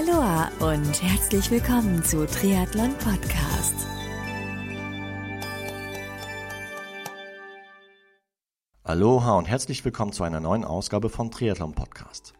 Aloha 0.00 0.50
und 0.60 1.02
herzlich 1.02 1.50
willkommen 1.50 2.02
zu 2.02 2.26
Triathlon 2.26 2.94
Podcast. 2.94 3.74
Aloha 8.82 9.36
und 9.36 9.46
herzlich 9.46 9.84
willkommen 9.84 10.12
zu 10.12 10.22
einer 10.22 10.40
neuen 10.40 10.64
Ausgabe 10.64 11.10
von 11.10 11.30
Triathlon 11.30 11.74
Podcast. 11.74 12.32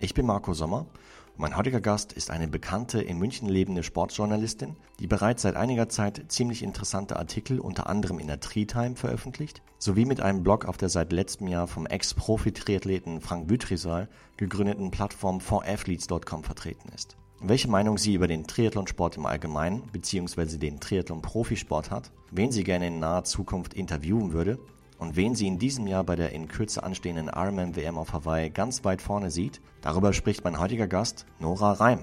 Ich 0.00 0.12
bin 0.14 0.26
Marco 0.26 0.54
Sommer 0.54 0.86
mein 1.36 1.56
heutiger 1.56 1.80
Gast 1.80 2.12
ist 2.12 2.30
eine 2.30 2.46
bekannte 2.46 3.02
in 3.02 3.18
München 3.18 3.48
lebende 3.48 3.82
Sportjournalistin, 3.82 4.76
die 5.00 5.08
bereits 5.08 5.42
seit 5.42 5.56
einiger 5.56 5.88
Zeit 5.88 6.26
ziemlich 6.28 6.62
interessante 6.62 7.16
Artikel 7.16 7.58
unter 7.58 7.88
anderem 7.88 8.20
in 8.20 8.28
der 8.28 8.38
Tri-Time 8.38 8.94
veröffentlicht, 8.94 9.60
sowie 9.78 10.04
mit 10.04 10.20
einem 10.20 10.44
Blog 10.44 10.64
auf 10.64 10.76
der 10.76 10.88
seit 10.88 11.12
letztem 11.12 11.48
Jahr 11.48 11.66
vom 11.66 11.86
Ex-Profi-Triathleten 11.86 13.20
Frank 13.20 13.48
Bütrisal 13.48 14.08
gegründeten 14.36 14.92
Plattform 14.92 15.38
4athletes.com 15.38 16.44
vertreten 16.44 16.88
ist. 16.94 17.16
Welche 17.40 17.68
Meinung 17.68 17.98
sie 17.98 18.14
über 18.14 18.28
den 18.28 18.46
Triathlonsport 18.46 19.16
im 19.16 19.26
Allgemeinen 19.26 19.82
bzw. 19.92 20.56
den 20.56 20.78
Triathlon-Profisport 20.78 21.90
hat, 21.90 22.12
wen 22.30 22.52
sie 22.52 22.62
gerne 22.62 22.86
in 22.86 23.00
naher 23.00 23.24
Zukunft 23.24 23.74
interviewen 23.74 24.32
würde 24.32 24.60
und 24.98 25.16
wen 25.16 25.34
sie 25.34 25.46
in 25.46 25.58
diesem 25.58 25.86
Jahr 25.86 26.04
bei 26.04 26.16
der 26.16 26.32
in 26.32 26.48
Kürze 26.48 26.82
anstehenden 26.82 27.28
Ironman 27.28 27.76
WM 27.76 27.98
auf 27.98 28.12
Hawaii 28.12 28.50
ganz 28.50 28.84
weit 28.84 29.02
vorne 29.02 29.30
sieht, 29.30 29.60
darüber 29.80 30.12
spricht 30.12 30.44
mein 30.44 30.58
heutiger 30.58 30.86
Gast 30.86 31.26
Nora 31.38 31.72
Reim. 31.72 32.00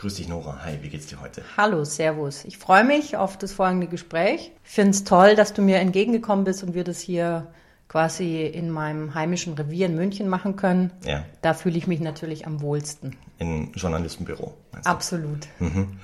Grüß 0.00 0.14
dich, 0.14 0.28
Nora. 0.28 0.64
Hi, 0.64 0.78
wie 0.80 0.88
geht's 0.88 1.08
dir 1.08 1.20
heute? 1.20 1.42
Hallo, 1.58 1.84
Servus. 1.84 2.46
Ich 2.46 2.56
freue 2.56 2.84
mich 2.84 3.18
auf 3.18 3.36
das 3.36 3.52
folgende 3.52 3.86
Gespräch. 3.86 4.50
Ich 4.64 4.70
finde 4.70 4.92
es 4.92 5.04
toll, 5.04 5.34
dass 5.34 5.52
du 5.52 5.60
mir 5.60 5.76
entgegengekommen 5.76 6.46
bist 6.46 6.62
und 6.62 6.72
wir 6.72 6.84
das 6.84 7.00
hier 7.00 7.48
quasi 7.86 8.46
in 8.46 8.70
meinem 8.70 9.14
heimischen 9.14 9.52
Revier 9.52 9.84
in 9.84 9.96
München 9.96 10.26
machen 10.26 10.56
können. 10.56 10.90
Ja. 11.04 11.26
Da 11.42 11.52
fühle 11.52 11.76
ich 11.76 11.86
mich 11.86 12.00
natürlich 12.00 12.46
am 12.46 12.62
wohlsten. 12.62 13.14
Im 13.36 13.72
Journalistenbüro. 13.74 14.54
Absolut. 14.84 15.48
Mhm. 15.58 15.98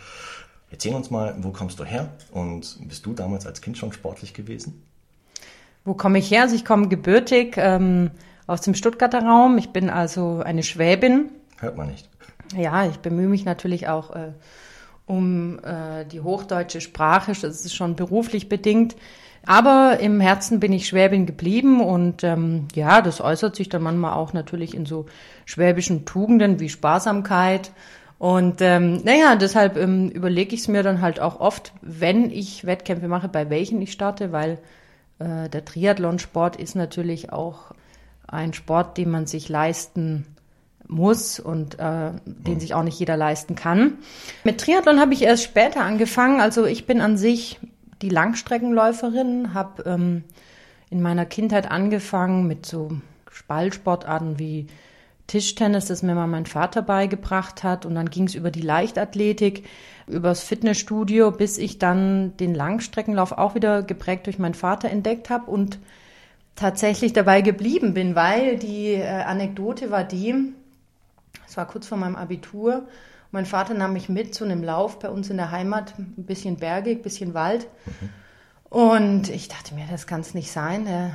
Erzähl 0.70 0.94
uns 0.94 1.10
mal, 1.10 1.34
wo 1.38 1.50
kommst 1.50 1.80
du 1.80 1.84
her 1.86 2.10
und 2.32 2.76
bist 2.86 3.06
du 3.06 3.14
damals 3.14 3.46
als 3.46 3.62
Kind 3.62 3.78
schon 3.78 3.92
sportlich 3.92 4.34
gewesen? 4.34 4.82
Wo 5.86 5.94
komme 5.94 6.18
ich 6.18 6.30
her? 6.30 6.42
Also 6.42 6.54
ich 6.54 6.66
komme 6.66 6.88
gebürtig 6.88 7.54
ähm, 7.56 8.10
aus 8.46 8.60
dem 8.60 8.74
Stuttgarter 8.74 9.22
Raum. 9.22 9.56
Ich 9.56 9.70
bin 9.70 9.88
also 9.88 10.42
eine 10.44 10.62
Schwäbin. 10.62 11.30
Hört 11.60 11.78
man 11.78 11.86
nicht. 11.86 12.10
Ja, 12.54 12.86
ich 12.86 12.98
bemühe 12.98 13.28
mich 13.28 13.44
natürlich 13.44 13.88
auch 13.88 14.14
äh, 14.14 14.32
um 15.06 15.58
äh, 15.60 16.04
die 16.04 16.20
hochdeutsche 16.20 16.80
Sprache. 16.80 17.32
Das 17.32 17.64
ist 17.64 17.74
schon 17.74 17.96
beruflich 17.96 18.48
bedingt. 18.48 18.96
Aber 19.46 19.98
im 20.00 20.20
Herzen 20.20 20.58
bin 20.58 20.72
ich 20.72 20.88
Schwäbin 20.88 21.24
geblieben 21.24 21.80
und 21.80 22.24
ähm, 22.24 22.66
ja, 22.74 23.00
das 23.00 23.20
äußert 23.20 23.54
sich 23.54 23.68
dann 23.68 23.82
manchmal 23.82 24.14
auch 24.14 24.32
natürlich 24.32 24.74
in 24.74 24.86
so 24.86 25.06
schwäbischen 25.44 26.04
Tugenden 26.04 26.58
wie 26.58 26.68
Sparsamkeit. 26.68 27.70
Und 28.18 28.60
ähm, 28.60 29.02
naja, 29.04 29.36
deshalb 29.36 29.76
ähm, 29.76 30.08
überlege 30.08 30.54
ich 30.54 30.62
es 30.62 30.68
mir 30.68 30.82
dann 30.82 31.00
halt 31.00 31.20
auch 31.20 31.38
oft, 31.38 31.72
wenn 31.80 32.30
ich 32.30 32.66
Wettkämpfe 32.66 33.06
mache, 33.06 33.28
bei 33.28 33.48
welchen 33.48 33.80
ich 33.80 33.92
starte, 33.92 34.32
weil 34.32 34.58
äh, 35.20 35.48
der 35.48 35.64
Triathlonsport 35.64 36.56
ist 36.56 36.74
natürlich 36.74 37.32
auch 37.32 37.72
ein 38.26 38.52
Sport, 38.52 38.98
den 38.98 39.10
man 39.10 39.26
sich 39.26 39.48
leisten 39.48 40.26
muss 40.88 41.40
und 41.40 41.78
äh, 41.78 42.12
den 42.24 42.60
sich 42.60 42.74
auch 42.74 42.82
nicht 42.82 42.98
jeder 42.98 43.16
leisten 43.16 43.54
kann. 43.54 43.98
Mit 44.44 44.60
Triathlon 44.60 45.00
habe 45.00 45.14
ich 45.14 45.22
erst 45.22 45.44
später 45.44 45.82
angefangen. 45.82 46.40
Also 46.40 46.64
ich 46.64 46.86
bin 46.86 47.00
an 47.00 47.16
sich 47.16 47.58
die 48.02 48.08
Langstreckenläuferin, 48.08 49.54
habe 49.54 49.82
ähm, 49.84 50.24
in 50.90 51.02
meiner 51.02 51.26
Kindheit 51.26 51.70
angefangen 51.70 52.46
mit 52.46 52.66
so 52.66 52.90
Spallsportarten 53.30 54.38
wie 54.38 54.66
Tischtennis, 55.26 55.86
das 55.86 56.02
mir 56.02 56.14
mal 56.14 56.28
mein 56.28 56.46
Vater 56.46 56.82
beigebracht 56.82 57.64
hat. 57.64 57.84
Und 57.84 57.94
dann 57.94 58.10
ging 58.10 58.24
es 58.24 58.34
über 58.34 58.50
die 58.50 58.60
Leichtathletik, 58.60 59.64
übers 60.06 60.42
Fitnessstudio, 60.42 61.32
bis 61.32 61.58
ich 61.58 61.78
dann 61.78 62.36
den 62.36 62.54
Langstreckenlauf 62.54 63.32
auch 63.32 63.54
wieder 63.54 63.82
geprägt 63.82 64.26
durch 64.26 64.38
meinen 64.38 64.54
Vater 64.54 64.88
entdeckt 64.88 65.30
habe 65.30 65.50
und 65.50 65.78
tatsächlich 66.54 67.12
dabei 67.12 67.42
geblieben 67.42 67.92
bin, 67.92 68.14
weil 68.14 68.56
die 68.56 68.94
äh, 68.94 69.04
Anekdote 69.06 69.90
war 69.90 70.04
die, 70.04 70.54
es 71.48 71.56
war 71.56 71.66
kurz 71.66 71.86
vor 71.86 71.98
meinem 71.98 72.16
Abitur. 72.16 72.86
Mein 73.30 73.46
Vater 73.46 73.74
nahm 73.74 73.92
mich 73.92 74.08
mit 74.08 74.34
zu 74.34 74.44
einem 74.44 74.62
Lauf 74.62 74.98
bei 74.98 75.08
uns 75.08 75.30
in 75.30 75.36
der 75.36 75.50
Heimat, 75.50 75.98
ein 75.98 76.24
bisschen 76.24 76.56
bergig, 76.56 76.98
ein 76.98 77.02
bisschen 77.02 77.34
Wald. 77.34 77.66
Mhm. 77.86 78.08
Und 78.68 79.28
ich 79.28 79.48
dachte 79.48 79.74
mir, 79.74 79.84
das 79.90 80.06
kann 80.06 80.20
es 80.20 80.34
nicht 80.34 80.50
sein. 80.50 80.84
Der 80.84 81.12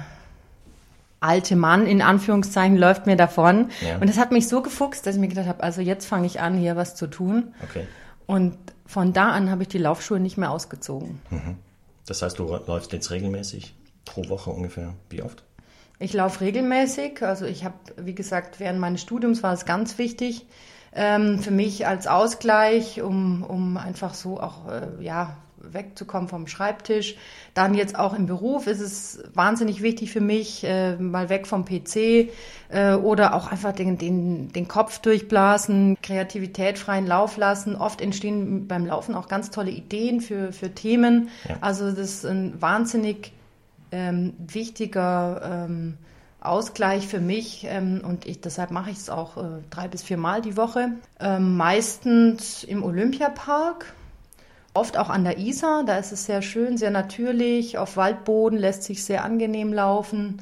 alte 1.19 1.55
Mann 1.55 1.85
in 1.85 2.01
Anführungszeichen 2.01 2.77
läuft 2.77 3.05
mir 3.05 3.15
davon. 3.15 3.69
Ja. 3.81 3.97
Und 3.97 4.07
das 4.09 4.17
hat 4.17 4.31
mich 4.31 4.47
so 4.47 4.61
gefuchst, 4.61 5.05
dass 5.05 5.15
ich 5.15 5.21
mir 5.21 5.27
gedacht 5.27 5.47
habe, 5.47 5.63
also 5.63 5.81
jetzt 5.81 6.05
fange 6.05 6.25
ich 6.27 6.41
an, 6.41 6.57
hier 6.57 6.75
was 6.75 6.95
zu 6.95 7.07
tun. 7.07 7.53
Okay. 7.63 7.87
Und 8.25 8.57
von 8.85 9.13
da 9.13 9.29
an 9.31 9.49
habe 9.49 9.63
ich 9.63 9.67
die 9.67 9.77
Laufschuhe 9.77 10.19
nicht 10.19 10.37
mehr 10.37 10.51
ausgezogen. 10.51 11.21
Mhm. 11.29 11.57
Das 12.05 12.21
heißt, 12.21 12.39
du 12.39 12.45
läufst 12.67 12.91
jetzt 12.91 13.11
regelmäßig 13.11 13.75
pro 14.05 14.27
Woche 14.29 14.49
ungefähr. 14.49 14.95
Wie 15.09 15.21
oft? 15.21 15.43
Ich 16.01 16.13
laufe 16.13 16.41
regelmäßig. 16.41 17.21
Also 17.21 17.45
ich 17.45 17.63
habe, 17.63 17.75
wie 17.97 18.15
gesagt, 18.15 18.59
während 18.59 18.79
meines 18.79 19.01
Studiums 19.01 19.43
war 19.43 19.53
es 19.53 19.65
ganz 19.65 19.99
wichtig 19.99 20.47
ähm, 20.93 21.39
für 21.39 21.51
mich 21.51 21.85
als 21.85 22.07
Ausgleich, 22.07 23.01
um, 23.03 23.43
um 23.43 23.77
einfach 23.77 24.15
so 24.15 24.39
auch 24.39 24.67
äh, 24.67 25.03
ja 25.03 25.37
wegzukommen 25.57 26.27
vom 26.27 26.47
Schreibtisch. 26.47 27.17
Dann 27.53 27.75
jetzt 27.75 27.99
auch 27.99 28.15
im 28.15 28.25
Beruf 28.25 28.65
ist 28.65 28.79
es 28.79 29.23
wahnsinnig 29.35 29.83
wichtig 29.83 30.11
für 30.11 30.21
mich, 30.21 30.63
äh, 30.63 30.95
mal 30.95 31.29
weg 31.29 31.45
vom 31.45 31.65
PC 31.65 32.31
äh, 32.69 32.93
oder 32.95 33.35
auch 33.35 33.51
einfach 33.51 33.71
den, 33.71 33.99
den, 33.99 34.51
den 34.51 34.67
Kopf 34.67 34.97
durchblasen, 34.99 35.97
Kreativität 36.01 36.79
freien 36.79 37.05
Lauf 37.05 37.37
lassen. 37.37 37.75
Oft 37.75 38.01
entstehen 38.01 38.67
beim 38.67 38.87
Laufen 38.87 39.13
auch 39.13 39.27
ganz 39.27 39.51
tolle 39.51 39.69
Ideen 39.69 40.19
für, 40.19 40.51
für 40.51 40.73
Themen. 40.73 41.29
Ja. 41.47 41.57
Also 41.61 41.91
das 41.91 41.99
ist 41.99 42.25
ein 42.25 42.59
wahnsinnig 42.59 43.33
ähm, 43.91 44.33
wichtiger 44.39 45.65
ähm, 45.67 45.97
Ausgleich 46.41 47.07
für 47.07 47.19
mich 47.19 47.67
ähm, 47.69 48.01
und 48.03 48.25
ich, 48.25 48.41
deshalb 48.41 48.71
mache 48.71 48.89
ich 48.89 48.97
es 48.97 49.09
auch 49.11 49.37
äh, 49.37 49.61
drei 49.69 49.87
bis 49.87 50.01
vier 50.01 50.17
Mal 50.17 50.41
die 50.41 50.57
Woche. 50.57 50.93
Ähm, 51.19 51.55
meistens 51.55 52.63
im 52.63 52.83
Olympiapark, 52.83 53.93
oft 54.73 54.97
auch 54.97 55.09
an 55.09 55.23
der 55.23 55.37
Isar, 55.37 55.83
da 55.85 55.97
ist 55.97 56.11
es 56.11 56.25
sehr 56.25 56.41
schön, 56.41 56.77
sehr 56.77 56.89
natürlich. 56.89 57.77
Auf 57.77 57.95
Waldboden 57.95 58.57
lässt 58.57 58.83
sich 58.83 59.03
sehr 59.03 59.23
angenehm 59.23 59.71
laufen. 59.71 60.41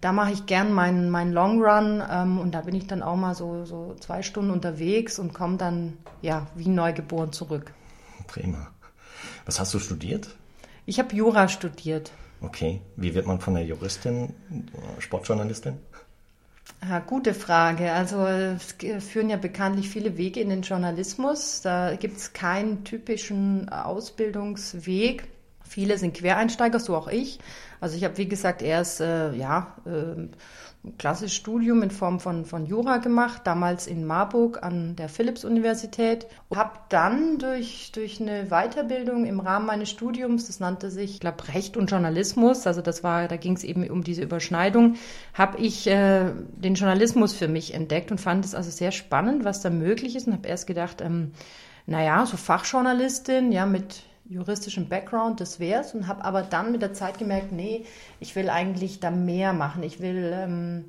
Da 0.00 0.12
mache 0.12 0.32
ich 0.32 0.46
gern 0.46 0.72
meinen, 0.72 1.10
meinen 1.10 1.32
Long 1.32 1.62
Run 1.62 2.02
ähm, 2.10 2.40
und 2.40 2.52
da 2.52 2.62
bin 2.62 2.74
ich 2.74 2.88
dann 2.88 3.02
auch 3.02 3.16
mal 3.16 3.36
so, 3.36 3.64
so 3.64 3.94
zwei 4.00 4.22
Stunden 4.22 4.50
unterwegs 4.50 5.18
und 5.18 5.32
komme 5.32 5.58
dann 5.58 5.96
ja 6.22 6.48
wie 6.56 6.68
neugeboren 6.68 7.32
zurück. 7.32 7.72
Prima. 8.26 8.66
Was 9.44 9.60
hast 9.60 9.72
du 9.74 9.78
studiert? 9.78 10.28
Ich 10.86 10.98
habe 10.98 11.14
Jura 11.14 11.46
studiert. 11.46 12.10
Okay, 12.40 12.80
wie 12.96 13.14
wird 13.14 13.26
man 13.26 13.40
von 13.40 13.54
der 13.54 13.64
Juristin 13.64 14.34
Sportjournalistin? 14.98 15.78
Ja, 16.88 16.98
gute 17.00 17.32
Frage. 17.32 17.92
Also 17.92 18.26
es 18.26 18.76
führen 19.04 19.30
ja 19.30 19.36
bekanntlich 19.36 19.88
viele 19.88 20.16
Wege 20.16 20.40
in 20.40 20.50
den 20.50 20.62
Journalismus. 20.62 21.62
Da 21.62 21.96
gibt 21.96 22.18
es 22.18 22.32
keinen 22.32 22.84
typischen 22.84 23.68
Ausbildungsweg. 23.70 25.26
Viele 25.62 25.98
sind 25.98 26.14
Quereinsteiger, 26.14 26.78
so 26.78 26.94
auch 26.96 27.08
ich. 27.08 27.38
Also 27.80 27.96
ich 27.96 28.04
habe, 28.04 28.16
wie 28.18 28.28
gesagt, 28.28 28.62
erst 28.62 29.00
äh, 29.00 29.32
ja, 29.34 29.74
äh, 29.86 30.30
ein 30.86 30.98
klassisches 30.98 31.34
Studium 31.34 31.82
in 31.82 31.90
Form 31.90 32.20
von, 32.20 32.44
von 32.44 32.64
Jura 32.64 32.98
gemacht, 32.98 33.42
damals 33.44 33.86
in 33.88 34.06
Marburg 34.06 34.62
an 34.62 34.94
der 34.94 35.08
Philipps-Universität. 35.08 36.26
Habe 36.54 36.78
dann 36.88 37.38
durch, 37.38 37.90
durch 37.92 38.20
eine 38.20 38.46
Weiterbildung 38.46 39.26
im 39.26 39.40
Rahmen 39.40 39.66
meines 39.66 39.90
Studiums, 39.90 40.46
das 40.46 40.60
nannte 40.60 40.90
sich, 40.90 41.14
ich 41.14 41.20
glaube, 41.20 41.48
Recht 41.48 41.76
und 41.76 41.90
Journalismus, 41.90 42.66
also 42.66 42.82
das 42.82 43.02
war, 43.02 43.26
da 43.26 43.36
ging 43.36 43.56
es 43.56 43.64
eben 43.64 43.88
um 43.90 44.04
diese 44.04 44.22
Überschneidung, 44.22 44.94
habe 45.34 45.58
ich 45.58 45.88
äh, 45.88 46.30
den 46.56 46.74
Journalismus 46.74 47.34
für 47.34 47.48
mich 47.48 47.74
entdeckt 47.74 48.12
und 48.12 48.20
fand 48.20 48.44
es 48.44 48.54
also 48.54 48.70
sehr 48.70 48.92
spannend, 48.92 49.44
was 49.44 49.60
da 49.60 49.70
möglich 49.70 50.14
ist 50.14 50.28
und 50.28 50.34
habe 50.34 50.48
erst 50.48 50.68
gedacht, 50.68 51.00
ähm, 51.00 51.32
naja, 51.86 52.26
so 52.26 52.36
Fachjournalistin, 52.36 53.50
ja, 53.50 53.66
mit 53.66 54.02
juristischen 54.28 54.88
Background, 54.88 55.40
das 55.40 55.60
wär's 55.60 55.94
und 55.94 56.08
habe 56.08 56.24
aber 56.24 56.42
dann 56.42 56.72
mit 56.72 56.82
der 56.82 56.92
Zeit 56.92 57.18
gemerkt, 57.18 57.52
nee, 57.52 57.84
ich 58.20 58.34
will 58.36 58.50
eigentlich 58.50 59.00
da 59.00 59.10
mehr 59.10 59.52
machen. 59.52 59.82
Ich 59.82 60.00
will 60.00 60.32
ähm, 60.34 60.84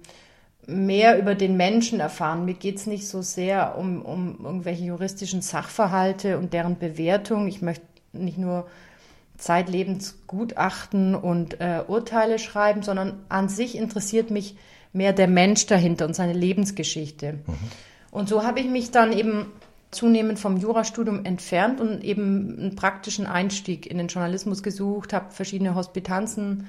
mehr 0.65 1.17
über 1.17 1.35
den 1.35 1.55
Menschen 1.55 1.99
erfahren. 1.99 2.45
Mir 2.45 2.53
geht's 2.53 2.85
nicht 2.87 3.07
so 3.07 3.21
sehr 3.21 3.77
um, 3.77 4.01
um 4.01 4.43
irgendwelche 4.43 4.83
juristischen 4.83 5.41
Sachverhalte 5.41 6.37
und 6.37 6.53
deren 6.53 6.77
Bewertung. 6.77 7.47
Ich 7.47 7.61
möchte 7.61 7.85
nicht 8.11 8.37
nur 8.37 8.67
zeitlebens 9.37 10.19
Gutachten 10.27 11.15
und 11.15 11.61
äh, 11.61 11.83
Urteile 11.87 12.39
schreiben, 12.39 12.81
sondern 12.81 13.19
an 13.29 13.49
sich 13.49 13.77
interessiert 13.77 14.31
mich 14.31 14.55
mehr 14.93 15.13
der 15.13 15.27
Mensch 15.27 15.67
dahinter 15.67 16.05
und 16.05 16.15
seine 16.15 16.33
Lebensgeschichte. 16.33 17.33
Mhm. 17.33 17.53
Und 18.11 18.29
so 18.29 18.43
habe 18.43 18.59
ich 18.59 18.67
mich 18.67 18.91
dann 18.91 19.13
eben 19.13 19.51
zunehmend 19.91 20.39
vom 20.39 20.57
Jurastudium 20.57 21.25
entfernt 21.25 21.79
und 21.79 22.03
eben 22.03 22.57
einen 22.59 22.75
praktischen 22.75 23.25
Einstieg 23.25 23.85
in 23.85 23.97
den 23.97 24.07
Journalismus 24.07 24.63
gesucht, 24.63 25.13
habe 25.13 25.31
verschiedene 25.31 25.75
Hospitanzen 25.75 26.67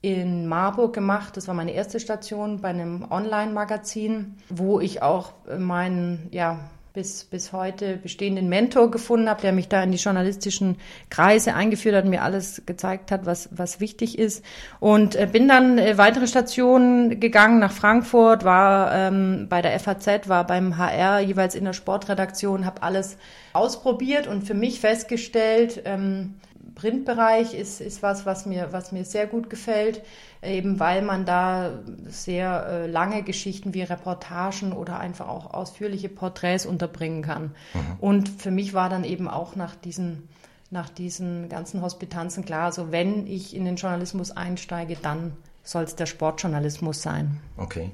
in 0.00 0.46
Marburg 0.46 0.92
gemacht. 0.94 1.36
Das 1.36 1.48
war 1.48 1.54
meine 1.54 1.72
erste 1.72 2.00
Station 2.00 2.60
bei 2.60 2.68
einem 2.68 3.06
Online-Magazin, 3.10 4.36
wo 4.48 4.80
ich 4.80 5.02
auch 5.02 5.32
meinen, 5.58 6.28
ja, 6.30 6.70
bis, 6.98 7.22
bis 7.22 7.52
heute 7.52 7.96
bestehenden 7.96 8.48
Mentor 8.48 8.90
gefunden 8.90 9.28
habe, 9.28 9.40
der 9.40 9.52
mich 9.52 9.68
da 9.68 9.80
in 9.84 9.92
die 9.92 9.98
journalistischen 9.98 10.78
Kreise 11.10 11.54
eingeführt 11.54 11.94
hat, 11.94 12.06
mir 12.06 12.22
alles 12.22 12.62
gezeigt 12.66 13.12
hat, 13.12 13.24
was, 13.24 13.48
was 13.52 13.78
wichtig 13.78 14.18
ist. 14.18 14.44
Und 14.80 15.14
äh, 15.14 15.28
bin 15.30 15.46
dann 15.46 15.78
äh, 15.78 15.96
weitere 15.96 16.26
Stationen 16.26 17.20
gegangen 17.20 17.60
nach 17.60 17.70
Frankfurt, 17.70 18.44
war 18.44 18.92
ähm, 18.92 19.46
bei 19.48 19.62
der 19.62 19.78
FAZ, 19.78 20.28
war 20.28 20.44
beim 20.44 20.76
HR 20.76 21.20
jeweils 21.20 21.54
in 21.54 21.66
der 21.66 21.72
Sportredaktion, 21.72 22.66
habe 22.66 22.82
alles 22.82 23.16
ausprobiert 23.52 24.26
und 24.26 24.42
für 24.42 24.54
mich 24.54 24.80
festgestellt, 24.80 25.82
ähm, 25.84 26.34
Printbereich 26.78 27.54
ist, 27.54 27.80
ist 27.80 28.02
was, 28.02 28.24
was 28.24 28.46
mir, 28.46 28.68
was 28.72 28.92
mir 28.92 29.04
sehr 29.04 29.26
gut 29.26 29.50
gefällt, 29.50 30.02
eben 30.42 30.78
weil 30.78 31.02
man 31.02 31.26
da 31.26 31.72
sehr 32.06 32.66
äh, 32.66 32.86
lange 32.86 33.22
Geschichten 33.22 33.74
wie 33.74 33.82
Reportagen 33.82 34.72
oder 34.72 35.00
einfach 35.00 35.28
auch 35.28 35.52
ausführliche 35.52 36.08
Porträts 36.08 36.64
unterbringen 36.64 37.22
kann. 37.22 37.54
Mhm. 37.74 37.80
Und 38.00 38.28
für 38.28 38.52
mich 38.52 38.74
war 38.74 38.88
dann 38.88 39.04
eben 39.04 39.28
auch 39.28 39.56
nach 39.56 39.74
diesen, 39.74 40.28
nach 40.70 40.88
diesen 40.88 41.48
ganzen 41.48 41.82
Hospitanzen 41.82 42.44
klar, 42.44 42.66
also 42.66 42.92
wenn 42.92 43.26
ich 43.26 43.54
in 43.54 43.64
den 43.64 43.76
Journalismus 43.76 44.30
einsteige, 44.30 44.96
dann 45.00 45.36
soll 45.64 45.82
es 45.82 45.96
der 45.96 46.06
Sportjournalismus 46.06 47.02
sein. 47.02 47.40
Okay. 47.56 47.90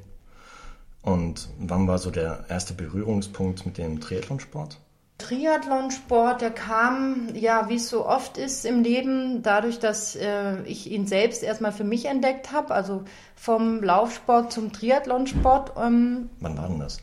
Und 1.02 1.48
wann 1.58 1.88
war 1.88 1.98
so 1.98 2.10
der 2.10 2.44
erste 2.48 2.74
Berührungspunkt 2.74 3.66
mit 3.66 3.78
dem 3.78 4.00
Triathlonsport? 4.00 4.78
Triathlonsport, 5.18 6.40
der 6.40 6.50
kam, 6.50 7.28
ja, 7.34 7.68
wie 7.68 7.76
es 7.76 7.88
so 7.88 8.06
oft 8.06 8.36
ist 8.36 8.64
im 8.64 8.82
Leben, 8.82 9.42
dadurch, 9.42 9.78
dass 9.78 10.16
äh, 10.16 10.62
ich 10.62 10.90
ihn 10.90 11.06
selbst 11.06 11.42
erstmal 11.42 11.72
für 11.72 11.84
mich 11.84 12.06
entdeckt 12.06 12.52
habe, 12.52 12.74
also 12.74 13.04
vom 13.36 13.82
Laufsport 13.82 14.52
zum 14.52 14.72
Triathlonsport. 14.72 15.72
Ähm, 15.78 16.30
Wann 16.40 16.58
war 16.58 16.68
denn 16.68 16.80
das? 16.80 16.98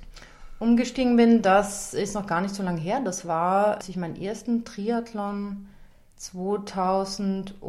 Umgestiegen 0.59 1.15
bin, 1.15 1.41
das 1.41 1.93
ist 1.93 2.13
noch 2.13 2.27
gar 2.27 2.41
nicht 2.41 2.53
so 2.53 2.61
lange 2.63 2.81
her. 2.81 3.01
Das 3.03 3.25
war, 3.25 3.75
als 3.77 3.89
ich 3.89 3.95
meinen 3.95 4.21
ersten 4.21 4.65
Triathlon 4.65 5.67
2011 6.17 7.63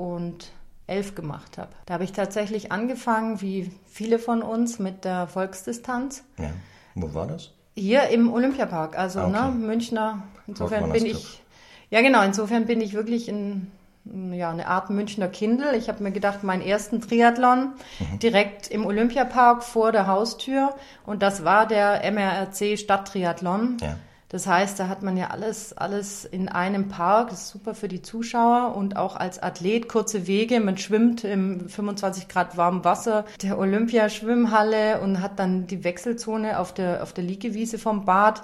gemacht 1.15 1.57
habe. 1.57 1.71
Da 1.87 1.95
habe 1.95 2.05
ich 2.05 2.13
tatsächlich 2.13 2.71
angefangen, 2.71 3.41
wie 3.41 3.71
viele 3.87 4.19
von 4.19 4.43
uns, 4.43 4.79
mit 4.79 5.05
der 5.05 5.27
Volksdistanz. 5.29 6.25
Ja. 6.37 6.51
Wo 6.95 7.15
war 7.15 7.27
das? 7.27 7.53
Hier 7.75 8.09
im 8.09 8.33
Olympiapark, 8.33 8.99
also 8.99 9.21
ah, 9.21 9.29
okay. 9.29 9.33
ne, 9.33 9.67
Münchner. 9.67 10.23
Insofern 10.47 10.93
bin 10.93 11.07
ich, 11.07 11.43
ja 11.91 12.03
genau, 12.03 12.23
insofern 12.23 12.67
bin 12.67 12.81
ich 12.81 12.93
wirklich 12.93 13.29
in 13.29 13.71
ja, 14.05 14.51
eine 14.51 14.67
Art 14.67 14.91
Münchner 14.91 15.29
Kindel. 15.29 15.75
Ich 15.75 15.89
habe 15.89 16.03
mir 16.03 16.11
gedacht, 16.11 16.43
meinen 16.43 16.63
ersten 16.63 17.01
Triathlon 17.01 17.75
mhm. 17.99 18.19
direkt 18.19 18.69
im 18.69 18.85
Olympiapark 18.85 19.63
vor 19.63 19.93
der 19.93 20.07
Haustür 20.07 20.75
und 21.07 21.23
das 21.23 21.45
war 21.45 21.67
der 21.67 22.03
MRRC 22.11 22.79
Stadttriathlon. 22.79 23.77
Ja. 23.81 23.97
Das 24.33 24.47
heißt, 24.47 24.81
da 24.81 24.89
hat 24.89 25.03
man 25.03 25.19
ja 25.19 25.29
alles, 25.29 25.77
alles 25.77 26.25
in 26.25 26.49
einem 26.49 26.89
Park. 26.89 27.29
Das 27.29 27.43
ist 27.43 27.51
super 27.51 27.75
für 27.75 27.87
die 27.87 28.01
Zuschauer 28.01 28.75
und 28.75 28.97
auch 28.97 29.15
als 29.15 29.43
Athlet 29.43 29.89
kurze 29.91 30.27
Wege. 30.27 30.59
Man 30.59 30.79
schwimmt 30.79 31.23
im 31.23 31.69
25 31.69 32.29
Grad 32.29 32.57
warmen 32.57 32.83
Wasser 32.83 33.27
der 33.43 33.59
Olympiaschwimmhalle 33.59 35.03
und 35.03 35.21
hat 35.21 35.39
dann 35.39 35.67
die 35.67 35.85
Wechselzone 35.85 36.59
auf 36.59 36.73
der, 36.73 37.03
auf 37.03 37.13
der 37.13 37.25
Liegewiese 37.25 37.79
vom 37.79 38.07
Bad, 38.07 38.43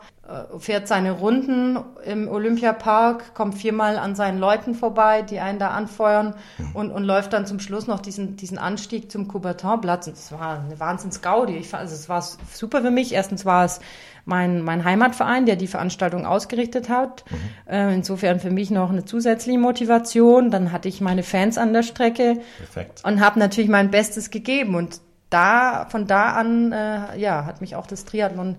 fährt 0.59 0.89
seine 0.89 1.13
Runden 1.13 1.79
im 2.05 2.29
Olympiapark, 2.29 3.35
kommt 3.35 3.55
viermal 3.55 3.97
an 3.97 4.15
seinen 4.15 4.39
Leuten 4.39 4.75
vorbei, 4.75 5.23
die 5.23 5.41
einen 5.41 5.59
da 5.59 5.71
anfeuern 5.71 6.35
mhm. 6.59 6.71
und, 6.75 6.91
und 6.91 7.05
läuft 7.05 7.33
dann 7.33 7.47
zum 7.47 7.61
Schluss 7.61 7.87
noch 7.87 8.01
diesen, 8.01 8.37
diesen 8.37 8.59
Anstieg 8.59 9.11
zum 9.11 9.27
Coubertin-Platz. 9.27 10.07
Und 10.07 10.13
es 10.15 10.31
war 10.31 10.63
eine 10.63 10.79
Wahnsinns-Gaudi. 10.79 11.57
Ich, 11.57 11.75
also 11.75 11.95
es 11.95 12.11
war 12.11 12.23
super 12.53 12.83
für 12.83 12.91
mich. 12.91 13.15
Erstens 13.15 13.47
war 13.47 13.65
es 13.65 13.81
mein, 14.27 14.63
mein 14.63 14.85
Heimatverein, 14.85 15.47
der 15.47 15.57
die 15.57 15.67
Veranstaltung 15.67 16.27
ausgerichtet 16.27 16.91
hat. 16.91 17.25
Mhm. 17.31 17.73
Äh, 17.73 17.95
insofern 17.95 18.39
für 18.39 18.51
mich 18.51 18.71
noch 18.71 18.91
eine 18.91 19.07
zusätzliche 19.07 19.59
Motivation. 19.59 20.51
Dann 20.51 20.73
hatte 20.73 20.89
ich 20.89 21.01
meine 21.01 21.23
Fans 21.23 21.57
an 21.57 21.73
der 21.73 21.83
Strecke 21.83 22.43
Perfekt. 22.59 23.03
und 23.03 23.21
habe 23.21 23.39
natürlich 23.39 23.71
mein 23.71 23.91
Bestes 23.91 24.29
gegeben. 24.31 24.75
Und 24.75 25.01
da, 25.31 25.87
von 25.89 26.07
da 26.07 26.33
an, 26.33 26.73
äh, 26.73 27.19
ja, 27.19 27.47
hat 27.47 27.63
mich 27.63 27.77
auch 27.77 27.87
das 27.87 28.05
Triathlon 28.05 28.57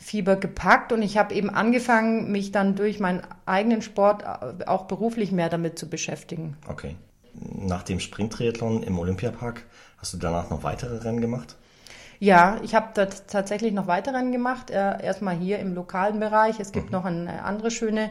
Fieber 0.00 0.36
gepackt 0.36 0.92
und 0.92 1.02
ich 1.02 1.18
habe 1.18 1.34
eben 1.34 1.50
angefangen, 1.50 2.32
mich 2.32 2.52
dann 2.52 2.74
durch 2.74 3.00
meinen 3.00 3.22
eigenen 3.44 3.82
Sport 3.82 4.22
äh, 4.22 4.64
auch 4.64 4.84
beruflich 4.84 5.30
mehr 5.30 5.50
damit 5.50 5.78
zu 5.78 5.88
beschäftigen. 5.88 6.56
Okay. 6.66 6.96
Nach 7.34 7.82
dem 7.82 8.00
Sprint-Triathlon 8.00 8.82
im 8.82 8.98
Olympiapark 8.98 9.64
hast 9.98 10.14
du 10.14 10.18
danach 10.18 10.50
noch 10.50 10.62
weitere 10.62 10.96
Rennen 10.98 11.20
gemacht? 11.20 11.56
Ja, 12.18 12.58
ich 12.62 12.74
habe 12.74 12.88
dort 12.94 13.28
tatsächlich 13.28 13.72
noch 13.72 13.86
weitere 13.86 14.16
Rennen 14.16 14.32
gemacht. 14.32 14.70
Äh, 14.70 15.02
erstmal 15.02 15.36
hier 15.36 15.58
im 15.58 15.74
lokalen 15.74 16.18
Bereich. 16.20 16.60
Es 16.60 16.72
gibt 16.72 16.86
mhm. 16.86 16.92
noch 16.92 17.04
eine 17.04 17.44
andere 17.44 17.70
schöne 17.70 18.10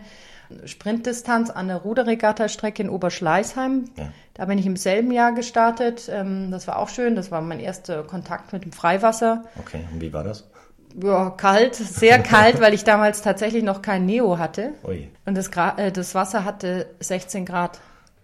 Sprintdistanz 0.66 1.52
an 1.52 1.68
der 1.68 1.78
Ruderregatta-Strecke 1.78 2.82
in 2.82 2.90
Oberschleißheim. 2.90 3.86
Ja. 3.98 4.12
Da 4.34 4.46
bin 4.46 4.58
ich 4.58 4.66
im 4.66 4.78
selben 4.78 5.12
Jahr 5.12 5.34
gestartet. 5.34 6.10
Ähm, 6.12 6.50
das 6.50 6.68
war 6.68 6.80
auch 6.80 6.90
schön. 6.90 7.16
Das 7.16 7.30
war 7.30 7.42
mein 7.42 7.60
erster 7.60 8.04
Kontakt 8.04 8.52
mit 8.52 8.64
dem 8.64 8.72
Freiwasser. 8.72 9.44
Okay, 9.60 9.82
und 9.92 10.02
wie 10.02 10.12
war 10.12 10.24
das? 10.24 10.49
Ja, 10.96 11.30
kalt, 11.30 11.76
sehr 11.76 12.20
kalt, 12.20 12.60
weil 12.60 12.74
ich 12.74 12.84
damals 12.84 13.22
tatsächlich 13.22 13.64
noch 13.64 13.82
kein 13.82 14.06
Neo 14.06 14.38
hatte. 14.38 14.74
Ui. 14.84 15.10
Und 15.26 15.36
das, 15.38 15.50
äh, 15.78 15.92
das 15.92 16.16
Wasser 16.16 16.46
hatte 16.46 16.88
16 17.00 17.46
Grad. 17.46 17.80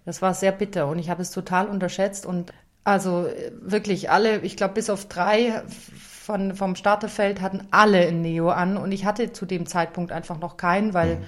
Das 0.05 0.21
war 0.21 0.33
sehr 0.33 0.51
bitter 0.51 0.87
und 0.87 0.99
ich 0.99 1.09
habe 1.09 1.21
es 1.21 1.31
total 1.31 1.67
unterschätzt 1.67 2.25
und 2.25 2.53
also 2.83 3.27
wirklich 3.59 4.11
alle, 4.11 4.39
ich 4.41 4.55
glaube 4.55 4.75
bis 4.75 4.91
auf 4.91 5.05
drei 5.05 5.63
von, 6.25 6.55
vom 6.55 6.75
Starterfeld 6.75 7.41
hatten 7.41 7.67
alle 7.71 8.07
ein 8.07 8.21
Neo 8.21 8.49
an 8.49 8.77
und 8.77 8.91
ich 8.91 9.05
hatte 9.05 9.33
zu 9.33 9.45
dem 9.45 9.65
Zeitpunkt 9.65 10.11
einfach 10.11 10.39
noch 10.39 10.57
keinen, 10.57 10.93
weil 10.93 11.17
mhm. 11.17 11.23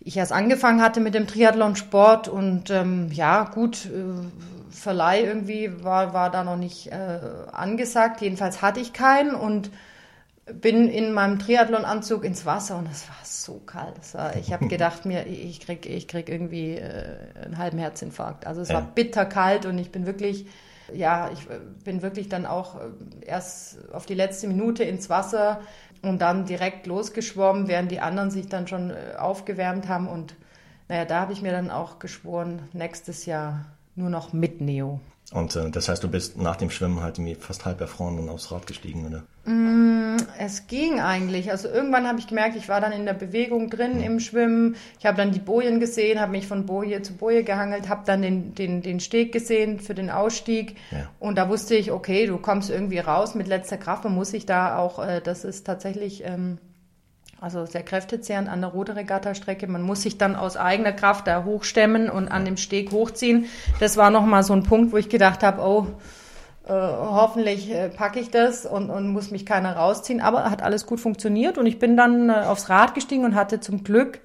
ich 0.00 0.16
erst 0.16 0.32
angefangen 0.32 0.82
hatte 0.82 1.00
mit 1.00 1.14
dem 1.14 1.26
Triathlon-Sport 1.26 2.28
und 2.28 2.70
ähm, 2.70 3.10
ja, 3.12 3.44
gut, 3.44 3.86
äh, 3.86 4.70
Verleih 4.70 5.22
irgendwie 5.24 5.84
war, 5.84 6.14
war 6.14 6.30
da 6.30 6.42
noch 6.42 6.56
nicht 6.56 6.90
äh, 6.90 7.18
angesagt. 7.52 8.20
Jedenfalls 8.20 8.60
hatte 8.60 8.80
ich 8.80 8.92
keinen 8.92 9.34
und 9.34 9.70
bin 10.46 10.88
in 10.88 11.12
meinem 11.12 11.38
Triathlon-Anzug 11.38 12.24
ins 12.24 12.44
Wasser 12.44 12.76
und 12.76 12.90
es 12.90 13.08
war 13.08 13.16
so 13.22 13.60
kalt. 13.60 13.94
War, 14.12 14.36
ich 14.36 14.52
habe 14.52 14.68
gedacht, 14.68 15.06
mir, 15.06 15.26
ich 15.26 15.60
krieg, 15.60 15.86
ich 15.86 16.06
krieg 16.06 16.28
irgendwie 16.28 16.76
äh, 16.76 17.16
einen 17.42 17.56
halben 17.56 17.78
Herzinfarkt. 17.78 18.46
Also 18.46 18.60
es 18.60 18.68
ja. 18.68 18.74
war 18.74 18.82
bitterkalt 18.82 19.64
und 19.64 19.78
ich 19.78 19.90
bin 19.90 20.04
wirklich, 20.04 20.46
ja, 20.92 21.30
ich 21.32 21.46
bin 21.84 22.02
wirklich 22.02 22.28
dann 22.28 22.44
auch 22.44 22.76
äh, 22.76 22.80
erst 23.24 23.90
auf 23.92 24.04
die 24.04 24.14
letzte 24.14 24.46
Minute 24.46 24.84
ins 24.84 25.08
Wasser 25.08 25.60
und 26.02 26.20
dann 26.20 26.44
direkt 26.44 26.86
losgeschwommen, 26.86 27.66
während 27.66 27.90
die 27.90 28.00
anderen 28.00 28.30
sich 28.30 28.46
dann 28.46 28.68
schon 28.68 28.90
äh, 28.90 29.16
aufgewärmt 29.18 29.88
haben. 29.88 30.08
Und 30.08 30.34
naja, 30.88 31.06
da 31.06 31.20
habe 31.20 31.32
ich 31.32 31.40
mir 31.40 31.52
dann 31.52 31.70
auch 31.70 31.98
geschworen, 31.98 32.68
nächstes 32.74 33.24
Jahr 33.24 33.64
nur 33.94 34.10
noch 34.10 34.34
mit 34.34 34.60
Neo. 34.60 35.00
Und 35.32 35.56
äh, 35.56 35.70
das 35.70 35.88
heißt, 35.88 36.04
du 36.04 36.08
bist 36.08 36.36
nach 36.36 36.56
dem 36.56 36.68
Schwimmen 36.68 37.00
halt 37.00 37.18
fast 37.40 37.64
halb 37.64 37.80
erfroren 37.80 38.18
und 38.18 38.28
aufs 38.28 38.52
Rad 38.52 38.66
gestiegen, 38.66 39.06
oder? 39.06 39.22
Mm, 39.46 40.16
es 40.38 40.66
ging 40.66 41.00
eigentlich. 41.00 41.50
Also 41.50 41.68
irgendwann 41.68 42.08
habe 42.08 42.18
ich 42.18 42.26
gemerkt, 42.26 42.56
ich 42.56 42.68
war 42.68 42.80
dann 42.80 42.92
in 42.92 43.04
der 43.04 43.12
Bewegung 43.12 43.68
drin 43.68 44.02
im 44.02 44.20
Schwimmen. 44.20 44.76
Ich 44.98 45.06
habe 45.06 45.16
dann 45.16 45.32
die 45.32 45.38
Bojen 45.38 45.80
gesehen, 45.80 46.20
habe 46.20 46.32
mich 46.32 46.46
von 46.46 46.64
Boje 46.64 47.02
zu 47.02 47.14
Boje 47.14 47.44
gehangelt, 47.44 47.88
habe 47.88 48.02
dann 48.06 48.22
den, 48.22 48.54
den, 48.54 48.80
den 48.80 49.00
Steg 49.00 49.32
gesehen 49.32 49.80
für 49.80 49.94
den 49.94 50.10
Ausstieg. 50.10 50.76
Ja. 50.90 51.10
Und 51.20 51.36
da 51.36 51.48
wusste 51.48 51.74
ich, 51.74 51.92
okay, 51.92 52.26
du 52.26 52.38
kommst 52.38 52.70
irgendwie 52.70 52.98
raus 52.98 53.34
mit 53.34 53.46
letzter 53.46 53.76
Kraft. 53.76 54.04
Man 54.04 54.14
muss 54.14 54.30
sich 54.30 54.46
da 54.46 54.78
auch, 54.78 54.98
äh, 54.98 55.20
das 55.20 55.44
ist 55.44 55.64
tatsächlich... 55.66 56.24
Ähm, 56.24 56.58
also 57.40 57.66
sehr 57.66 57.82
kräftezehrend 57.82 58.48
an 58.48 58.62
der 58.62 58.70
Ruderregatta-Strecke. 58.70 59.66
Man 59.66 59.82
muss 59.82 60.00
sich 60.00 60.16
dann 60.16 60.34
aus 60.34 60.56
eigener 60.56 60.92
Kraft 60.92 61.26
da 61.26 61.44
hochstemmen 61.44 62.08
und 62.08 62.28
an 62.28 62.46
dem 62.46 62.56
Steg 62.56 62.90
hochziehen. 62.90 63.46
Das 63.80 63.98
war 63.98 64.08
nochmal 64.08 64.44
so 64.44 64.54
ein 64.54 64.62
Punkt, 64.62 64.92
wo 64.92 64.96
ich 64.96 65.10
gedacht 65.10 65.42
habe, 65.42 65.60
oh, 65.60 65.88
äh, 66.66 66.72
hoffentlich 66.72 67.70
äh, 67.70 67.88
packe 67.88 68.20
ich 68.20 68.30
das 68.30 68.64
und, 68.64 68.90
und 68.90 69.08
muss 69.08 69.30
mich 69.30 69.44
keiner 69.44 69.76
rausziehen. 69.76 70.20
Aber 70.20 70.50
hat 70.50 70.62
alles 70.62 70.86
gut 70.86 71.00
funktioniert 71.00 71.58
und 71.58 71.66
ich 71.66 71.78
bin 71.78 71.96
dann 71.96 72.30
äh, 72.30 72.32
aufs 72.32 72.70
Rad 72.70 72.94
gestiegen 72.94 73.24
und 73.24 73.34
hatte 73.34 73.60
zum 73.60 73.84
Glück 73.84 74.20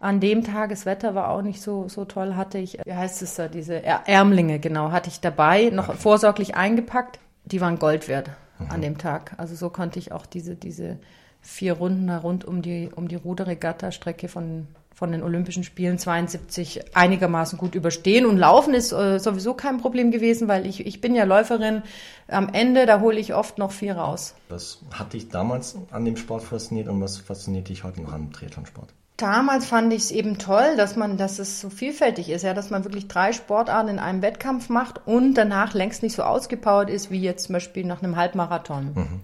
an 0.00 0.18
dem 0.18 0.42
Tag, 0.42 0.70
das 0.70 0.84
Wetter 0.84 1.14
war 1.14 1.28
auch 1.30 1.42
nicht 1.42 1.62
so, 1.62 1.88
so 1.88 2.04
toll, 2.04 2.34
hatte 2.34 2.58
ich, 2.58 2.78
wie 2.84 2.92
heißt 2.92 3.22
es 3.22 3.36
da, 3.36 3.46
diese 3.46 3.82
Ärmlinge, 3.84 4.58
genau, 4.58 4.90
hatte 4.90 5.08
ich 5.08 5.20
dabei, 5.20 5.70
noch 5.70 5.94
vorsorglich 5.94 6.56
eingepackt. 6.56 7.20
Die 7.44 7.60
waren 7.60 7.78
Gold 7.78 8.08
wert 8.08 8.30
mhm. 8.58 8.70
an 8.70 8.82
dem 8.82 8.98
Tag. 8.98 9.34
Also 9.36 9.54
so 9.54 9.70
konnte 9.70 10.00
ich 10.00 10.10
auch 10.10 10.26
diese, 10.26 10.56
diese 10.56 10.98
vier 11.40 11.74
Runden 11.74 12.10
rund 12.10 12.44
um 12.44 12.62
die, 12.62 12.90
um 12.94 13.06
die 13.06 13.16
Ruderregatta-Strecke 13.16 14.28
von 14.28 14.66
von 15.02 15.10
den 15.10 15.24
Olympischen 15.24 15.64
Spielen 15.64 15.98
72 15.98 16.94
einigermaßen 16.94 17.58
gut 17.58 17.74
überstehen. 17.74 18.24
Und 18.24 18.36
Laufen 18.36 18.72
ist 18.72 18.92
äh, 18.92 19.18
sowieso 19.18 19.52
kein 19.52 19.78
Problem 19.78 20.12
gewesen, 20.12 20.46
weil 20.46 20.64
ich, 20.64 20.86
ich 20.86 21.00
bin 21.00 21.16
ja 21.16 21.24
Läuferin. 21.24 21.82
Am 22.28 22.48
Ende, 22.52 22.86
da 22.86 23.00
hole 23.00 23.18
ich 23.18 23.34
oft 23.34 23.58
noch 23.58 23.72
viel 23.72 23.90
raus. 23.90 24.36
Was 24.48 24.78
hat 24.94 25.12
dich 25.12 25.28
damals 25.28 25.76
an 25.90 26.04
dem 26.04 26.16
Sport 26.16 26.44
fasziniert 26.44 26.86
und 26.86 27.00
was 27.00 27.18
fasziniert 27.18 27.68
dich 27.68 27.82
heute 27.82 28.00
noch 28.00 28.12
am 28.12 28.32
Triathlonsport? 28.32 28.94
Damals 29.16 29.66
fand 29.66 29.92
ich 29.92 30.02
es 30.02 30.10
eben 30.12 30.38
toll, 30.38 30.76
dass 30.76 30.94
man, 30.94 31.16
dass 31.16 31.40
es 31.40 31.60
so 31.60 31.68
vielfältig 31.68 32.28
ist, 32.28 32.42
ja, 32.42 32.54
dass 32.54 32.70
man 32.70 32.84
wirklich 32.84 33.08
drei 33.08 33.32
Sportarten 33.32 33.88
in 33.88 33.98
einem 33.98 34.22
Wettkampf 34.22 34.68
macht 34.68 35.00
und 35.04 35.34
danach 35.34 35.74
längst 35.74 36.04
nicht 36.04 36.14
so 36.14 36.22
ausgepowert 36.22 36.90
ist 36.90 37.10
wie 37.10 37.20
jetzt 37.20 37.46
zum 37.46 37.54
Beispiel 37.54 37.84
nach 37.84 38.04
einem 38.04 38.14
Halbmarathon. 38.14 38.92
Mhm. 38.94 39.20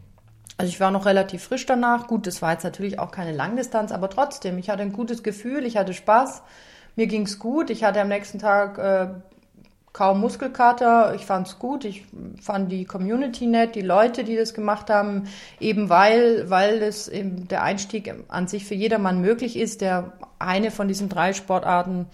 Also 0.58 0.70
ich 0.70 0.80
war 0.80 0.90
noch 0.90 1.06
relativ 1.06 1.44
frisch 1.44 1.66
danach. 1.66 2.08
Gut, 2.08 2.26
das 2.26 2.42
war 2.42 2.52
jetzt 2.52 2.64
natürlich 2.64 2.98
auch 2.98 3.12
keine 3.12 3.32
Langdistanz, 3.32 3.92
aber 3.92 4.10
trotzdem, 4.10 4.58
ich 4.58 4.68
hatte 4.68 4.82
ein 4.82 4.92
gutes 4.92 5.22
Gefühl, 5.22 5.64
ich 5.64 5.76
hatte 5.76 5.94
Spaß, 5.94 6.42
mir 6.96 7.06
ging's 7.06 7.38
gut. 7.38 7.70
Ich 7.70 7.84
hatte 7.84 8.00
am 8.00 8.08
nächsten 8.08 8.40
Tag 8.40 8.76
äh, 8.78 9.08
kaum 9.92 10.20
Muskelkater. 10.20 11.14
Ich 11.14 11.26
fand's 11.26 11.60
gut. 11.60 11.84
Ich 11.84 12.04
fand 12.42 12.72
die 12.72 12.84
Community 12.84 13.46
nett, 13.46 13.76
die 13.76 13.82
Leute, 13.82 14.24
die 14.24 14.34
das 14.34 14.52
gemacht 14.52 14.90
haben, 14.90 15.28
eben 15.60 15.90
weil, 15.90 16.50
weil 16.50 16.82
es 16.82 17.06
eben 17.06 17.46
der 17.46 17.62
Einstieg 17.62 18.12
an 18.26 18.48
sich 18.48 18.64
für 18.64 18.74
jedermann 18.74 19.20
möglich 19.20 19.56
ist, 19.56 19.80
der 19.80 20.12
eine 20.40 20.72
von 20.72 20.88
diesen 20.88 21.08
drei 21.08 21.34
Sportarten 21.34 22.06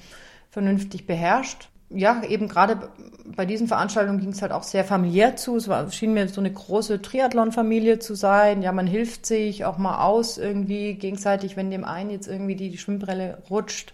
vernünftig 0.51 1.07
beherrscht 1.07 1.71
ja, 1.91 2.23
eben 2.25 2.49
gerade 2.49 2.89
bei 3.37 3.47
diesen 3.47 3.69
Veranstaltungen 3.69 4.21
ging 4.21 4.31
es 4.31 4.43
halt 4.43 4.53
auch 4.53 4.63
sehr 4.63 4.85
familiär 4.85 5.37
zu. 5.37 5.57
Es 5.57 5.69
war, 5.69 5.91
schien 5.91 6.15
mir 6.15 6.29
so 6.29 6.41
eine 6.41 6.53
große 6.53 7.03
Triathlon-Familie 7.03 7.99
zu 7.99 8.15
sein. 8.15 8.63
Ja, 8.63 8.73
man 8.73 8.87
hilft 8.87 9.27
sich 9.27 9.65
auch 9.65 9.79
mal 9.79 10.05
aus 10.05 10.39
irgendwie 10.39 10.95
gegenseitig, 10.95 11.57
wenn 11.57 11.71
dem 11.71 11.85
einen 11.85 12.11
jetzt 12.11 12.27
irgendwie 12.27 12.57
die, 12.57 12.71
die 12.71 12.79
Schwimmbrille 12.79 13.43
rutscht 13.51 13.93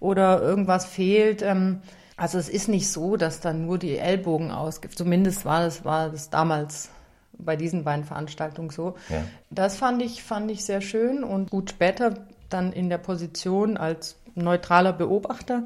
oder 0.00 0.40
irgendwas 0.42 0.86
fehlt. 0.86 1.42
Ähm, 1.42 1.80
also 2.16 2.38
es 2.38 2.48
ist 2.48 2.68
nicht 2.68 2.90
so, 2.90 3.16
dass 3.16 3.40
dann 3.40 3.66
nur 3.66 3.78
die 3.78 3.98
Ellbogen 3.98 4.50
ausgibt. 4.50 4.96
Zumindest 4.96 5.44
war 5.44 5.62
das, 5.62 5.84
war 5.84 6.10
das 6.10 6.30
damals 6.30 6.90
bei 7.38 7.56
diesen 7.56 7.84
beiden 7.84 8.04
Veranstaltungen 8.04 8.70
so. 8.70 8.94
Ja. 9.08 9.22
Das 9.50 9.76
fand 9.76 10.02
ich, 10.02 10.22
fand 10.22 10.50
ich 10.50 10.64
sehr 10.64 10.80
schön 10.80 11.24
und 11.24 11.50
gut 11.50 11.70
später 11.70 12.14
dann 12.48 12.72
in 12.72 12.88
der 12.88 12.98
Position 12.98 13.76
als 13.76 14.16
neutraler 14.34 14.92
Beobachter 14.92 15.64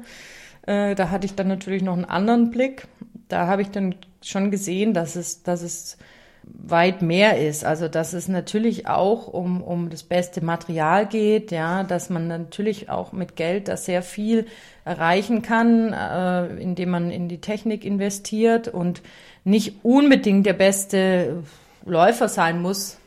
äh, 0.69 0.93
da 0.93 1.09
hatte 1.09 1.25
ich 1.25 1.33
dann 1.33 1.47
natürlich 1.47 1.81
noch 1.81 1.93
einen 1.93 2.05
anderen 2.05 2.51
Blick. 2.51 2.87
Da 3.27 3.47
habe 3.47 3.63
ich 3.63 3.71
dann 3.71 3.95
schon 4.21 4.51
gesehen, 4.51 4.93
dass 4.93 5.15
es, 5.15 5.41
dass 5.41 5.63
es 5.63 5.97
weit 6.43 7.01
mehr 7.01 7.39
ist. 7.39 7.65
Also 7.65 7.87
dass 7.87 8.13
es 8.13 8.27
natürlich 8.27 8.87
auch 8.87 9.27
um, 9.27 9.63
um 9.63 9.89
das 9.89 10.03
beste 10.03 10.43
Material 10.43 11.07
geht, 11.07 11.51
ja, 11.51 11.83
dass 11.83 12.11
man 12.11 12.27
natürlich 12.27 12.89
auch 12.89 13.13
mit 13.13 13.35
Geld 13.35 13.67
da 13.67 13.77
sehr 13.77 14.03
viel 14.03 14.45
erreichen 14.85 15.41
kann, 15.41 15.91
äh, 15.91 16.61
indem 16.61 16.91
man 16.91 17.09
in 17.09 17.29
die 17.29 17.41
Technik 17.41 17.83
investiert 17.83 18.67
und 18.67 19.01
nicht 19.43 19.83
unbedingt 19.83 20.45
der 20.45 20.53
beste 20.53 21.43
Läufer 21.83 22.27
sein 22.29 22.61
muss, 22.61 22.97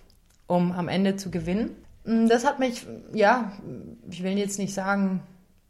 um 0.48 0.72
am 0.72 0.88
Ende 0.88 1.14
zu 1.14 1.30
gewinnen. 1.30 1.70
Das 2.04 2.44
hat 2.44 2.58
mich, 2.58 2.86
ja, 3.12 3.52
ich 4.10 4.24
will 4.24 4.36
jetzt 4.36 4.58
nicht 4.58 4.74
sagen, 4.74 5.22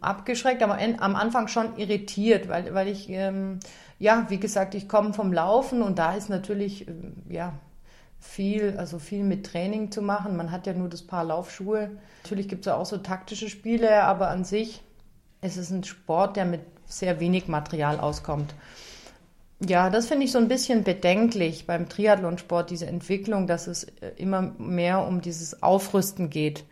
abgeschreckt, 0.03 0.63
aber 0.63 0.79
am 0.79 1.17
Anfang 1.17 1.49
schon 1.49 1.77
irritiert, 1.77 2.49
weil, 2.49 2.75
weil 2.75 2.89
ich, 2.89 3.09
ähm, 3.09 3.61
ja, 3.99 4.27
wie 4.29 4.39
gesagt, 4.39 4.75
ich 4.75 4.89
komme 4.89 5.13
vom 5.13 5.33
Laufen 5.33 5.83
und 5.83 5.99
da 5.99 6.15
ist 6.15 6.29
natürlich, 6.29 6.89
äh, 6.89 6.93
ja, 7.29 7.55
viel, 8.23 8.77
also 8.79 8.99
viel 8.99 9.25
mit 9.25 9.45
Training 9.45 9.91
zu 9.91 10.01
machen. 10.01 10.37
Man 10.37 10.53
hat 10.53 10.67
ja 10.67 10.73
nur 10.73 10.89
das 10.89 11.03
Paar 11.03 11.25
Laufschuhe. 11.25 11.91
Natürlich 12.23 12.49
gibt 12.49 12.67
es 12.67 12.73
auch 12.73 12.87
so 12.87 12.99
taktische 12.99 13.49
Spiele, 13.49 14.05
aber 14.05 14.29
an 14.29 14.45
sich 14.45 14.83
ist 15.43 15.57
es 15.57 15.71
ein 15.71 15.83
Sport, 15.83 16.37
der 16.37 16.45
mit 16.45 16.61
sehr 16.87 17.21
wenig 17.21 17.49
Material 17.49 17.99
auskommt. 17.99 18.55
Ja, 19.65 19.91
das 19.91 20.07
finde 20.07 20.25
ich 20.25 20.33
so 20.33 20.39
ein 20.39 20.49
bisschen 20.49 20.83
bedenklich 20.83 21.67
beim 21.67 21.89
Triathlonsport, 21.89 22.71
diese 22.71 22.87
Entwicklung, 22.87 23.47
dass 23.47 23.67
es 23.67 23.85
äh, 23.85 24.13
immer 24.17 24.53
mehr 24.59 25.07
um 25.07 25.21
dieses 25.21 25.63
Aufrüsten 25.63 26.31
geht. 26.31 26.65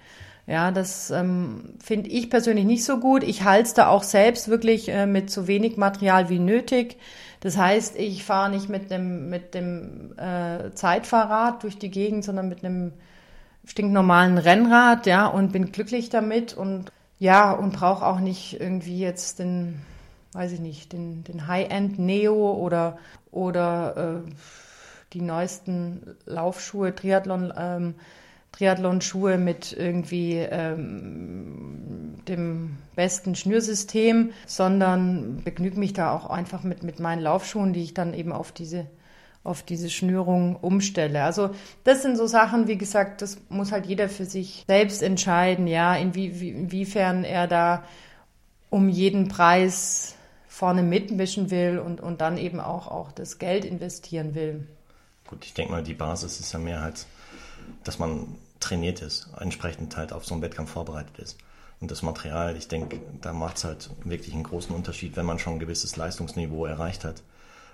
Ja, 0.51 0.73
das 0.73 1.13
ähm, 1.13 1.75
finde 1.81 2.11
ich 2.11 2.29
persönlich 2.29 2.65
nicht 2.65 2.85
so 2.85 2.99
gut. 2.99 3.23
Ich 3.23 3.45
halte 3.45 3.73
da 3.77 3.87
auch 3.87 4.03
selbst 4.03 4.49
wirklich 4.49 4.89
äh, 4.89 5.07
mit 5.07 5.31
so 5.31 5.47
wenig 5.47 5.77
Material 5.77 6.29
wie 6.29 6.41
nötig. 6.41 6.97
Das 7.39 7.57
heißt, 7.57 7.97
ich 7.97 8.25
fahre 8.25 8.51
nicht 8.51 8.69
mit 8.69 8.91
dem, 8.91 9.31
mit 9.31 9.55
dem 9.55 10.13
äh, 10.19 10.73
Zeitfahrrad 10.75 11.63
durch 11.63 11.79
die 11.79 11.89
Gegend, 11.89 12.25
sondern 12.25 12.49
mit 12.49 12.65
einem 12.65 12.95
stinknormalen 13.65 14.39
Rennrad, 14.39 15.07
ja, 15.07 15.29
und 15.29 15.53
bin 15.53 15.71
glücklich 15.71 16.11
damit 16.11 16.55
und 16.55 16.91
ja, 17.21 17.53
und 17.53 17.75
brauche 17.75 18.05
auch 18.05 18.19
nicht 18.19 18.61
irgendwie 18.61 18.99
jetzt 18.99 19.39
den, 19.39 19.81
weiß 20.33 20.51
ich 20.51 20.61
nicht, 20.61 20.93
den, 20.93 21.23
den 21.23 21.47
High-End 21.47 22.01
Neo 22.01 22.55
oder, 22.55 22.99
oder 23.31 24.25
äh, 24.27 24.31
die 25.13 25.21
neuesten 25.23 26.17
Laufschuhe, 26.27 26.93
Triathlon, 26.93 27.53
ähm, 27.57 27.95
Triathlon-Schuhe 28.53 29.39
mit 29.39 29.73
irgendwie 29.73 30.37
ähm, 30.37 32.21
dem 32.29 32.79
besten 32.97 33.35
Schnürsystem, 33.35 34.33
sondern 34.47 35.43
begnüge 35.43 35.79
mich 35.79 35.93
da 35.93 36.13
auch 36.13 36.29
einfach 36.29 36.63
mit, 36.63 36.83
mit 36.83 37.01
meinen 37.01 37.23
Laufschuhen, 37.23 37.73
die 37.73 37.83
ich 37.83 37.95
dann 37.95 38.13
eben 38.15 38.33
auf 38.33 38.53
diese, 38.53 38.87
auf 39.45 39.63
diese 39.63 39.89
Schnürung 39.89 40.57
umstelle. 40.57 41.23
Also 41.23 41.51
das 41.85 42.03
sind 42.03 42.17
so 42.17 42.27
Sachen, 42.27 42.69
wie 42.69 42.79
gesagt, 42.79 43.23
das 43.23 43.39
muss 43.49 43.73
halt 43.73 43.87
jeder 43.87 44.09
für 44.09 44.25
sich 44.25 44.65
selbst 44.69 45.03
entscheiden, 45.03 45.67
ja, 45.67 45.95
inwie, 45.95 46.41
wie, 46.41 46.51
inwiefern 46.51 47.25
er 47.25 47.47
da 47.47 47.85
um 48.69 48.89
jeden 48.89 49.29
Preis 49.29 50.15
vorne 50.49 50.83
mitmischen 50.83 51.51
will 51.51 51.79
und, 51.79 52.01
und 52.01 52.21
dann 52.21 52.37
eben 52.37 52.61
auch, 52.61 52.89
auch 52.89 53.13
das 53.13 53.39
Geld 53.39 53.65
investieren 53.65 54.35
will. 54.35 54.67
Gut, 55.27 55.45
ich 55.45 55.55
denke 55.55 55.73
mal, 55.73 55.83
die 55.83 55.95
Basis 55.95 56.41
ist 56.41 56.53
ja 56.53 56.59
mehr 56.59 56.83
als 56.83 57.07
dass 57.85 57.99
man 57.99 58.37
trainiert 58.61 59.03
ist, 59.03 59.29
entsprechend 59.39 59.97
halt 59.97 60.13
auf 60.13 60.25
so 60.25 60.35
einen 60.35 60.43
Wettkampf 60.43 60.71
vorbereitet 60.71 61.19
ist. 61.19 61.39
Und 61.81 61.91
das 61.91 62.03
Material, 62.03 62.57
ich 62.57 62.69
denke, 62.69 63.01
da 63.23 63.33
macht 63.33 63.57
es 63.57 63.65
halt 63.65 63.91
wirklich 64.05 64.35
einen 64.35 64.45
großen 64.45 64.75
Unterschied, 64.75 65.17
wenn 65.17 65.25
man 65.25 65.39
schon 65.39 65.55
ein 65.55 65.59
gewisses 65.59 65.97
Leistungsniveau 65.97 66.67
erreicht 66.67 67.05
hat, 67.05 67.23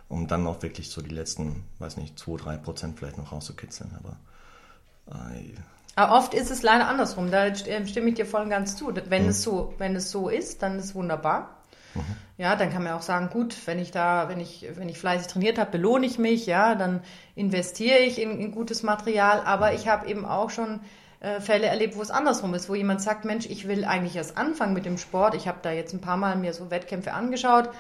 um 0.09 0.29
dann 0.29 0.47
auch 0.47 0.63
wirklich 0.63 0.91
so 0.91 1.03
die 1.03 1.15
letzten, 1.15 1.65
weiß 1.81 1.97
nicht, 1.97 2.17
2, 2.19 2.37
3 2.37 2.57
Prozent 2.59 2.99
vielleicht 2.99 3.19
noch 3.19 3.33
rauszukitzeln. 3.33 3.91
Aber, 3.99 5.33
äh, 5.35 5.55
Aber 5.97 6.17
oft 6.17 6.35
ist 6.35 6.53
es 6.53 6.63
leider 6.63 6.87
andersrum, 6.87 7.33
da 7.33 7.53
stimme 7.53 8.09
ich 8.09 8.15
dir 8.15 8.27
voll 8.27 8.43
und 8.43 8.51
ganz 8.51 8.77
zu. 8.77 8.95
Wenn, 8.95 9.25
mhm. 9.25 9.31
es 9.31 9.43
so, 9.43 9.75
wenn 9.79 9.97
es 9.97 10.13
so 10.13 10.29
ist, 10.29 10.63
dann 10.63 10.79
ist 10.79 10.85
es 10.85 10.95
wunderbar. 10.95 11.56
Mhm. 11.97 12.17
Ja, 12.39 12.55
dann 12.55 12.71
kann 12.71 12.83
man 12.83 12.93
auch 12.93 13.03
sagen, 13.03 13.31
gut, 13.31 13.57
wenn 13.67 13.79
ich 13.79 13.91
da, 13.91 14.29
wenn 14.29 14.41
ich, 14.41 14.67
wenn 14.75 14.89
ich 14.89 14.99
fleißig 14.99 15.29
trainiert 15.29 15.59
habe, 15.59 15.71
belohne 15.71 16.05
ich 16.05 16.19
mich, 16.19 16.47
ja, 16.47 16.75
dann 16.75 17.01
investiere 17.35 18.01
ich 18.01 18.21
in, 18.21 18.39
in 18.39 18.53
gutes 18.53 18.83
Material. 18.83 19.41
Aber 19.45 19.73
ich 19.73 19.89
habe 19.89 20.07
eben 20.07 20.27
auch 20.27 20.51
schon 20.51 20.81
äh, 21.21 21.41
Fälle 21.41 21.67
erlebt, 21.67 21.97
wo 21.97 22.03
es 22.03 22.11
andersrum 22.11 22.53
ist, 22.55 22.69
wo 22.69 22.75
jemand 22.75 23.01
sagt, 23.01 23.25
Mensch, 23.25 23.47
ich 23.47 23.67
will 23.67 23.85
eigentlich 23.85 24.17
erst 24.17 24.37
anfangen 24.37 24.75
mit 24.75 24.85
dem 24.85 24.99
Sport. 24.99 25.35
Ich 25.35 25.49
habe 25.49 25.59
da 25.63 25.73
jetzt 25.73 25.95
ein 25.95 26.01
paar 26.01 26.19
Mal 26.19 26.37
mir 26.37 26.53
so 26.53 26.71
Wettkämpfe 26.71 27.15
angeschaut. 27.15 27.71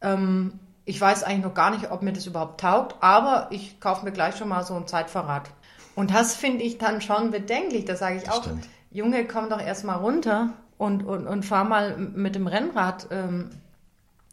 Ähm, 0.00 0.60
ich 0.84 1.00
weiß 1.00 1.24
eigentlich 1.24 1.44
noch 1.44 1.54
gar 1.54 1.70
nicht, 1.70 1.90
ob 1.90 2.02
mir 2.02 2.12
das 2.12 2.26
überhaupt 2.26 2.60
taugt, 2.60 2.94
aber 3.00 3.48
ich 3.50 3.80
kaufe 3.80 4.04
mir 4.04 4.12
gleich 4.12 4.36
schon 4.36 4.48
mal 4.48 4.62
so 4.62 4.74
ein 4.74 4.86
Zeitverrat. 4.86 5.50
Und 5.96 6.14
das 6.14 6.36
finde 6.36 6.62
ich 6.62 6.78
dann 6.78 7.00
schon 7.00 7.32
bedenklich. 7.32 7.86
Da 7.86 7.96
sage 7.96 8.18
ich 8.22 8.30
auch, 8.30 8.44
Stimmt. 8.44 8.68
Junge, 8.92 9.26
komm 9.26 9.50
doch 9.50 9.60
erst 9.60 9.84
mal 9.84 9.96
runter 9.96 10.50
und, 10.78 11.04
und, 11.04 11.26
und 11.26 11.44
fahr 11.44 11.64
mal 11.64 11.96
mit 11.96 12.34
dem 12.34 12.46
Rennrad 12.46 13.08
ähm, 13.10 13.50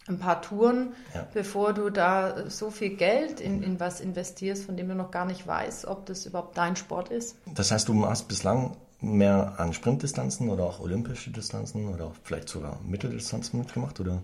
ein 0.07 0.19
paar 0.19 0.41
Touren, 0.41 0.93
ja. 1.13 1.27
bevor 1.33 1.73
du 1.73 1.89
da 1.89 2.49
so 2.49 2.71
viel 2.71 2.95
Geld 2.95 3.39
in, 3.39 3.63
in 3.63 3.79
was 3.79 4.01
investierst, 4.01 4.65
von 4.65 4.75
dem 4.75 4.89
du 4.89 4.95
noch 4.95 5.11
gar 5.11 5.25
nicht 5.25 5.47
weißt, 5.47 5.85
ob 5.85 6.05
das 6.05 6.25
überhaupt 6.25 6.57
dein 6.57 6.75
Sport 6.75 7.09
ist. 7.09 7.37
Das 7.45 7.71
heißt, 7.71 7.87
du 7.87 8.05
hast 8.05 8.27
bislang 8.27 8.75
mehr 8.99 9.55
an 9.57 9.73
Sprintdistanzen 9.73 10.49
oder 10.49 10.63
auch 10.63 10.79
olympische 10.79 11.31
Distanzen 11.31 11.87
oder 11.87 12.05
auch 12.05 12.15
vielleicht 12.23 12.49
sogar 12.49 12.79
Mitteldistanzen 12.85 13.59
mitgemacht 13.59 13.99
oder 13.99 14.21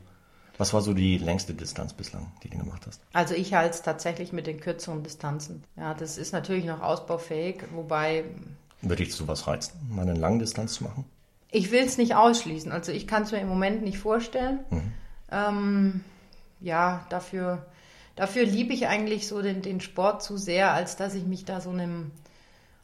was 0.57 0.73
war 0.73 0.81
so 0.81 0.93
die 0.93 1.17
längste 1.17 1.53
Distanz 1.53 1.93
bislang, 1.93 2.33
die 2.43 2.49
du 2.49 2.57
gemacht 2.57 2.85
hast? 2.85 3.01
Also 3.13 3.33
ich 3.33 3.53
halte 3.53 3.75
es 3.75 3.81
tatsächlich 3.81 4.33
mit 4.33 4.45
den 4.45 4.59
kürzeren 4.59 5.03
Distanzen. 5.03 5.63
Ja, 5.77 5.93
das 5.93 6.17
ist 6.17 6.33
natürlich 6.33 6.65
noch 6.65 6.81
ausbaufähig, 6.81 7.63
wobei... 7.73 8.25
Würde 8.81 9.03
ich 9.03 9.15
sowas 9.15 9.47
reizen, 9.47 9.79
mal 9.89 10.01
eine 10.01 10.19
Langdistanz 10.19 10.73
zu 10.73 10.83
machen? 10.83 11.05
Ich 11.51 11.71
will 11.71 11.83
es 11.83 11.97
nicht 11.97 12.15
ausschließen. 12.15 12.71
Also 12.71 12.91
ich 12.91 13.07
kann 13.07 13.23
es 13.23 13.31
mir 13.31 13.39
im 13.39 13.47
Moment 13.47 13.81
nicht 13.81 13.97
vorstellen. 13.97 14.59
Mhm. 14.69 14.93
Ähm, 15.31 16.03
ja, 16.59 17.05
dafür, 17.09 17.65
dafür 18.15 18.45
liebe 18.45 18.73
ich 18.73 18.87
eigentlich 18.87 19.27
so 19.27 19.41
den, 19.41 19.61
den 19.61 19.81
Sport 19.81 20.21
zu 20.23 20.37
sehr, 20.37 20.73
als 20.73 20.95
dass 20.95 21.15
ich 21.15 21.25
mich 21.25 21.45
da 21.45 21.61
so 21.61 21.69
einem 21.71 22.11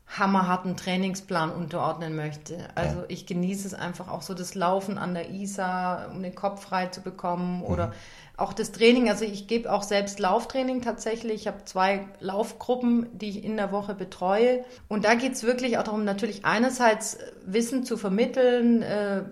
hammerharten 0.08 0.78
Trainingsplan 0.78 1.52
unterordnen 1.52 2.16
möchte. 2.16 2.68
Also 2.76 3.00
Ja. 3.00 3.06
ich 3.08 3.26
genieße 3.26 3.68
es 3.68 3.74
einfach 3.74 4.08
auch 4.08 4.22
so 4.22 4.34
das 4.36 4.54
Laufen 4.54 4.98
an 4.98 5.14
der 5.16 5.32
Isar, 5.32 6.12
um 6.12 6.22
den 6.22 6.36
Kopf 6.36 6.62
frei 6.64 6.88
zu 6.88 7.02
bekommen 7.02 7.64
oder 7.64 7.92
auch 8.38 8.54
das 8.54 8.72
Training. 8.72 9.10
Also 9.10 9.26
ich 9.26 9.48
gebe 9.48 9.72
auch 9.72 9.84
selbst 9.84 10.20
Lauftraining 10.20 10.82
tatsächlich. 10.82 11.42
Ich 11.42 11.48
habe 11.48 11.64
zwei 11.66 12.08
Laufgruppen, 12.20 13.08
die 13.14 13.30
ich 13.30 13.44
in 13.44 13.58
der 13.58 13.72
Woche 13.72 13.96
betreue. 13.96 14.66
Und 14.88 15.06
da 15.06 15.16
geht 15.16 15.34
es 15.34 15.44
wirklich 15.44 15.78
auch 15.78 15.84
darum, 15.84 16.04
natürlich 16.04 16.46
einerseits 16.46 17.18
Wissen 17.46 17.84
zu 17.84 17.98
vermitteln, 17.98 18.82
äh, 18.82 19.24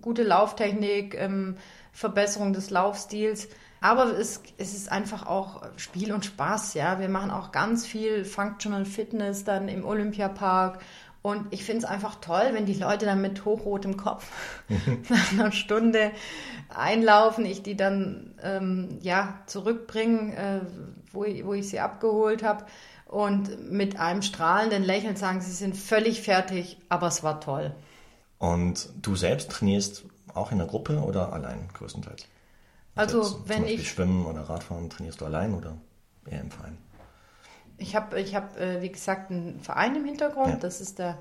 gute 0.00 0.22
Lauftechnik, 0.22 1.16
ähm, 1.18 1.56
Verbesserung 1.92 2.52
des 2.52 2.70
Laufstils. 2.70 3.48
Aber 3.80 4.16
es, 4.16 4.40
es 4.58 4.74
ist 4.74 4.92
einfach 4.92 5.26
auch 5.26 5.62
Spiel 5.76 6.12
und 6.12 6.24
Spaß, 6.24 6.74
ja. 6.74 7.00
Wir 7.00 7.08
machen 7.08 7.32
auch 7.32 7.50
ganz 7.50 7.84
viel 7.84 8.24
Functional 8.24 8.84
Fitness 8.84 9.42
dann 9.42 9.68
im 9.68 9.84
Olympiapark. 9.84 10.78
Und 11.22 11.46
ich 11.52 11.64
finde 11.64 11.84
es 11.84 11.84
einfach 11.84 12.16
toll, 12.16 12.50
wenn 12.52 12.66
die 12.66 12.74
Leute 12.74 13.06
dann 13.06 13.20
mit 13.20 13.44
hochrotem 13.44 13.96
Kopf 13.96 14.28
nach 15.08 15.32
einer 15.32 15.52
Stunde 15.52 16.10
einlaufen, 16.68 17.46
ich 17.46 17.62
die 17.62 17.76
dann 17.76 18.34
ähm, 18.42 18.98
ja 19.02 19.38
zurückbringe, 19.46 20.36
äh, 20.36 20.60
wo, 21.12 21.24
ich, 21.24 21.46
wo 21.46 21.54
ich 21.54 21.68
sie 21.68 21.78
abgeholt 21.78 22.42
habe 22.42 22.66
und 23.06 23.70
mit 23.70 24.00
einem 24.00 24.22
strahlenden 24.22 24.82
Lächeln 24.82 25.14
sagen, 25.14 25.40
sie 25.40 25.52
sind 25.52 25.76
völlig 25.76 26.22
fertig, 26.22 26.78
aber 26.88 27.06
es 27.06 27.22
war 27.22 27.40
toll. 27.40 27.72
Und 28.38 28.88
du 29.00 29.14
selbst 29.14 29.52
trainierst 29.52 30.04
auch 30.34 30.50
in 30.50 30.58
der 30.58 30.66
Gruppe 30.66 30.98
oder 30.98 31.32
allein 31.32 31.68
größtenteils? 31.74 32.26
Also 32.94 33.22
zum 33.22 33.48
wenn 33.48 33.62
Beispiel 33.62 33.80
ich 33.80 33.90
Schwimmen 33.90 34.26
oder 34.26 34.42
Radfahren, 34.42 34.90
trainierst 34.90 35.20
du 35.20 35.26
allein 35.26 35.54
oder 35.54 35.76
eher 36.26 36.40
im 36.40 36.50
Verein? 36.50 36.78
Ich 37.78 37.96
habe, 37.96 38.20
ich 38.20 38.34
hab, 38.34 38.58
äh, 38.58 38.82
wie 38.82 38.90
gesagt, 38.90 39.30
einen 39.30 39.60
Verein 39.60 39.96
im 39.96 40.04
Hintergrund. 40.04 40.54
Ja. 40.54 40.56
Das 40.56 40.80
ist 40.80 40.98
der 40.98 41.18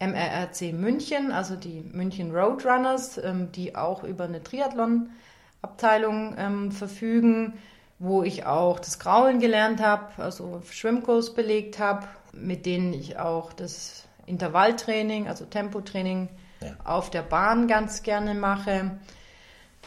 MRRC 0.00 0.72
München, 0.72 1.30
also 1.32 1.56
die 1.56 1.82
München 1.82 2.34
Roadrunners, 2.34 3.18
ähm, 3.18 3.52
die 3.52 3.76
auch 3.76 4.02
über 4.02 4.24
eine 4.24 4.42
Triathlon-Abteilung 4.42 6.34
ähm, 6.36 6.72
verfügen, 6.72 7.54
wo 7.98 8.22
ich 8.22 8.44
auch 8.44 8.80
das 8.80 8.98
Kraulen 8.98 9.38
gelernt 9.40 9.80
habe, 9.80 10.22
also 10.22 10.62
Schwimmkurs 10.70 11.34
belegt 11.34 11.78
habe, 11.78 12.06
mit 12.32 12.66
denen 12.66 12.92
ich 12.92 13.18
auch 13.18 13.52
das 13.52 14.06
Intervalltraining, 14.26 15.28
also 15.28 15.44
Tempotraining 15.44 16.28
Ja. 16.60 16.72
auf 16.84 17.10
der 17.10 17.22
Bahn 17.22 17.68
ganz 17.68 18.02
gerne 18.02 18.34
mache. 18.34 18.98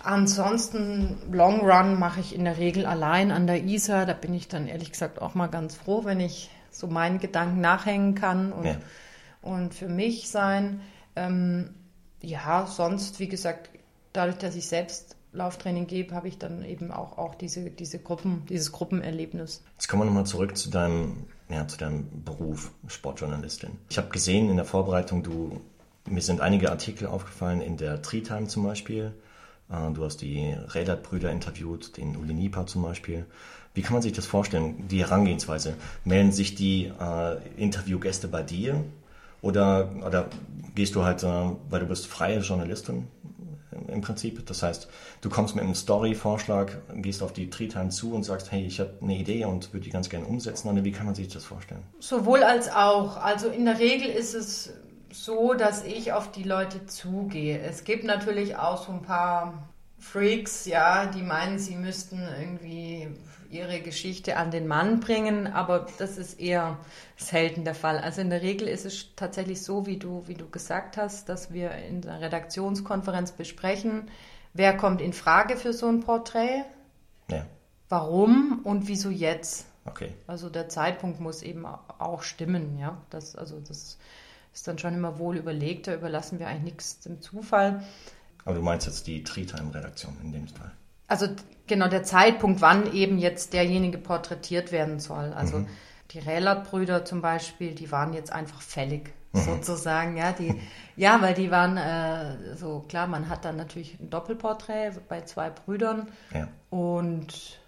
Ansonsten 0.03 1.17
Long 1.31 1.61
Run 1.61 1.99
mache 1.99 2.19
ich 2.19 2.33
in 2.35 2.43
der 2.45 2.57
Regel 2.57 2.85
allein 2.85 3.31
an 3.31 3.47
der 3.47 3.63
Isar. 3.63 4.05
Da 4.05 4.13
bin 4.13 4.33
ich 4.33 4.47
dann 4.47 4.67
ehrlich 4.67 4.91
gesagt 4.91 5.21
auch 5.21 5.35
mal 5.35 5.47
ganz 5.47 5.75
froh, 5.75 6.05
wenn 6.05 6.19
ich 6.19 6.49
so 6.71 6.87
meinen 6.87 7.19
Gedanken 7.19 7.61
nachhängen 7.61 8.15
kann 8.15 8.51
und, 8.51 8.65
Ja. 8.65 8.75
und 9.41 9.73
für 9.73 9.87
mich 9.89 10.29
sein. 10.29 10.81
Ähm, 11.15 11.71
ja, 12.21 12.67
sonst, 12.67 13.19
wie 13.19 13.27
gesagt, 13.27 13.69
dadurch, 14.13 14.37
dass 14.37 14.55
ich 14.55 14.67
selbst 14.67 15.15
Lauftraining 15.33 15.87
gebe, 15.87 16.15
habe 16.15 16.27
ich 16.27 16.37
dann 16.37 16.63
eben 16.63 16.91
auch, 16.91 17.17
auch 17.17 17.35
diese, 17.35 17.69
diese 17.69 17.99
Gruppen, 17.99 18.45
dieses 18.49 18.71
Gruppenerlebnis. 18.71 19.63
Jetzt 19.73 19.87
kommen 19.87 20.01
wir 20.01 20.05
nochmal 20.05 20.25
zurück 20.25 20.57
zu 20.57 20.69
deinem, 20.69 21.25
ja, 21.49 21.67
zu 21.67 21.77
deinem 21.77 22.23
Beruf, 22.23 22.71
Sportjournalistin. 22.87 23.71
Ich 23.89 23.97
habe 23.97 24.09
gesehen 24.09 24.49
in 24.49 24.55
der 24.55 24.65
Vorbereitung, 24.65 25.23
du, 25.23 25.61
mir 26.05 26.21
sind 26.21 26.41
einige 26.41 26.71
Artikel 26.71 27.07
aufgefallen 27.07 27.61
in 27.61 27.77
der 27.77 28.01
Tree-Time 28.01 28.47
zum 28.47 28.63
Beispiel. 28.63 29.13
Äh, 29.69 29.91
Du 29.93 30.03
hast 30.05 30.21
die 30.21 30.53
Rädert-Brüder 30.73 31.31
interviewt, 31.31 31.97
den 31.97 32.15
Uli 32.17 32.33
Nieper 32.33 32.65
zum 32.67 32.83
Beispiel. 32.83 33.25
Wie 33.73 33.81
kann 33.81 33.93
man 33.93 34.01
sich 34.01 34.13
das 34.13 34.25
vorstellen, 34.25 34.87
die 34.87 35.01
Herangehensweise? 35.01 35.75
Melden 36.03 36.31
sich 36.31 36.55
die 36.55 36.91
äh, 36.99 37.37
Interviewgäste 37.57 38.27
bei 38.27 38.41
dir 38.43 38.83
oder, 39.41 39.89
oder 40.05 40.27
gehst 40.73 40.95
du 40.95 41.03
halt, 41.03 41.23
äh, 41.23 41.27
weil 41.69 41.81
du 41.81 41.85
bist 41.85 42.07
freie 42.07 42.39
Journalistin 42.39 43.07
im- 43.87 44.01
Prinzip? 44.01 44.43
Das 44.47 44.63
heißt, 44.63 44.87
du 45.21 45.29
kommst 45.29 45.53
mit 45.55 45.63
einem 45.63 45.75
Story-Vorschlag, 45.75 46.71
gehst 46.95 47.21
auf 47.21 47.33
die 47.33 47.49
Tree-Time 47.51 47.89
zu 47.89 48.13
und 48.13 48.23
sagst, 48.23 48.51
hey, 48.51 48.65
ich 48.65 48.79
habe 48.79 48.93
eine 49.01 49.15
Idee 49.15 49.45
und 49.45 49.71
würde 49.73 49.83
die 49.83 49.91
ganz 49.91 50.09
gerne 50.09 50.25
umsetzen. 50.25 50.69
Oder 50.69 50.83
wie 50.83 50.91
kann 50.91 51.05
man 51.05 51.13
sich 51.13 51.27
das 51.27 51.43
vorstellen? 51.45 51.83
Sowohl 51.99 52.41
als 52.41 52.69
auch. 52.73 53.17
Also 53.17 53.49
in 53.49 53.65
der 53.65 53.77
Regel 53.77 54.07
ist 54.09 54.33
es 54.33 54.73
so, 55.23 55.53
dass 55.53 55.83
ich 55.83 56.13
auf 56.13 56.31
die 56.31 56.43
Leute 56.43 56.85
zugehe. 56.85 57.59
Es 57.59 57.83
gibt 57.83 58.03
natürlich 58.03 58.55
auch 58.57 58.83
so 58.85 58.91
ein 58.91 59.01
paar 59.01 59.67
Freaks, 59.99 60.65
ja, 60.65 61.05
die 61.07 61.21
meinen, 61.23 61.59
sie 61.59 61.75
müssten 61.75 62.21
irgendwie 62.39 63.07
ihre 63.49 63.79
Geschichte 63.81 64.35
an 64.37 64.51
den 64.51 64.67
Mann 64.67 64.99
bringen, 64.99 65.47
aber 65.47 65.87
das 65.97 66.17
ist 66.17 66.39
eher 66.39 66.77
selten 67.15 67.63
der 67.63 67.75
Fall. 67.75 67.97
Also 67.97 68.21
in 68.21 68.29
der 68.29 68.41
Regel 68.41 68.67
ist 68.67 68.85
es 68.85 69.15
tatsächlich 69.15 69.61
so, 69.63 69.85
wie 69.85 69.97
du, 69.97 70.23
wie 70.27 70.35
du 70.35 70.49
gesagt 70.49 70.97
hast, 70.97 71.29
dass 71.29 71.51
wir 71.53 71.71
in 71.71 72.01
der 72.01 72.19
Redaktionskonferenz 72.21 73.31
besprechen, 73.31 74.09
wer 74.53 74.75
kommt 74.75 75.01
in 75.01 75.13
Frage 75.13 75.55
für 75.57 75.73
so 75.73 75.87
ein 75.87 76.01
Porträt, 76.01 76.63
Ja, 77.29 77.45
warum 77.89 78.61
und 78.63 78.87
wieso 78.87 79.09
jetzt. 79.09 79.65
okay. 79.85 80.13
Also 80.27 80.49
der 80.49 80.69
Zeitpunkt 80.69 81.19
muss 81.19 81.41
eben 81.41 81.65
auch 81.65 82.23
stimmen, 82.23 82.77
ja. 82.77 82.97
Das, 83.09 83.35
also 83.35 83.59
das 83.59 83.97
ist 84.57 84.67
dann 84.67 84.79
schon 84.79 84.95
immer 84.95 85.19
wohl 85.19 85.37
überlegt, 85.37 85.85
da 85.85 85.93
überlassen 85.93 86.39
wir 86.39 86.47
eigentlich 86.47 86.63
nichts 86.63 86.99
dem 87.01 87.21
Zufall. 87.21 87.83
Aber 88.43 88.55
du 88.55 88.61
meinst 88.63 88.87
jetzt 88.87 89.05
die 89.05 89.23
Tree-Time-Redaktion 89.23 90.17
in 90.23 90.31
dem 90.31 90.47
Fall. 90.47 90.71
Also 91.07 91.27
genau 91.67 91.87
der 91.87 92.01
Zeitpunkt, 92.01 92.59
wann 92.59 92.91
eben 92.91 93.19
jetzt 93.19 93.53
derjenige 93.53 93.99
porträtiert 93.99 94.71
werden 94.71 94.99
soll. 94.99 95.31
Also 95.33 95.63
die 96.09 96.17
Rählert-Brüder 96.17 97.05
zum 97.05 97.21
Beispiel, 97.21 97.75
die 97.75 97.91
waren 97.91 98.13
jetzt 98.13 98.33
einfach 98.33 98.61
fällig, 98.61 99.13
sozusagen, 99.31 100.17
ja. 100.17 100.31
Die, 100.31 100.59
ja, 100.95 101.21
weil 101.21 101.35
die 101.35 101.51
waren 101.51 101.77
äh, 101.77 102.55
so, 102.55 102.83
klar, 102.89 103.05
man 103.05 103.29
hat 103.29 103.45
dann 103.45 103.57
natürlich 103.57 103.99
ein 103.99 104.09
Doppelporträt 104.09 104.93
bei 105.07 105.21
zwei 105.21 105.51
Brüdern. 105.51 106.07
Ja. 106.33 106.47
Und 106.71 107.59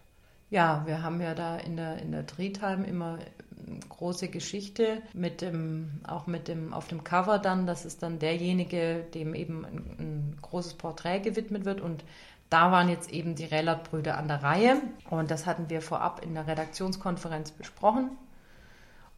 ja, 0.49 0.83
wir 0.85 1.03
haben 1.03 1.21
ja 1.21 1.35
da 1.35 1.57
in 1.57 1.77
der, 1.77 2.01
in 2.01 2.11
der 2.11 2.23
Drehtime 2.23 2.85
immer 2.85 3.19
eine 3.67 3.79
große 3.87 4.29
Geschichte 4.29 5.01
mit 5.13 5.41
dem, 5.41 6.01
auch 6.07 6.27
mit 6.27 6.47
dem, 6.47 6.73
auf 6.73 6.87
dem 6.87 7.03
Cover 7.03 7.37
dann, 7.37 7.67
das 7.67 7.85
ist 7.85 8.01
dann 8.01 8.19
derjenige, 8.19 9.05
dem 9.13 9.35
eben 9.35 9.65
ein, 9.65 9.77
ein 9.99 10.37
großes 10.41 10.73
Porträt 10.75 11.19
gewidmet 11.19 11.65
wird. 11.65 11.81
Und 11.81 12.03
da 12.49 12.71
waren 12.71 12.89
jetzt 12.89 13.11
eben 13.11 13.35
die 13.35 13.45
Rellert-Brüder 13.45 14.17
an 14.17 14.27
der 14.27 14.41
Reihe. 14.41 14.81
Und 15.09 15.29
das 15.29 15.45
hatten 15.45 15.69
wir 15.69 15.81
vorab 15.81 16.23
in 16.23 16.33
der 16.33 16.47
Redaktionskonferenz 16.47 17.51
besprochen. 17.51 18.17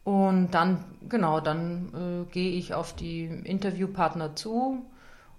Und 0.04 0.50
dann, 0.50 0.84
genau, 1.08 1.40
dann 1.40 2.26
äh, 2.28 2.32
gehe 2.32 2.52
ich 2.52 2.74
auf 2.74 2.94
die 2.94 3.24
Interviewpartner 3.24 4.36
zu. 4.36 4.84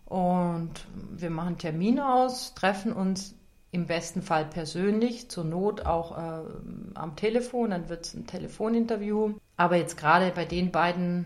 Und 0.05 0.71
wir 1.11 1.29
machen 1.29 1.57
Termin 1.57 1.99
aus, 1.99 2.55
treffen 2.55 2.93
uns 2.93 3.35
im 3.73 3.87
besten 3.87 4.21
Fall 4.21 4.45
persönlich, 4.45 5.29
zur 5.29 5.45
Not 5.45 5.87
auch 5.87 6.15
äh, 6.15 6.41
am 6.93 7.15
Telefon, 7.15 7.71
dann 7.71 7.89
wird 7.89 8.05
es 8.05 8.13
ein 8.13 8.27
Telefoninterview. 8.27 9.33
Aber 9.57 9.77
jetzt 9.77 9.97
gerade 9.97 10.29
bei 10.29 10.45
den 10.45 10.71
beiden 10.71 11.25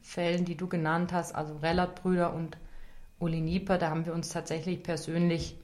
Fällen, 0.00 0.44
die 0.44 0.56
du 0.56 0.68
genannt 0.68 1.12
hast, 1.12 1.34
also 1.34 1.56
Rellert-Brüder 1.56 2.32
und 2.32 2.56
Uli 3.18 3.40
Nieper, 3.40 3.78
da 3.78 3.90
haben 3.90 4.06
wir 4.06 4.14
uns 4.14 4.28
tatsächlich 4.28 4.84
persönlich 4.84 5.56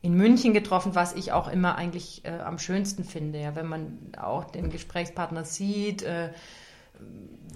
in 0.00 0.14
München 0.14 0.54
getroffen, 0.54 0.94
was 0.94 1.12
ich 1.16 1.32
auch 1.32 1.48
immer 1.48 1.74
eigentlich 1.74 2.24
äh, 2.24 2.38
am 2.38 2.60
schönsten 2.60 3.02
finde, 3.02 3.40
ja, 3.40 3.56
wenn 3.56 3.66
man 3.66 3.98
auch 4.16 4.44
den 4.44 4.70
Gesprächspartner 4.70 5.44
sieht, 5.44 6.04
äh, 6.04 6.30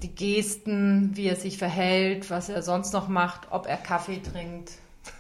die 0.03 0.13
Gesten, 0.13 1.17
wie 1.17 1.29
er 1.29 1.37
sich 1.37 1.57
verhält, 1.57 2.31
was 2.31 2.49
er 2.49 2.63
sonst 2.63 2.93
noch 2.95 3.07
macht, 3.07 3.53
ob 3.53 3.69
er 3.69 3.77
Kaffee 3.77 4.21
trinkt. 4.21 4.73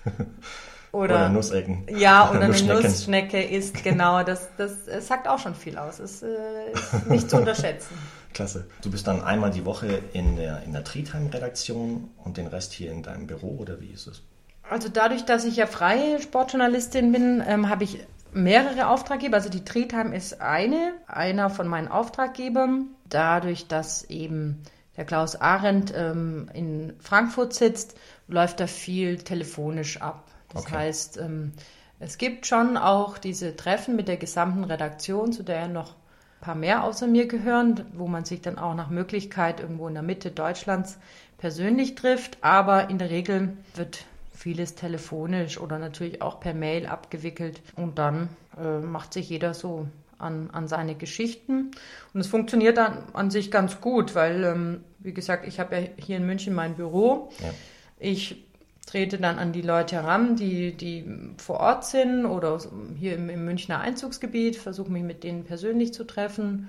Oder, 0.94 1.14
Oder 1.16 1.28
Nussecken. 1.28 1.86
Ja, 1.90 2.30
oder 2.30 2.40
eine 2.40 2.48
Nussschnecken. 2.48 2.82
Nussschnecke 2.82 3.42
ist, 3.42 3.82
genau, 3.82 4.22
das, 4.22 4.48
das, 4.56 4.86
es 4.86 5.08
sagt 5.08 5.26
auch 5.26 5.40
schon 5.40 5.56
viel 5.56 5.76
aus. 5.76 5.98
Es 5.98 6.22
äh, 6.22 6.28
ist 6.72 7.10
nicht 7.10 7.28
zu 7.28 7.36
unterschätzen. 7.36 7.94
Klasse. 8.32 8.66
Du 8.82 8.90
bist 8.90 9.06
dann 9.06 9.22
einmal 9.22 9.50
die 9.50 9.64
Woche 9.64 10.02
in 10.12 10.36
der, 10.36 10.62
in 10.62 10.72
der 10.72 10.84
Tree-Time-Redaktion 10.84 12.10
und 12.24 12.36
den 12.36 12.46
Rest 12.46 12.72
hier 12.72 12.92
in 12.92 13.02
deinem 13.02 13.26
Büro 13.26 13.56
oder 13.58 13.80
wie 13.80 13.90
ist 13.90 14.06
es? 14.06 14.22
Also 14.70 14.88
dadurch, 14.88 15.24
dass 15.24 15.44
ich 15.44 15.56
ja 15.56 15.66
freie 15.66 16.20
Sportjournalistin 16.22 17.10
bin, 17.10 17.42
ähm, 17.46 17.68
habe 17.68 17.84
ich 17.84 17.98
mehrere 18.32 18.88
Auftraggeber. 18.88 19.36
Also 19.36 19.48
die 19.48 19.64
Treetime 19.64 20.14
ist 20.14 20.40
eine, 20.40 20.92
einer 21.08 21.50
von 21.50 21.66
meinen 21.66 21.88
Auftraggebern. 21.88 22.86
Dadurch, 23.08 23.66
dass 23.66 24.04
eben 24.04 24.62
der 24.96 25.04
Klaus 25.04 25.34
Arendt 25.36 25.92
ähm, 25.96 26.48
in 26.54 26.94
Frankfurt 27.00 27.52
sitzt, 27.52 27.96
läuft 28.28 28.60
da 28.60 28.68
viel 28.68 29.18
telefonisch 29.18 30.00
ab. 30.00 30.30
Das 30.54 30.64
Okay. 30.66 30.74
heißt, 30.76 31.18
ähm, 31.18 31.52
es 32.00 32.18
gibt 32.18 32.46
schon 32.46 32.76
auch 32.76 33.18
diese 33.18 33.56
Treffen 33.56 33.96
mit 33.96 34.08
der 34.08 34.16
gesamten 34.16 34.64
Redaktion, 34.64 35.32
zu 35.32 35.42
der 35.42 35.56
ja 35.60 35.68
noch 35.68 35.90
ein 35.92 36.40
paar 36.40 36.54
mehr 36.54 36.84
außer 36.84 37.06
mir 37.06 37.26
gehören, 37.26 37.86
wo 37.94 38.06
man 38.06 38.24
sich 38.24 38.40
dann 38.42 38.58
auch 38.58 38.74
nach 38.74 38.90
Möglichkeit 38.90 39.60
irgendwo 39.60 39.88
in 39.88 39.94
der 39.94 40.02
Mitte 40.02 40.30
Deutschlands 40.30 40.98
persönlich 41.38 41.94
trifft. 41.94 42.38
Aber 42.42 42.90
in 42.90 42.98
der 42.98 43.10
Regel 43.10 43.56
wird 43.74 44.04
vieles 44.32 44.74
telefonisch 44.74 45.58
oder 45.58 45.78
natürlich 45.78 46.20
auch 46.20 46.40
per 46.40 46.54
Mail 46.54 46.86
abgewickelt 46.86 47.62
und 47.76 47.98
dann 47.98 48.28
äh, 48.60 48.78
macht 48.80 49.12
sich 49.12 49.28
jeder 49.30 49.54
so 49.54 49.86
an, 50.18 50.50
an 50.52 50.68
seine 50.68 50.94
Geschichten. 50.96 51.70
Und 52.12 52.20
es 52.20 52.26
funktioniert 52.26 52.76
dann 52.76 53.04
an 53.12 53.30
sich 53.30 53.50
ganz 53.50 53.80
gut, 53.80 54.14
weil, 54.14 54.44
ähm, 54.44 54.84
wie 54.98 55.14
gesagt, 55.14 55.46
ich 55.46 55.60
habe 55.60 55.76
ja 55.76 55.82
hier 55.96 56.16
in 56.16 56.26
München 56.26 56.54
mein 56.54 56.74
Büro. 56.74 57.30
Ja. 57.40 57.50
Ich 57.98 58.44
trete 58.86 59.18
dann 59.18 59.38
an 59.38 59.52
die 59.52 59.62
Leute 59.62 59.96
heran, 59.96 60.36
die, 60.36 60.72
die 60.72 61.04
vor 61.38 61.60
Ort 61.60 61.84
sind 61.86 62.26
oder 62.26 62.58
hier 62.98 63.14
im, 63.14 63.28
im 63.28 63.44
Münchner 63.44 63.80
Einzugsgebiet, 63.80 64.56
versuche 64.56 64.90
mich 64.90 65.02
mit 65.02 65.24
denen 65.24 65.44
persönlich 65.44 65.94
zu 65.94 66.04
treffen 66.04 66.68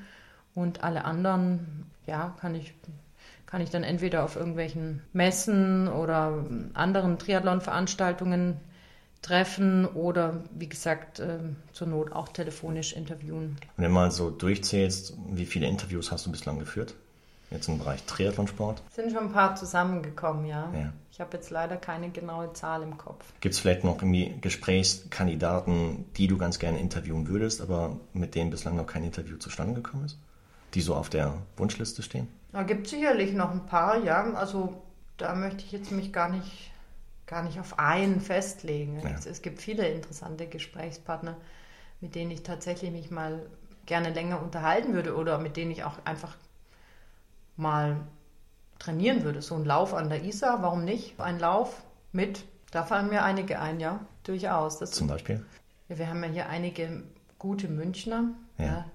und 0.53 0.83
alle 0.83 1.05
anderen, 1.05 1.85
ja, 2.07 2.35
kann 2.39 2.55
ich, 2.55 2.73
kann 3.45 3.61
ich 3.61 3.69
dann 3.69 3.83
entweder 3.83 4.23
auf 4.23 4.35
irgendwelchen 4.35 5.01
Messen 5.13 5.87
oder 5.87 6.45
anderen 6.73 7.17
Triathlon-Veranstaltungen 7.17 8.57
treffen 9.21 9.85
oder 9.85 10.43
wie 10.53 10.69
gesagt 10.69 11.19
äh, 11.19 11.39
zur 11.73 11.87
Not 11.87 12.11
auch 12.11 12.29
telefonisch 12.29 12.93
interviewen. 12.93 13.57
Wenn 13.75 13.85
du 13.85 13.91
mal 13.91 14.11
so 14.11 14.29
durchzählst, 14.29 15.17
wie 15.31 15.45
viele 15.45 15.67
Interviews 15.67 16.11
hast 16.11 16.27
du 16.27 16.31
bislang 16.31 16.59
geführt? 16.59 16.95
Jetzt 17.55 17.69
im 17.69 17.79
Bereich 17.79 18.03
Triathlonsport? 18.03 18.83
Sind 18.91 19.13
schon 19.13 19.27
ein 19.27 19.31
paar 19.31 19.55
zusammengekommen, 19.55 20.45
ja. 20.45 20.69
ja. 20.73 20.91
Ich 21.09 21.21
habe 21.21 21.37
jetzt 21.37 21.49
leider 21.51 21.77
keine 21.77 22.09
genaue 22.09 22.51
Zahl 22.51 22.83
im 22.83 22.97
Kopf. 22.97 23.23
Gibt 23.39 23.55
es 23.55 23.61
vielleicht 23.61 23.85
noch 23.85 23.95
irgendwie 23.95 24.35
Gesprächskandidaten, 24.41 26.03
die 26.17 26.27
du 26.27 26.37
ganz 26.37 26.59
gerne 26.59 26.79
interviewen 26.79 27.29
würdest, 27.29 27.61
aber 27.61 27.97
mit 28.11 28.35
denen 28.35 28.49
bislang 28.49 28.75
noch 28.75 28.87
kein 28.87 29.05
Interview 29.05 29.37
zustande 29.37 29.81
gekommen 29.81 30.03
ist? 30.03 30.17
Die 30.73 30.81
so 30.81 30.95
auf 30.95 31.09
der 31.09 31.37
Wunschliste 31.55 32.03
stehen? 32.03 32.27
Da 32.51 32.63
gibt 32.63 32.87
es 32.87 32.91
sicherlich 32.91 33.31
noch 33.31 33.51
ein 33.51 33.65
paar, 33.65 34.03
ja. 34.03 34.33
Also 34.33 34.73
da 35.15 35.33
möchte 35.33 35.63
ich 35.63 35.71
jetzt 35.71 35.93
mich 35.93 36.11
gar 36.11 36.27
nicht, 36.27 36.73
gar 37.25 37.43
nicht 37.43 37.57
auf 37.61 37.79
einen 37.79 38.19
festlegen. 38.19 38.99
Ja. 39.01 39.11
Es, 39.11 39.25
es 39.25 39.41
gibt 39.41 39.61
viele 39.61 39.87
interessante 39.87 40.47
Gesprächspartner, 40.47 41.37
mit 42.01 42.15
denen 42.15 42.31
ich 42.31 42.43
tatsächlich 42.43 42.91
mich 42.91 43.11
mal 43.11 43.41
gerne 43.85 44.09
länger 44.09 44.41
unterhalten 44.41 44.93
würde 44.93 45.15
oder 45.15 45.37
mit 45.37 45.55
denen 45.55 45.71
ich 45.71 45.85
auch 45.85 45.99
einfach 46.03 46.35
mal 47.57 47.97
trainieren 48.79 49.23
würde. 49.23 49.41
So 49.41 49.55
ein 49.55 49.65
Lauf 49.65 49.93
an 49.93 50.09
der 50.09 50.23
Isar, 50.23 50.61
warum 50.61 50.85
nicht? 50.85 51.19
Ein 51.19 51.39
Lauf 51.39 51.81
mit, 52.11 52.45
da 52.71 52.83
fallen 52.83 53.09
mir 53.09 53.23
einige 53.23 53.59
ein, 53.59 53.79
ja, 53.79 53.99
durchaus. 54.23 54.79
Das 54.79 54.91
Zum 54.91 55.07
Beispiel? 55.07 55.45
Ja, 55.89 55.97
wir 55.97 56.09
haben 56.09 56.23
ja 56.23 56.29
hier 56.29 56.49
einige 56.49 57.03
gute 57.39 57.67
Münchner. 57.67 58.29
Ja. 58.57 58.65
ja. 58.65 58.85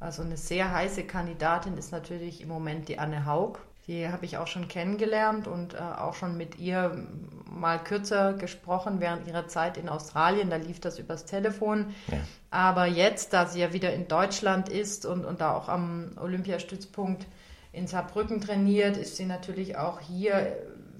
Also 0.00 0.22
eine 0.22 0.36
sehr 0.36 0.72
heiße 0.72 1.04
Kandidatin 1.04 1.76
ist 1.76 1.90
natürlich 1.90 2.40
im 2.40 2.48
Moment 2.48 2.88
die 2.88 2.98
Anne 2.98 3.26
Haug. 3.26 3.58
Die 3.88 4.08
habe 4.08 4.26
ich 4.26 4.36
auch 4.36 4.46
schon 4.46 4.68
kennengelernt 4.68 5.48
und 5.48 5.74
äh, 5.74 5.78
auch 5.78 6.14
schon 6.14 6.36
mit 6.36 6.58
ihr 6.58 7.06
mal 7.50 7.82
kürzer 7.82 8.34
gesprochen 8.34 9.00
während 9.00 9.26
ihrer 9.26 9.48
Zeit 9.48 9.78
in 9.78 9.88
Australien. 9.88 10.50
Da 10.50 10.56
lief 10.56 10.78
das 10.78 10.98
übers 10.98 11.24
Telefon. 11.24 11.94
Ja. 12.08 12.18
Aber 12.50 12.86
jetzt, 12.86 13.32
da 13.32 13.46
sie 13.46 13.60
ja 13.60 13.72
wieder 13.72 13.92
in 13.92 14.06
Deutschland 14.06 14.68
ist 14.68 15.06
und, 15.06 15.24
und 15.24 15.40
da 15.40 15.54
auch 15.54 15.68
am 15.68 16.12
Olympiastützpunkt 16.16 17.26
in 17.72 17.86
Saarbrücken 17.86 18.40
trainiert, 18.40 18.96
ist 18.96 19.16
sie 19.16 19.26
natürlich 19.26 19.76
auch 19.76 20.00
hier 20.00 20.56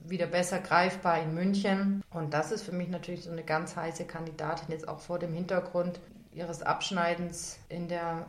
wieder 0.07 0.27
besser 0.27 0.59
greifbar 0.59 1.21
in 1.23 1.35
München. 1.35 2.03
Und 2.11 2.35
das 2.35 2.53
ist 2.53 2.63
für 2.63 2.73
mich 2.73 2.89
natürlich 2.89 3.25
so 3.25 3.31
eine 3.31 3.45
ganz 3.45 3.77
heiße 3.77 4.05
Kandidatin, 4.05 4.71
jetzt 4.71 4.89
auch 4.89 5.01
vor 5.01 5.19
dem 5.19 5.33
Hintergrund 5.33 6.01
ihres 6.33 6.63
Abschneidens 6.63 7.59
in 7.69 7.89
der 7.89 8.27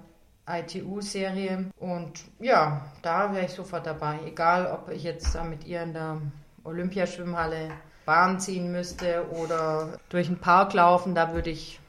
ITU-Serie. 0.48 1.70
Und 1.80 2.22
ja, 2.40 2.86
da 3.02 3.34
wäre 3.34 3.46
ich 3.46 3.52
sofort 3.52 3.86
dabei. 3.86 4.20
Egal, 4.26 4.68
ob 4.68 4.90
ich 4.90 5.04
jetzt 5.04 5.36
da 5.36 5.44
mit 5.44 5.66
ihr 5.66 5.84
in 5.84 5.94
der 5.94 6.22
Olympiaschwimmhalle 6.64 7.72
Bahn 8.06 8.40
ziehen 8.40 8.72
müsste 8.72 9.30
oder 9.30 10.00
durch 10.10 10.28
den 10.28 10.40
Park 10.40 10.74
laufen, 10.74 11.14
da 11.14 11.34
würde 11.34 11.52
ich 11.52 11.80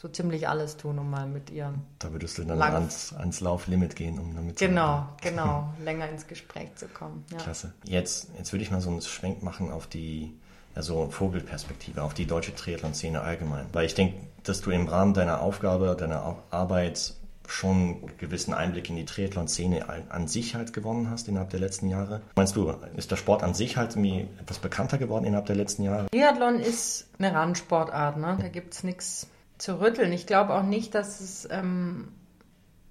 so 0.00 0.08
ziemlich 0.08 0.48
alles 0.48 0.76
tun, 0.76 0.98
um 0.98 1.10
mal 1.10 1.26
mit 1.26 1.50
ihr. 1.50 1.74
Da 1.98 2.10
würdest 2.12 2.38
du 2.38 2.44
dann 2.44 2.60
ans, 2.62 3.12
ans 3.12 3.40
Lauflimit 3.40 3.96
gehen, 3.96 4.18
um 4.18 4.34
damit 4.34 4.58
Genau, 4.58 5.06
zu 5.20 5.28
genau, 5.28 5.74
länger 5.84 6.08
ins 6.08 6.26
Gespräch 6.26 6.74
zu 6.76 6.88
kommen. 6.88 7.24
Ja. 7.30 7.38
Klasse. 7.38 7.74
Jetzt, 7.84 8.28
jetzt 8.38 8.52
würde 8.52 8.62
ich 8.62 8.70
mal 8.70 8.80
so 8.80 8.90
einen 8.90 9.02
Schwenk 9.02 9.42
machen 9.42 9.70
auf 9.70 9.86
die 9.86 10.32
also 10.74 11.08
Vogelperspektive, 11.10 12.02
auf 12.02 12.14
die 12.14 12.26
deutsche 12.26 12.54
Triathlon-Szene 12.54 13.20
allgemein. 13.20 13.66
Weil 13.72 13.86
ich 13.86 13.94
denke, 13.94 14.20
dass 14.44 14.60
du 14.60 14.70
im 14.70 14.86
Rahmen 14.86 15.14
deiner 15.14 15.40
Aufgabe, 15.40 15.96
deiner 15.98 16.36
Arbeit 16.50 17.14
schon 17.46 17.76
einen 17.76 18.10
gewissen 18.18 18.54
Einblick 18.54 18.88
in 18.88 18.96
die 18.96 19.04
Triathlon-Szene 19.04 19.84
an 20.08 20.28
sich 20.28 20.54
halt 20.54 20.72
gewonnen 20.72 21.10
hast 21.10 21.26
innerhalb 21.26 21.50
der 21.50 21.58
letzten 21.58 21.88
Jahre. 21.88 22.22
Meinst 22.36 22.54
du, 22.54 22.72
ist 22.96 23.10
der 23.10 23.16
Sport 23.16 23.42
an 23.42 23.54
sich 23.54 23.76
halt 23.76 23.90
irgendwie 23.90 24.28
etwas 24.40 24.60
bekannter 24.60 24.98
geworden 24.98 25.24
innerhalb 25.24 25.46
der 25.46 25.56
letzten 25.56 25.82
Jahre? 25.82 26.06
Triathlon 26.10 26.60
ist 26.60 27.08
eine 27.18 27.34
Randsportart, 27.34 28.16
ne? 28.16 28.38
da 28.40 28.48
gibt 28.48 28.74
es 28.74 28.84
nichts 28.84 29.26
zu 29.60 29.80
rütteln. 29.80 30.12
Ich 30.12 30.26
glaube 30.26 30.54
auch 30.54 30.62
nicht, 30.62 30.94
dass 30.94 31.20
es 31.20 31.48
ähm, 31.50 32.12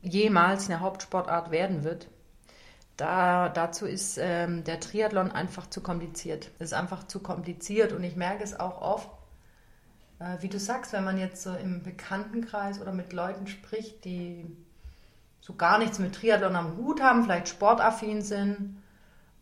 jemals 0.02 0.70
eine 0.70 0.80
Hauptsportart 0.80 1.52
werden 1.52 1.84
wird. 1.84 2.08
Da, 2.96 3.50
dazu 3.50 3.86
ist 3.86 4.18
ähm, 4.22 4.64
der 4.64 4.80
Triathlon 4.80 5.32
einfach 5.32 5.70
zu 5.70 5.82
kompliziert. 5.82 6.52
Es 6.60 6.68
ist 6.68 6.74
einfach 6.74 7.06
zu 7.08 7.22
kompliziert 7.22 7.94
und 7.94 8.04
ich 8.04 8.16
merke 8.16 8.44
es 8.44 8.60
auch 8.60 8.82
oft, 8.82 9.10
äh, 10.20 10.42
wie 10.42 10.50
du 10.50 10.60
sagst, 10.60 10.94
wenn 10.94 11.06
man 11.06 11.18
jetzt 11.18 11.42
so 11.42 11.54
im 11.56 11.82
Bekanntenkreis 11.82 12.82
oder 12.82 12.92
mit 12.92 13.14
Leuten 13.14 13.48
spricht, 13.48 14.04
die 14.06 14.46
so 15.40 15.56
gar 15.56 15.80
nichts 15.80 15.98
mit 15.98 16.14
Triathlon 16.14 16.56
am 16.56 16.78
Hut 16.78 17.02
haben, 17.02 17.24
vielleicht 17.24 17.48
sportaffin 17.48 18.22
sind 18.22 18.79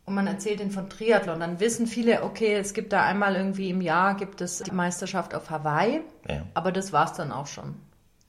und 0.08 0.14
man 0.14 0.26
erzählt 0.26 0.62
ihnen 0.62 0.72
von 0.72 0.90
Triathlon, 0.90 1.42
dann 1.42 1.60
wissen 1.60 1.86
viele, 1.86 2.24
okay, 2.24 2.56
es 2.56 2.74
gibt 2.74 2.94
da 2.94 3.04
einmal 3.04 3.36
irgendwie 3.36 3.70
im 3.70 3.82
Jahr 3.82 4.16
gibt 4.16 4.40
es 4.40 4.60
die 4.60 4.72
Meisterschaft 4.72 5.36
auf 5.36 5.50
Hawaii, 5.50 6.02
ja. 6.30 6.44
aber 6.54 6.72
das 6.72 6.94
war 6.94 7.06
es 7.06 7.14
dann 7.14 7.34
auch 7.34 7.46
schon. 7.46 7.76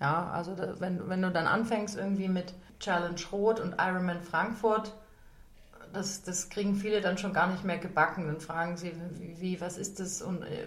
Ja, 0.00 0.28
also 0.30 0.56
da, 0.56 0.80
wenn, 0.80 1.08
wenn 1.08 1.22
du 1.22 1.30
dann 1.30 1.46
anfängst 1.46 1.96
irgendwie 1.96 2.26
mit 2.26 2.52
Challenge 2.80 3.20
Rot 3.30 3.60
und 3.60 3.76
Ironman 3.78 4.20
Frankfurt, 4.22 4.92
das, 5.92 6.22
das 6.24 6.48
kriegen 6.48 6.74
viele 6.74 7.00
dann 7.00 7.16
schon 7.16 7.32
gar 7.32 7.46
nicht 7.46 7.62
mehr 7.62 7.78
gebacken. 7.78 8.26
Dann 8.26 8.40
fragen 8.40 8.76
sie, 8.76 8.92
wie, 9.14 9.40
wie 9.40 9.60
was 9.60 9.78
ist 9.78 10.00
das 10.00 10.20
und, 10.20 10.42
äh, 10.42 10.66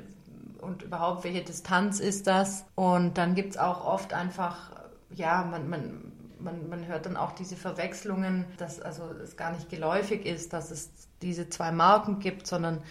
und 0.62 0.82
überhaupt, 0.82 1.26
welche 1.26 1.44
Distanz 1.44 2.00
ist 2.00 2.26
das? 2.26 2.64
Und 2.76 3.18
dann 3.18 3.36
gibt 3.36 3.52
es 3.52 3.58
auch 3.58 3.86
oft 3.86 4.14
einfach, 4.14 4.72
ja, 5.14 5.44
man, 5.44 5.70
man 5.70 6.11
man, 6.44 6.70
man 6.70 6.88
hört 6.88 7.06
dann 7.06 7.18
auch 7.18 7.34
diese 7.34 7.56
Verwechslungen, 7.56 8.46
dass 8.58 8.82
also 8.82 9.04
es 9.24 9.38
gar 9.38 9.52
nicht 9.52 9.70
geläufig 9.70 10.26
ist, 10.26 10.54
dass 10.54 10.72
es 10.72 10.90
diese 11.22 11.50
zwei 11.50 11.72
Marken 11.72 12.20
gibt, 12.20 12.48
sondern 12.48 12.82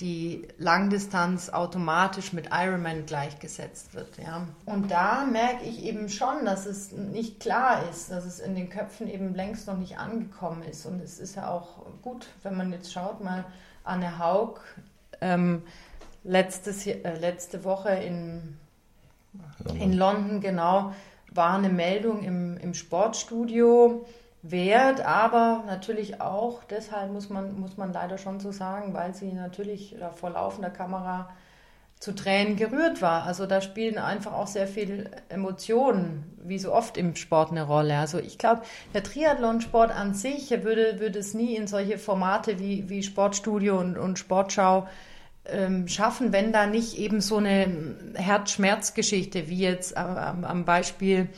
die 0.00 0.46
Langdistanz 0.58 1.48
automatisch 1.48 2.34
mit 2.34 2.50
Ironman 2.52 3.06
gleichgesetzt 3.06 3.94
wird. 3.94 4.18
Ja. 4.18 4.46
Und 4.66 4.90
da 4.90 5.24
merke 5.24 5.64
ich 5.64 5.84
eben 5.84 6.10
schon, 6.10 6.44
dass 6.44 6.66
es 6.66 6.92
nicht 6.92 7.40
klar 7.40 7.88
ist, 7.88 8.10
dass 8.10 8.26
es 8.26 8.38
in 8.38 8.54
den 8.54 8.68
Köpfen 8.68 9.08
eben 9.08 9.34
längst 9.34 9.66
noch 9.66 9.78
nicht 9.78 9.98
angekommen 9.98 10.62
ist. 10.62 10.84
Und 10.84 11.00
es 11.00 11.18
ist 11.18 11.36
ja 11.36 11.50
auch 11.50 11.86
gut, 12.02 12.26
wenn 12.42 12.56
man 12.56 12.72
jetzt 12.72 12.92
schaut, 12.92 13.24
mal 13.24 13.44
Anne 13.84 14.18
Haug 14.18 14.60
ähm, 15.22 15.62
letztes, 16.24 16.86
äh, 16.86 17.18
letzte 17.18 17.64
Woche 17.64 17.90
in 17.90 18.58
London. 19.64 19.80
in 19.80 19.92
London, 19.94 20.40
genau, 20.42 20.92
war 21.36 21.54
eine 21.54 21.68
Meldung 21.68 22.22
im, 22.22 22.56
im 22.58 22.74
Sportstudio 22.74 24.06
wert, 24.42 25.00
aber 25.00 25.64
natürlich 25.66 26.20
auch, 26.20 26.64
deshalb 26.64 27.12
muss 27.12 27.30
man, 27.30 27.58
muss 27.58 27.76
man 27.76 27.92
leider 27.92 28.18
schon 28.18 28.40
so 28.40 28.52
sagen, 28.52 28.94
weil 28.94 29.14
sie 29.14 29.32
natürlich 29.32 29.96
vor 30.14 30.30
laufender 30.30 30.70
Kamera 30.70 31.28
zu 31.98 32.14
Tränen 32.14 32.56
gerührt 32.56 33.00
war. 33.00 33.24
Also 33.24 33.46
da 33.46 33.60
spielen 33.60 33.98
einfach 33.98 34.32
auch 34.32 34.46
sehr 34.46 34.68
viele 34.68 35.10
Emotionen, 35.28 36.36
wie 36.44 36.58
so 36.58 36.72
oft 36.72 36.98
im 36.98 37.16
Sport 37.16 37.50
eine 37.50 37.62
Rolle. 37.62 37.96
Also 37.96 38.18
ich 38.18 38.38
glaube, 38.38 38.62
der 38.92 39.02
Triathlonsport 39.02 39.90
an 39.90 40.14
sich 40.14 40.50
würde, 40.50 41.00
würde 41.00 41.18
es 41.18 41.32
nie 41.32 41.56
in 41.56 41.66
solche 41.66 41.98
Formate 41.98 42.58
wie, 42.58 42.88
wie 42.90 43.02
Sportstudio 43.02 43.78
und, 43.78 43.96
und 43.96 44.18
Sportschau 44.18 44.86
ähm, 45.50 45.88
schaffen, 45.88 46.32
wenn 46.32 46.52
da 46.52 46.66
nicht 46.66 46.98
eben 46.98 47.20
so 47.20 47.36
eine 47.36 47.94
Herzschmerzgeschichte 48.14 49.48
wie 49.48 49.58
jetzt 49.58 49.96
am, 49.96 50.44
am 50.44 50.64
Beispiel 50.64 51.28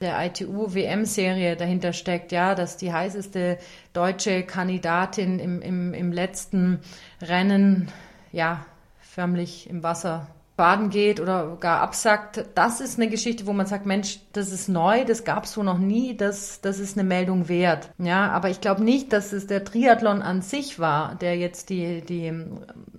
der 0.00 0.24
ITU-WM-Serie 0.26 1.56
dahinter 1.56 1.92
steckt, 1.92 2.32
ja, 2.32 2.54
dass 2.54 2.76
die 2.76 2.92
heißeste 2.92 3.58
deutsche 3.92 4.42
Kandidatin 4.42 5.38
im, 5.38 5.62
im, 5.62 5.94
im 5.94 6.12
letzten 6.12 6.80
Rennen, 7.22 7.88
ja, 8.32 8.66
förmlich 9.00 9.70
im 9.70 9.82
Wasser 9.82 10.26
baden 10.56 10.90
geht 10.90 11.18
oder 11.20 11.56
gar 11.58 11.80
absackt, 11.80 12.44
das 12.54 12.80
ist 12.80 12.98
eine 12.98 13.08
Geschichte, 13.08 13.46
wo 13.46 13.52
man 13.52 13.66
sagt, 13.66 13.86
Mensch, 13.86 14.20
das 14.32 14.52
ist 14.52 14.68
neu, 14.68 15.04
das 15.04 15.24
gab 15.24 15.44
es 15.44 15.52
so 15.52 15.62
noch 15.62 15.78
nie, 15.78 16.16
das, 16.16 16.60
das 16.60 16.78
ist 16.78 16.96
eine 16.96 17.06
Meldung 17.06 17.48
wert. 17.48 17.90
Ja, 17.98 18.30
aber 18.30 18.50
ich 18.50 18.60
glaube 18.60 18.84
nicht, 18.84 19.12
dass 19.12 19.32
es 19.32 19.48
der 19.48 19.64
Triathlon 19.64 20.22
an 20.22 20.42
sich 20.42 20.78
war, 20.78 21.16
der 21.16 21.36
jetzt 21.36 21.70
die, 21.70 22.02
die 22.02 22.32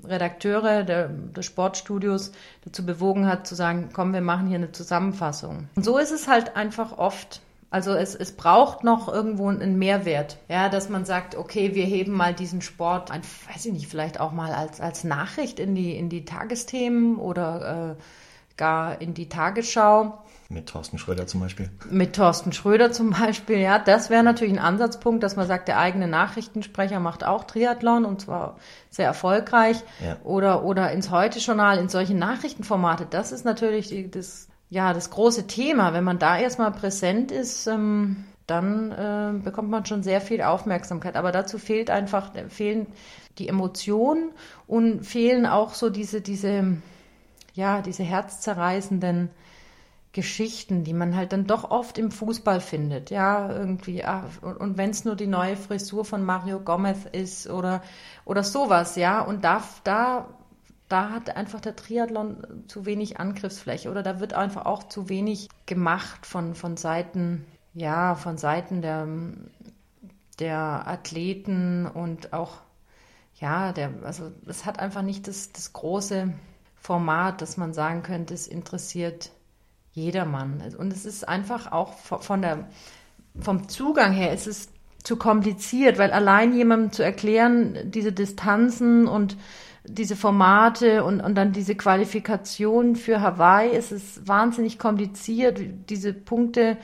Redakteure 0.04 0.84
der, 0.84 1.08
des 1.08 1.46
Sportstudios 1.46 2.34
dazu 2.66 2.86
bewogen 2.86 3.28
hat, 3.28 3.48
zu 3.48 3.56
sagen, 3.56 3.90
komm, 3.94 4.14
wir 4.14 4.22
machen 4.22 4.48
hier 4.48 4.58
eine 4.58 4.72
Zusammenfassung. 4.74 5.70
Und 5.76 5.86
so 5.86 5.98
ist 5.98 6.12
es 6.12 6.28
halt 6.28 6.58
einfach 6.58 6.98
oft. 6.98 7.42
Also 7.76 7.94
es, 7.94 8.16
es 8.16 8.32
braucht 8.32 8.86
noch 8.86 9.14
irgendwo 9.14 9.50
einen 9.50 9.78
Mehrwert, 9.78 10.38
ja, 10.48 10.70
dass 10.70 10.88
man 10.88 11.04
sagt, 11.04 11.36
okay, 11.36 11.76
wir 11.76 11.84
heben 11.84 12.14
mal 12.14 12.34
diesen 12.34 12.62
Sport, 12.62 13.12
ein, 13.12 13.22
weiß 13.22 13.66
ich 13.66 13.74
nicht, 13.74 13.88
vielleicht 13.88 14.22
auch 14.22 14.32
mal 14.32 14.54
als, 14.54 14.80
als 14.80 15.04
Nachricht 15.04 15.60
in 15.60 15.76
die, 15.76 15.94
in 15.94 16.08
die 16.08 16.24
Tagesthemen 16.24 17.18
oder 17.18 17.98
äh, 17.98 18.02
gar 18.56 19.02
in 19.02 19.14
die 19.14 19.28
Tagesschau. 19.28 20.24
Mit 20.48 20.68
Thorsten 20.68 20.98
Schröder 20.98 21.28
zum 21.28 21.42
Beispiel. 21.42 21.70
Mit 21.90 22.16
Thorsten 22.16 22.54
Schröder 22.54 22.94
zum 22.94 23.10
Beispiel, 23.10 23.58
ja. 23.58 23.78
Das 23.78 24.10
wäre 24.10 24.24
natürlich 24.24 24.54
ein 24.54 24.66
Ansatzpunkt, 24.66 25.22
dass 25.22 25.36
man 25.36 25.46
sagt, 25.46 25.68
der 25.68 25.78
eigene 25.78 26.08
Nachrichtensprecher 26.08 27.02
macht 27.02 27.26
auch 27.26 27.44
Triathlon 27.44 28.06
und 28.06 28.22
zwar 28.22 28.56
sehr 28.90 29.08
erfolgreich. 29.08 29.84
Ja. 30.02 30.16
Oder, 30.24 30.64
oder 30.64 30.94
ins 30.94 31.12
Heute-Journal, 31.12 31.78
in 31.80 31.90
solche 31.90 32.16
Nachrichtenformate. 32.16 33.06
Das 33.10 33.34
ist 33.34 33.44
natürlich 33.44 33.90
die, 33.90 34.10
das, 34.10 34.48
ja, 34.70 34.94
das 34.94 35.10
große 35.10 35.48
Thema. 35.48 35.94
Wenn 35.94 36.04
man 36.04 36.20
da 36.20 36.38
erstmal 36.38 36.72
präsent 36.72 37.32
ist, 37.32 37.68
ähm, 37.68 38.26
dann 38.48 38.92
äh, 38.92 39.44
bekommt 39.44 39.70
man 39.70 39.86
schon 39.86 40.04
sehr 40.04 40.22
viel 40.22 40.42
Aufmerksamkeit. 40.42 41.16
Aber 41.16 41.32
dazu 41.32 41.58
fehlt 41.58 41.90
einfach, 41.90 42.32
fehlen 42.50 42.88
die 43.38 43.48
Emotionen 43.50 44.32
und 44.68 45.06
fehlen 45.06 45.46
auch 45.46 45.74
so 45.74 45.90
diese, 45.90 46.22
diese, 46.22 46.78
ja, 47.54 47.82
diese 47.82 48.04
herzzerreißenden 48.04 49.30
Geschichten, 50.16 50.86
die 50.86 50.94
man 50.94 51.16
halt 51.16 51.34
dann 51.34 51.46
doch 51.46 51.70
oft 51.70 51.98
im 51.98 52.10
Fußball 52.10 52.62
findet, 52.62 53.10
ja, 53.10 53.52
irgendwie, 53.52 54.06
ah, 54.06 54.24
und, 54.42 54.56
und 54.56 54.78
wenn 54.78 54.92
es 54.92 55.04
nur 55.04 55.18
die 55.18 55.28
neue 55.28 55.58
Frisur 55.58 56.06
von 56.06 56.24
Mario 56.24 56.62
Gomez 56.62 57.00
ist 57.12 57.50
oder, 57.50 57.84
oder 58.24 58.44
sowas, 58.44 58.96
ja, 58.96 59.20
und 59.20 59.44
da, 59.44 59.62
da, 59.84 60.30
da 60.88 61.10
hat 61.10 61.36
einfach 61.36 61.62
der 61.62 61.76
Triathlon 61.76 62.64
zu 62.68 62.86
wenig 62.86 63.20
Angriffsfläche 63.20 63.90
oder 63.90 64.04
da 64.04 64.20
wird 64.20 64.34
einfach 64.34 64.66
auch 64.66 64.84
zu 64.84 65.10
wenig 65.10 65.50
gemacht 65.66 66.26
von, 66.26 66.54
von 66.54 66.78
Seiten, 66.78 67.46
ja, 67.74 68.16
von 68.16 68.38
Seiten 68.38 68.82
der, 68.82 69.08
der 70.40 70.88
Athleten 70.88 71.88
und 71.88 72.34
auch, 72.34 72.58
ja, 73.36 73.74
der, 73.74 73.92
also 74.04 74.32
es 74.48 74.66
hat 74.66 74.80
einfach 74.80 75.02
nicht 75.02 75.28
das, 75.28 75.52
das 75.52 75.74
große 75.74 76.34
Format, 76.76 77.42
dass 77.42 77.58
man 77.58 77.74
sagen 77.74 78.04
könnte, 78.04 78.36
es 78.36 78.48
interessiert 78.48 79.32
jedermann. 79.92 80.62
Und 80.78 80.94
es 80.94 81.06
ist 81.06 81.28
einfach 81.28 81.72
auch 81.72 81.94
von 81.94 82.42
der, 82.42 82.68
vom 83.40 83.68
Zugang 83.70 84.14
her, 84.14 84.32
es 84.32 84.46
ist 84.46 84.70
zu 85.04 85.18
kompliziert, 85.18 85.98
weil 85.98 86.12
allein 86.12 86.54
jemandem 86.54 86.92
zu 86.92 87.04
erklären, 87.04 87.92
diese 87.92 88.12
Distanzen 88.12 89.08
und 89.08 89.38
diese 89.88 90.16
Formate 90.16 91.04
und, 91.04 91.22
und 91.22 91.36
dann 91.36 91.52
diese 91.52 91.76
Qualifikation 91.76 92.96
für 92.96 93.22
Hawaii, 93.22 93.76
es 93.76 93.92
ist 93.92 94.28
wahnsinnig 94.28 94.80
kompliziert, 94.80 95.60
diese 95.90 96.14
Punkte 96.14 96.78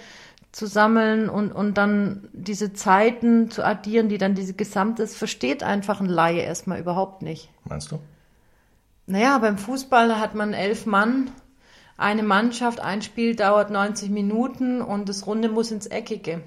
zu 0.51 0.65
sammeln 0.65 1.29
und, 1.29 1.51
und 1.51 1.77
dann 1.77 2.27
diese 2.33 2.73
Zeiten 2.73 3.49
zu 3.49 3.65
addieren, 3.65 4.09
die 4.09 4.17
dann 4.17 4.35
diese 4.35 4.53
gesamte, 4.53 5.01
das 5.01 5.15
versteht 5.15 5.63
einfach 5.63 6.01
ein 6.01 6.07
Laie 6.07 6.41
erstmal 6.41 6.79
überhaupt 6.79 7.21
nicht. 7.21 7.49
Meinst 7.63 7.91
du? 7.91 7.99
Naja, 9.07 9.37
beim 9.37 9.57
Fußball 9.57 10.19
hat 10.19 10.35
man 10.35 10.53
elf 10.53 10.85
Mann 10.85 11.31
eine 12.01 12.23
Mannschaft, 12.23 12.79
ein 12.79 13.01
Spiel 13.01 13.35
dauert 13.35 13.69
90 13.69 14.09
Minuten 14.09 14.81
und 14.81 15.07
das 15.07 15.27
Runde 15.27 15.49
muss 15.49 15.71
ins 15.71 15.85
Eckige. 15.85 16.41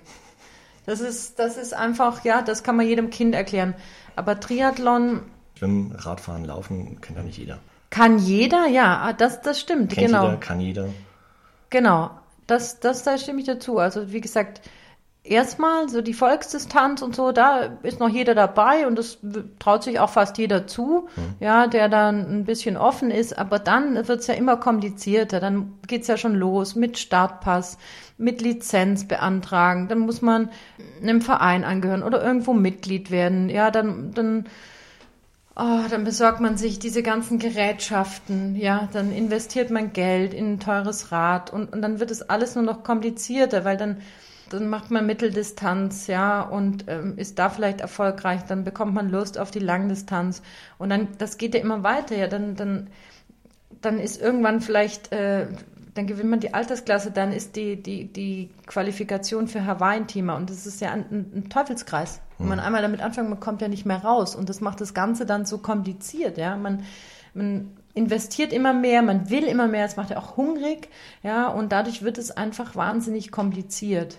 Das 0.84 1.00
ist, 1.00 1.38
das 1.38 1.56
ist 1.56 1.72
einfach, 1.72 2.24
ja, 2.24 2.42
das 2.42 2.62
kann 2.62 2.76
man 2.76 2.86
jedem 2.86 3.10
Kind 3.10 3.34
erklären. 3.34 3.74
Aber 4.16 4.40
Triathlon. 4.40 5.22
Schwimmen, 5.56 5.92
Radfahren, 5.92 6.44
Laufen 6.44 7.00
kennt 7.00 7.18
ja 7.18 7.24
nicht 7.24 7.38
jeder. 7.38 7.58
Kann 7.90 8.18
jeder, 8.18 8.66
ja, 8.66 9.00
ah, 9.02 9.12
das, 9.12 9.40
das 9.40 9.60
stimmt, 9.60 9.92
Kennt 9.92 10.08
genau. 10.08 10.24
Jeder, 10.24 10.36
kann 10.38 10.60
jeder. 10.60 10.88
Genau, 11.70 12.10
das, 12.46 12.80
das, 12.80 13.04
da 13.04 13.18
stimme 13.18 13.40
ich 13.40 13.46
dazu. 13.46 13.78
Also, 13.78 14.12
wie 14.12 14.20
gesagt, 14.20 14.60
erstmal 15.24 15.88
so 15.88 16.02
die 16.02 16.12
Volksdistanz 16.12 17.00
und 17.00 17.16
so, 17.16 17.32
da 17.32 17.78
ist 17.82 17.98
noch 17.98 18.10
jeder 18.10 18.34
dabei 18.34 18.86
und 18.86 18.98
das 18.98 19.18
traut 19.58 19.82
sich 19.82 19.98
auch 19.98 20.10
fast 20.10 20.36
jeder 20.36 20.66
zu, 20.66 21.08
mhm. 21.16 21.34
ja, 21.40 21.66
der 21.66 21.88
dann 21.88 22.20
ein 22.20 22.44
bisschen 22.44 22.76
offen 22.76 23.10
ist, 23.10 23.36
aber 23.36 23.58
dann 23.58 23.94
wird 24.06 24.20
es 24.20 24.26
ja 24.26 24.34
immer 24.34 24.58
komplizierter, 24.58 25.40
dann 25.40 25.78
geht's 25.86 26.08
ja 26.08 26.18
schon 26.18 26.34
los 26.34 26.74
mit 26.74 26.98
Startpass, 26.98 27.78
mit 28.18 28.42
Lizenz 28.42 29.08
beantragen, 29.08 29.88
dann 29.88 30.00
muss 30.00 30.20
man 30.20 30.50
einem 31.00 31.22
Verein 31.22 31.64
angehören 31.64 32.02
oder 32.02 32.22
irgendwo 32.22 32.52
Mitglied 32.52 33.10
werden, 33.10 33.48
ja, 33.48 33.70
dann, 33.70 34.12
dann 34.12 34.44
Oh, 35.56 35.84
dann 35.88 36.02
besorgt 36.02 36.40
man 36.40 36.56
sich 36.56 36.80
diese 36.80 37.02
ganzen 37.02 37.38
Gerätschaften, 37.38 38.56
ja, 38.56 38.88
dann 38.92 39.12
investiert 39.12 39.70
man 39.70 39.92
Geld 39.92 40.34
in 40.34 40.54
ein 40.54 40.60
teures 40.60 41.12
Rad 41.12 41.52
und, 41.52 41.72
und 41.72 41.80
dann 41.80 42.00
wird 42.00 42.10
es 42.10 42.22
alles 42.28 42.56
nur 42.56 42.64
noch 42.64 42.82
komplizierter, 42.82 43.64
weil 43.64 43.76
dann 43.76 43.98
dann 44.50 44.68
macht 44.68 44.90
man 44.90 45.06
Mitteldistanz, 45.06 46.06
ja, 46.06 46.42
und 46.42 46.84
ähm, 46.88 47.14
ist 47.16 47.38
da 47.38 47.48
vielleicht 47.50 47.80
erfolgreich, 47.80 48.42
dann 48.44 48.64
bekommt 48.64 48.94
man 48.94 49.10
Lust 49.10 49.38
auf 49.38 49.50
die 49.50 49.58
Langdistanz. 49.58 50.42
Und 50.78 50.90
dann, 50.90 51.08
das 51.18 51.38
geht 51.38 51.54
ja 51.54 51.60
immer 51.60 51.82
weiter, 51.82 52.16
ja, 52.16 52.26
dann, 52.28 52.54
dann, 52.54 52.88
dann 53.80 53.98
ist 53.98 54.20
irgendwann 54.20 54.60
vielleicht, 54.60 55.12
äh, 55.12 55.46
dann 55.94 56.06
gewinnt 56.06 56.30
man 56.30 56.40
die 56.40 56.52
Altersklasse, 56.52 57.10
dann 57.12 57.32
ist 57.32 57.56
die, 57.56 57.80
die, 57.80 58.12
die 58.12 58.50
Qualifikation 58.66 59.46
für 59.46 59.64
Hawaii 59.64 59.96
ein 59.96 60.06
Thema 60.08 60.36
und 60.36 60.50
das 60.50 60.66
ist 60.66 60.80
ja 60.80 60.90
ein, 60.90 61.06
ein 61.10 61.48
Teufelskreis. 61.48 62.20
Wenn 62.38 62.48
man 62.48 62.58
hm. 62.58 62.66
einmal 62.66 62.82
damit 62.82 63.00
anfängt, 63.00 63.28
man 63.28 63.40
kommt 63.40 63.62
ja 63.62 63.68
nicht 63.68 63.86
mehr 63.86 64.02
raus 64.04 64.34
und 64.34 64.48
das 64.48 64.60
macht 64.60 64.80
das 64.80 64.92
Ganze 64.92 65.24
dann 65.24 65.46
so 65.46 65.58
kompliziert, 65.58 66.36
ja, 66.36 66.56
man, 66.56 66.84
man 67.32 67.76
investiert 67.94 68.52
immer 68.52 68.72
mehr, 68.72 69.02
man 69.02 69.30
will 69.30 69.44
immer 69.44 69.68
mehr, 69.68 69.86
es 69.86 69.96
macht 69.96 70.10
ja 70.10 70.18
auch 70.18 70.36
hungrig, 70.36 70.88
ja, 71.22 71.46
und 71.46 71.70
dadurch 71.70 72.02
wird 72.02 72.18
es 72.18 72.32
einfach 72.32 72.74
wahnsinnig 72.74 73.30
kompliziert. 73.30 74.18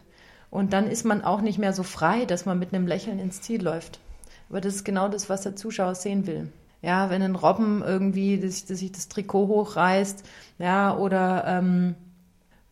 Und 0.49 0.71
dann 0.71 0.87
ist 0.87 1.03
man 1.03 1.21
auch 1.21 1.41
nicht 1.41 1.59
mehr 1.59 1.73
so 1.73 1.83
frei, 1.83 2.23
dass 2.23 2.45
man 2.45 2.57
mit 2.57 2.73
einem 2.73 2.87
Lächeln 2.87 3.19
ins 3.19 3.41
Ziel 3.41 3.61
läuft. 3.61 3.99
Aber 4.47 4.61
das 4.61 4.75
ist 4.75 4.85
genau 4.85 5.09
das, 5.09 5.29
was 5.29 5.41
der 5.41 5.57
Zuschauer 5.57 5.95
sehen 5.95 6.27
will. 6.27 6.49
Ja, 6.85 7.09
wenn 7.09 7.23
ein 7.23 7.35
Robben 7.35 7.81
irgendwie 7.81 8.39
dass, 8.39 8.65
dass 8.65 8.77
sich 8.77 8.91
das 8.91 9.07
Trikot 9.07 9.47
hochreißt, 9.47 10.23
ja, 10.59 10.95
oder 10.95 11.43
ähm, 11.47 11.95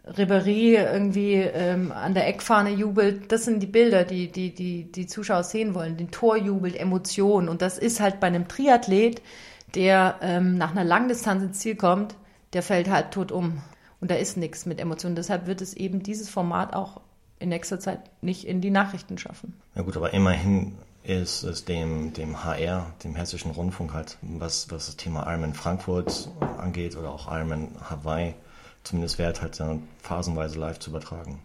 Ribéry 0.05 0.75
irgendwie 0.75 1.33
ähm, 1.33 1.91
an 1.91 2.13
der 2.13 2.27
Eckfahne 2.27 2.69
jubelt, 2.69 3.31
das 3.31 3.45
sind 3.45 3.63
die 3.63 3.67
Bilder, 3.67 4.03
die, 4.03 4.31
die, 4.31 4.53
die 4.53 4.91
die 4.91 5.07
Zuschauer 5.07 5.43
sehen 5.43 5.73
wollen. 5.73 5.97
Den 5.97 6.11
Tor 6.11 6.37
jubelt, 6.37 6.79
Emotionen. 6.79 7.49
Und 7.49 7.63
das 7.63 7.79
ist 7.79 8.01
halt 8.01 8.19
bei 8.19 8.27
einem 8.27 8.47
Triathlet, 8.47 9.23
der 9.73 10.19
ähm, 10.21 10.59
nach 10.59 10.71
einer 10.71 10.83
Langdistanz 10.83 11.41
ins 11.41 11.57
Ziel 11.57 11.75
kommt, 11.75 12.15
der 12.53 12.61
fällt 12.61 12.91
halbtot 12.91 13.31
um. 13.31 13.63
Und 13.99 14.11
da 14.11 14.15
ist 14.15 14.37
nichts 14.37 14.67
mit 14.67 14.79
Emotionen. 14.79 15.15
Deshalb 15.15 15.47
wird 15.47 15.59
es 15.61 15.73
eben 15.73 16.03
dieses 16.03 16.29
Format 16.29 16.75
auch 16.75 17.01
in 17.39 17.49
nächster 17.49 17.79
Zeit 17.79 18.01
nicht 18.21 18.45
in 18.45 18.61
die 18.61 18.69
Nachrichten 18.69 19.17
schaffen. 19.17 19.55
Ja 19.73 19.81
gut, 19.81 19.97
aber 19.97 20.13
immerhin 20.13 20.73
ist 21.03 21.43
es 21.43 21.65
dem, 21.65 22.13
dem 22.13 22.43
HR, 22.43 22.93
dem 23.03 23.15
Hessischen 23.15 23.51
Rundfunk 23.51 23.93
halt, 23.93 24.17
was, 24.21 24.71
was 24.71 24.85
das 24.85 24.95
Thema 24.95 25.27
Ironman 25.27 25.53
Frankfurt 25.53 26.29
angeht 26.57 26.95
oder 26.95 27.11
auch 27.11 27.31
Ironman 27.31 27.75
Hawaii, 27.89 28.33
zumindest 28.83 29.19
wert 29.19 29.41
halt 29.41 29.59
dann 29.59 29.87
phasenweise 30.01 30.57
live 30.59 30.79
zu 30.79 30.89
übertragen. 30.89 31.41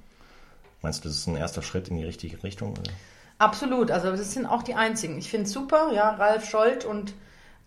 Meinst 0.80 1.04
du, 1.04 1.08
das 1.08 1.18
ist 1.18 1.26
ein 1.26 1.36
erster 1.36 1.62
Schritt 1.62 1.88
in 1.88 1.96
die 1.96 2.04
richtige 2.04 2.42
Richtung? 2.44 2.72
Oder? 2.72 2.92
Absolut, 3.38 3.90
also 3.90 4.10
das 4.12 4.32
sind 4.32 4.46
auch 4.46 4.62
die 4.62 4.74
einzigen. 4.74 5.18
Ich 5.18 5.28
finde 5.28 5.46
es 5.46 5.52
super, 5.52 5.92
ja, 5.92 6.10
Ralf 6.10 6.48
Scholz 6.48 6.84
und 6.84 7.14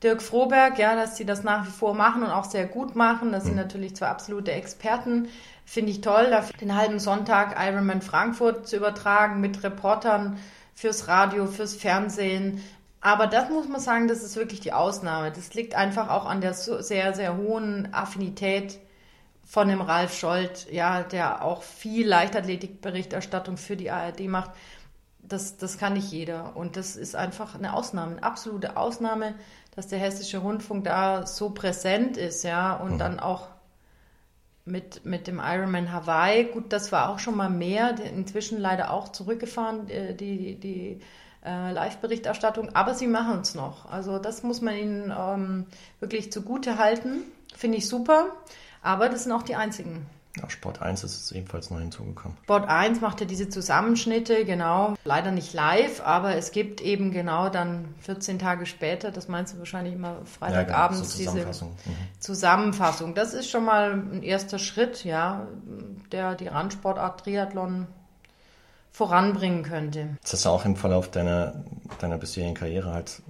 Dirk 0.02 0.22
Froberg, 0.22 0.80
ja, 0.80 0.96
dass 0.96 1.18
sie 1.18 1.26
das 1.26 1.44
nach 1.44 1.68
wie 1.68 1.72
vor 1.72 1.94
machen 1.94 2.24
und 2.24 2.30
auch 2.30 2.46
sehr 2.46 2.66
gut 2.66 2.96
machen. 2.96 3.32
Das 3.32 3.44
sind 3.44 3.54
hm. 3.54 3.62
natürlich 3.62 3.96
zwei 3.96 4.08
absolute 4.08 4.52
Experten. 4.52 5.28
Finde 5.66 5.92
ich 5.92 6.02
toll, 6.02 6.36
den 6.60 6.76
halben 6.76 7.00
Sonntag 7.00 7.56
Ironman 7.60 8.02
Frankfurt 8.02 8.68
zu 8.68 8.78
übertragen 8.78 9.42
mit 9.42 9.62
Reportern 9.64 10.38
fürs 10.74 11.08
Radio, 11.08 11.48
fürs 11.48 11.76
Fernsehen. 11.76 12.62
Aber 13.02 13.28
das 13.28 13.50
muss 13.50 13.68
man 13.68 13.82
sagen, 13.82 14.08
das 14.08 14.24
ist 14.24 14.36
wirklich 14.36 14.60
die 14.60 14.74
Ausnahme. 14.74 15.32
Das 15.32 15.54
liegt 15.54 15.76
einfach 15.76 16.10
auch 16.10 16.26
an 16.26 16.42
der 16.42 16.54
sehr, 16.54 17.14
sehr 17.14 17.38
hohen 17.38 17.94
Affinität 17.94 18.80
von 19.44 19.68
dem 19.68 19.82
Ralf 19.82 20.18
Scholz, 20.18 20.68
ja, 20.72 21.04
der 21.04 21.44
auch 21.44 21.64
viel 21.64 22.08
Leichtathletikberichterstattung 22.08 23.58
für 23.58 23.76
die 23.76 23.92
ARD 23.92 24.22
macht. 24.22 24.52
Das, 25.20 25.58
das 25.58 25.78
kann 25.78 25.94
nicht 25.94 26.12
jeder. 26.12 26.56
Und 26.56 26.78
das 26.78 26.96
ist 26.96 27.16
einfach 27.16 27.56
eine 27.56 27.74
Ausnahme, 27.74 28.14
eine 28.14 28.24
absolute 28.24 28.78
Ausnahme, 28.78 29.36
dass 29.76 29.88
der 29.88 30.00
Hessische 30.00 30.38
Rundfunk 30.38 30.86
da 30.86 31.26
so 31.26 31.50
präsent 31.50 32.18
ist, 32.18 32.44
ja, 32.44 32.76
und 32.76 32.94
mhm. 32.94 32.98
dann 33.00 33.20
auch 33.20 33.48
mit, 34.66 35.06
mit 35.06 35.28
dem 35.28 35.40
Ironman 35.44 35.92
Hawaii. 35.92 36.46
Gut, 36.46 36.72
das 36.72 36.92
war 36.92 37.10
auch 37.10 37.20
schon 37.20 37.36
mal 37.36 37.50
mehr, 37.50 37.96
inzwischen 38.00 38.60
leider 38.60 38.92
auch 38.92 39.10
zurückgefahren, 39.10 39.90
äh, 39.90 40.16
die, 40.16 40.56
die 40.56 41.00
äh, 41.44 41.72
Live-Berichterstattung, 41.72 42.76
aber 42.76 42.94
sie 42.94 43.08
machen 43.08 43.40
es 43.42 43.56
noch. 43.56 43.92
Also 43.92 44.20
das 44.20 44.44
muss 44.44 44.62
man 44.62 44.76
ihnen 44.76 45.14
ähm, 45.18 45.66
wirklich 46.00 46.32
zugute 46.32 46.78
halten. 46.78 47.24
Finde 47.56 47.78
ich 47.80 47.88
super. 47.88 48.28
Aber 48.82 49.10
das 49.10 49.24
sind 49.24 49.32
auch 49.32 49.44
die 49.44 49.56
einzigen. 49.56 50.08
Ja, 50.38 50.50
Sport 50.50 50.82
1 50.82 51.04
ist 51.04 51.26
es 51.26 51.32
ebenfalls 51.34 51.72
neu 51.72 51.80
hinzugekommen. 51.80 52.38
Sport 52.44 52.70
1 52.70 53.02
macht 53.02 53.20
ja 53.20 53.26
diese 53.26 53.50
Zusammenschnitte, 53.50 54.46
genau. 54.46 54.96
Leider 55.04 55.32
nicht 55.32 55.54
live, 55.54 56.02
aber 56.02 56.36
es 56.36 56.52
gibt 56.52 56.80
eben 56.80 57.12
genau 57.12 57.50
dann 57.50 57.94
14 58.00 58.40
Tage 58.40 58.66
später, 58.66 59.12
das 59.12 59.28
meinst 59.28 59.54
du 59.54 59.60
wahrscheinlich 59.60 59.94
immer 59.94 60.18
Freitagabends, 60.26 61.18
ja, 61.20 61.32
genau, 61.32 61.44
so 61.44 61.52
Zusammenfassung. 61.52 61.76
diese 61.84 61.90
mhm. 61.90 62.20
Zusammenfassung. 62.20 63.16
Das 63.16 63.34
ist 63.34 63.50
schon 63.50 63.66
mal 63.66 63.92
ein 63.92 64.24
erster 64.24 64.58
Schritt, 64.58 65.04
ja, 65.04 65.48
der 66.14 66.36
die 66.36 66.48
Randsportart 66.48 67.24
Triathlon 67.24 67.88
voranbringen 68.92 69.64
könnte. 69.64 70.18
Das 70.22 70.34
hast 70.34 70.46
du 70.46 70.50
auch 70.50 70.66
im 70.66 70.76
Verlauf 70.76 71.12
deiner, 71.12 71.66
deiner 72.00 72.18
bisherigen 72.18 72.56
Karriere 72.56 72.94
halt 72.94 73.22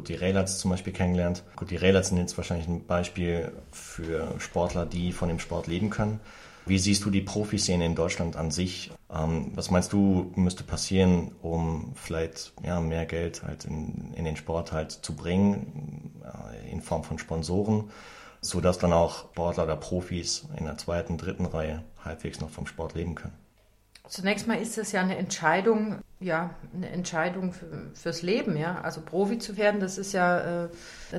die 0.00 0.14
Railats 0.14 0.58
zum 0.58 0.70
Beispiel 0.70 0.92
kennengelernt. 0.92 1.42
Gut, 1.56 1.70
die 1.70 1.76
Railats 1.76 2.08
sind 2.08 2.18
jetzt 2.18 2.36
wahrscheinlich 2.36 2.68
ein 2.68 2.86
Beispiel 2.86 3.52
für 3.70 4.34
Sportler, 4.38 4.86
die 4.86 5.12
von 5.12 5.28
dem 5.28 5.38
Sport 5.38 5.66
leben 5.66 5.90
können. 5.90 6.20
Wie 6.66 6.78
siehst 6.78 7.04
du 7.04 7.10
die 7.10 7.20
Profiszene 7.20 7.84
in 7.84 7.94
Deutschland 7.94 8.36
an 8.36 8.50
sich? 8.50 8.90
Ähm, 9.12 9.52
was 9.54 9.70
meinst 9.70 9.92
du, 9.92 10.32
müsste 10.34 10.64
passieren, 10.64 11.32
um 11.42 11.92
vielleicht 11.94 12.54
ja, 12.62 12.80
mehr 12.80 13.04
Geld 13.04 13.42
halt 13.42 13.66
in, 13.66 14.14
in 14.14 14.24
den 14.24 14.36
Sport 14.36 14.72
halt 14.72 14.90
zu 14.90 15.14
bringen, 15.14 16.22
äh, 16.24 16.70
in 16.70 16.80
Form 16.80 17.04
von 17.04 17.18
Sponsoren, 17.18 17.90
sodass 18.40 18.78
dann 18.78 18.94
auch 18.94 19.30
Sportler 19.32 19.64
oder 19.64 19.76
Profis 19.76 20.48
in 20.56 20.64
der 20.64 20.78
zweiten, 20.78 21.18
dritten 21.18 21.44
Reihe 21.44 21.82
halbwegs 22.02 22.40
noch 22.40 22.50
vom 22.50 22.66
Sport 22.66 22.94
leben 22.94 23.14
können? 23.14 23.34
Zunächst 24.08 24.46
mal 24.46 24.58
ist 24.58 24.78
es 24.78 24.92
ja 24.92 25.02
eine 25.02 25.16
Entscheidung, 25.16 25.96
ja, 26.20 26.50
eine 26.74 26.90
Entscheidung 26.90 27.52
für, 27.52 27.66
fürs 27.94 28.22
Leben, 28.22 28.56
ja. 28.56 28.80
Also 28.82 29.00
Profi 29.00 29.38
zu 29.38 29.56
werden, 29.56 29.80
das 29.80 29.98
ist 29.98 30.12
ja, 30.12 30.64
äh, 30.64 30.68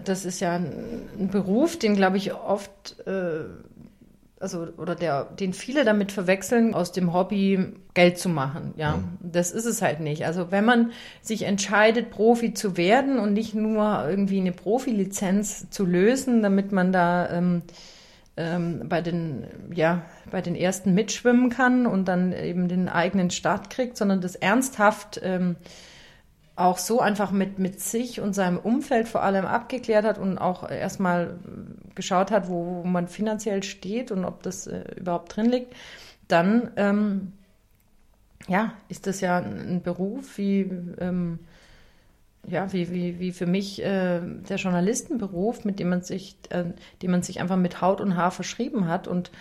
das 0.03 0.25
ist 0.25 0.39
ja 0.39 0.55
ein, 0.55 1.29
Beruf, 1.31 1.77
den 1.77 1.95
glaube 1.95 2.17
ich 2.17 2.34
oft, 2.34 2.99
äh, 3.05 3.45
also 4.39 4.67
oder 4.77 4.95
der, 4.95 5.25
den 5.25 5.53
viele 5.53 5.86
damit 5.86 6.12
verwechseln, 6.12 6.73
aus 6.73 6.91
dem 6.91 7.13
Hobby 7.13 7.73
Geld 7.93 8.17
zu 8.17 8.29
machen, 8.29 8.73
ja. 8.77 8.97
Mhm. 8.97 9.17
Das 9.31 9.51
ist 9.51 9.65
es 9.65 9.81
halt 9.81 9.99
nicht. 9.99 10.25
Also 10.25 10.51
wenn 10.51 10.65
man 10.65 10.91
sich 11.21 11.43
entscheidet, 11.43 12.10
Profi 12.10 12.53
zu 12.53 12.77
werden 12.77 13.19
und 13.19 13.34
nicht 13.34 13.53
nur 13.53 14.05
irgendwie 14.10 14.39
eine 14.39 14.51
Profilizenz 14.51 15.69
zu 15.69 15.86
lösen, 15.86 16.41
damit 16.41 16.71
man 16.71 16.91
da 16.91 17.29
ähm, 17.29 17.62
ähm, 18.38 18.88
bei 18.89 19.02
den 19.02 19.48
ja 19.74 20.04
bei 20.30 20.41
den 20.41 20.56
ersten 20.56 20.93
mitschwimmen 20.93 21.50
kann 21.50 21.86
und 21.86 22.06
dann 22.08 22.34
eben 22.34 22.67
den 22.67 22.89
eigenen 22.89 23.30
Start 23.30 23.69
kriegt, 23.69 23.98
sondern 23.98 24.21
das 24.21 24.36
ernsthaft 24.36 25.19
ähm, 25.24 25.56
auch 26.56 26.78
so 26.78 27.02
einfach 27.02 27.32
mit, 27.32 27.60
mit 27.60 27.82
sich 27.82 28.21
und 28.21 28.34
seinem 28.34 28.58
Umfeld 28.58 29.08
vor 29.08 29.24
allem 29.24 29.45
abgeklärt 29.45 30.06
hat 30.06 30.17
und 30.17 30.38
auch 30.38 30.69
erstmal 30.69 31.38
geschaut 31.95 32.32
hat, 32.32 32.48
wo, 32.48 32.84
wo 32.84 32.84
man 32.84 33.08
finanziell 33.08 33.62
steht 33.63 34.12
und 34.12 34.24
ob 34.24 34.41
das 34.43 34.67
äh, 34.67 34.84
überhaupt 34.95 35.36
drin 35.36 35.50
liegt, 35.50 35.74
dann 36.28 36.71
ähm, 36.78 37.34
ja, 38.48 38.74
ist 38.88 39.08
das 39.08 39.21
ja 39.21 39.38
ein 39.38 39.82
Beruf 39.82 40.38
wie 40.38 40.62
ähm, 41.00 41.39
ja, 42.47 42.71
wie, 42.73 42.91
wie, 42.91 43.19
wie 43.19 43.31
für 43.31 43.45
mich 43.45 43.81
äh, 43.81 44.19
der 44.21 44.58
Journalistenberuf, 44.58 45.65
mit 45.65 45.79
dem 45.79 45.89
man 45.89 46.01
sich, 46.01 46.38
äh, 46.49 46.65
dem 47.01 47.12
man 47.12 47.23
sich 47.23 47.41
einfach 47.41 47.58
mit 47.58 47.81
Haut 47.81 48.01
und 48.01 48.15
Haar 48.15 48.31
verschrieben 48.31 48.88
hat 48.88 49.08
und 49.08 49.31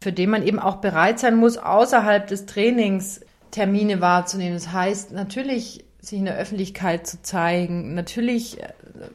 für 0.00 0.12
den 0.12 0.30
man 0.30 0.42
eben 0.42 0.58
auch 0.58 0.76
bereit 0.76 1.18
sein 1.18 1.36
muss, 1.36 1.58
außerhalb 1.58 2.26
des 2.26 2.46
Trainings 2.46 3.20
Termine 3.50 4.00
wahrzunehmen. 4.00 4.54
Das 4.54 4.72
heißt, 4.72 5.12
natürlich 5.12 5.84
sich 6.00 6.18
in 6.18 6.24
der 6.26 6.36
Öffentlichkeit 6.36 7.06
zu 7.06 7.22
zeigen, 7.22 7.94
natürlich 7.94 8.60
äh, 8.60 8.68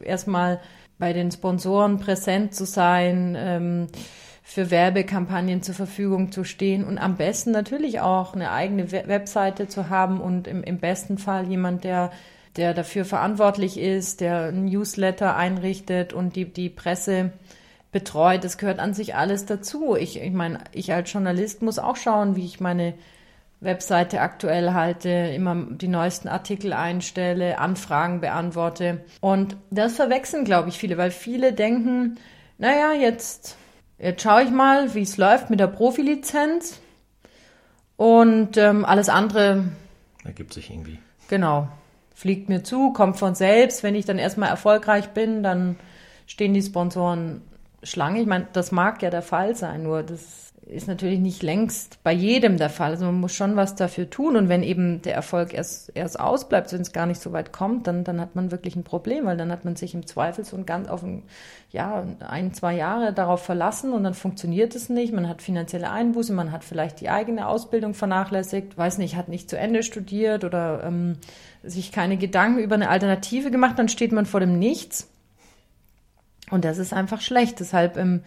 erstmal 0.04 0.60
bei 0.97 1.13
den 1.13 1.32
Sponsoren 1.32 1.99
präsent 1.99 2.54
zu 2.56 2.65
sein, 2.65 3.36
ähm, 3.38 3.88
für 4.43 4.69
Werbekampagnen 4.69 5.62
zur 5.62 5.75
Verfügung 5.75 6.32
zu 6.32 6.43
stehen 6.43 6.84
und 6.84 6.97
am 6.97 7.15
besten 7.15 7.51
natürlich 7.51 8.01
auch 8.01 8.34
eine 8.34 8.51
eigene 8.51 8.91
Webseite 8.91 9.67
zu 9.67 9.89
haben 9.89 10.19
und 10.19 10.47
im, 10.47 10.63
im 10.63 10.80
besten 10.80 11.17
Fall 11.17 11.47
jemand, 11.47 11.86
der 11.86 12.12
der 12.58 12.74
dafür 12.74 13.06
verantwortlich 13.06 13.80
ist, 13.80 14.22
der 14.22 14.48
ein 14.48 14.66
Newsletter 14.66 15.36
einrichtet 15.36 16.14
und 16.14 16.36
die, 16.36 16.46
die 16.46 16.70
Presse 16.70 17.32
betreut. 17.92 18.44
Das 18.44 18.58
gehört 18.58 18.80
an 18.80 18.94
sich 18.94 19.16
alles 19.16 19.46
dazu. 19.46 19.96
Ich, 19.96 20.22
ich 20.22 20.32
meine, 20.32 20.60
ich 20.72 20.94
als 20.94 21.12
Journalist 21.12 21.62
muss 21.62 21.80
auch 21.80 21.96
schauen, 21.96 22.36
wie 22.36 22.46
ich 22.46 22.60
meine 22.60 22.94
Webseite 23.60 24.22
aktuell 24.22 24.74
halte, 24.74 25.10
immer 25.10 25.56
die 25.70 25.88
neuesten 25.88 26.28
Artikel 26.28 26.74
einstelle, 26.74 27.60
Anfragen 27.60 28.20
beantworte. 28.20 29.06
Und 29.22 29.56
das 29.70 29.96
verwechseln, 29.96 30.46
glaube 30.46 30.70
ich, 30.70 30.78
viele, 30.78 30.98
weil 30.98 31.12
viele 31.12 31.54
denken, 31.54 32.18
naja, 32.58 32.94
jetzt, 32.94 33.58
jetzt 34.00 34.24
schaue 34.24 34.44
ich 34.44 34.50
mal, 34.50 34.94
wie 34.96 35.04
es 35.04 35.18
läuft 35.18 35.50
mit 35.50 35.60
der 35.60 35.68
Profilizenz 35.68 36.80
und 37.98 38.58
ähm, 38.58 38.84
alles 38.84 39.10
andere 39.10 39.66
ergibt 40.24 40.54
sich 40.54 40.72
irgendwie. 40.72 40.98
Genau 41.30 41.68
fliegt 42.21 42.49
mir 42.49 42.62
zu, 42.62 42.93
kommt 42.93 43.17
von 43.17 43.34
selbst. 43.34 43.81
Wenn 43.81 43.95
ich 43.95 44.05
dann 44.05 44.19
erstmal 44.19 44.49
erfolgreich 44.49 45.10
bin, 45.10 45.41
dann 45.41 45.75
stehen 46.27 46.53
die 46.53 46.62
Sponsoren 46.62 47.41
Schlange. 47.81 48.21
Ich 48.21 48.27
meine, 48.27 48.45
das 48.53 48.71
mag 48.71 49.01
ja 49.01 49.10
der 49.10 49.23
Fall 49.23 49.55
sein, 49.55 49.81
nur 49.81 50.03
das 50.03 50.51
ist 50.67 50.88
natürlich 50.88 51.19
nicht 51.19 51.41
längst 51.41 51.97
bei 52.03 52.13
jedem 52.13 52.57
der 52.57 52.69
Fall. 52.69 52.91
Also 52.91 53.05
man 53.05 53.19
muss 53.19 53.34
schon 53.34 53.55
was 53.55 53.75
dafür 53.75 54.07
tun. 54.07 54.36
Und 54.36 54.49
wenn 54.49 54.62
eben 54.62 55.01
der 55.01 55.15
Erfolg 55.15 55.51
erst, 55.53 55.91
erst 55.95 56.19
ausbleibt, 56.19 56.71
wenn 56.71 56.81
es 56.81 56.93
gar 56.93 57.07
nicht 57.07 57.19
so 57.19 57.34
weit 57.34 57.51
kommt, 57.51 57.88
dann, 57.88 58.03
dann 58.03 58.21
hat 58.21 58.36
man 58.36 58.51
wirklich 58.51 58.75
ein 58.75 58.84
Problem, 58.84 59.25
weil 59.25 59.36
dann 59.36 59.51
hat 59.51 59.65
man 59.65 59.75
sich 59.75 59.95
im 59.95 60.05
Zweifel 60.05 60.45
so 60.45 60.55
ein 60.55 60.67
ganz 60.67 60.88
auf 60.88 61.01
ein, 61.01 61.23
ja, 61.71 62.05
ein, 62.19 62.53
zwei 62.53 62.75
Jahre 62.75 63.13
darauf 63.13 63.43
verlassen 63.43 63.91
und 63.93 64.03
dann 64.03 64.13
funktioniert 64.13 64.75
es 64.75 64.89
nicht. 64.89 65.12
Man 65.12 65.27
hat 65.27 65.41
finanzielle 65.41 65.89
Einbuße, 65.89 66.31
man 66.34 66.51
hat 66.51 66.63
vielleicht 66.63 67.01
die 67.01 67.10
eigene 67.10 67.47
Ausbildung 67.47 67.95
vernachlässigt, 67.95 68.77
weiß 68.77 68.99
nicht, 68.99 69.15
hat 69.15 69.27
nicht 69.27 69.49
zu 69.49 69.57
Ende 69.57 69.81
studiert 69.81 70.43
oder 70.43 70.84
ähm, 70.86 71.17
sich 71.63 71.91
keine 71.91 72.17
Gedanken 72.17 72.60
über 72.60 72.76
eine 72.76 72.89
Alternative 72.89 73.52
gemacht, 73.52 73.78
dann 73.78 73.89
steht 73.89 74.12
man 74.12 74.26
vor 74.26 74.39
dem 74.39 74.58
Nichts. 74.58 75.08
Und 76.50 76.65
das 76.65 76.78
ist 76.78 76.93
einfach 76.93 77.21
schlecht. 77.21 77.60
Deshalb 77.60 77.97
ähm, 77.97 78.24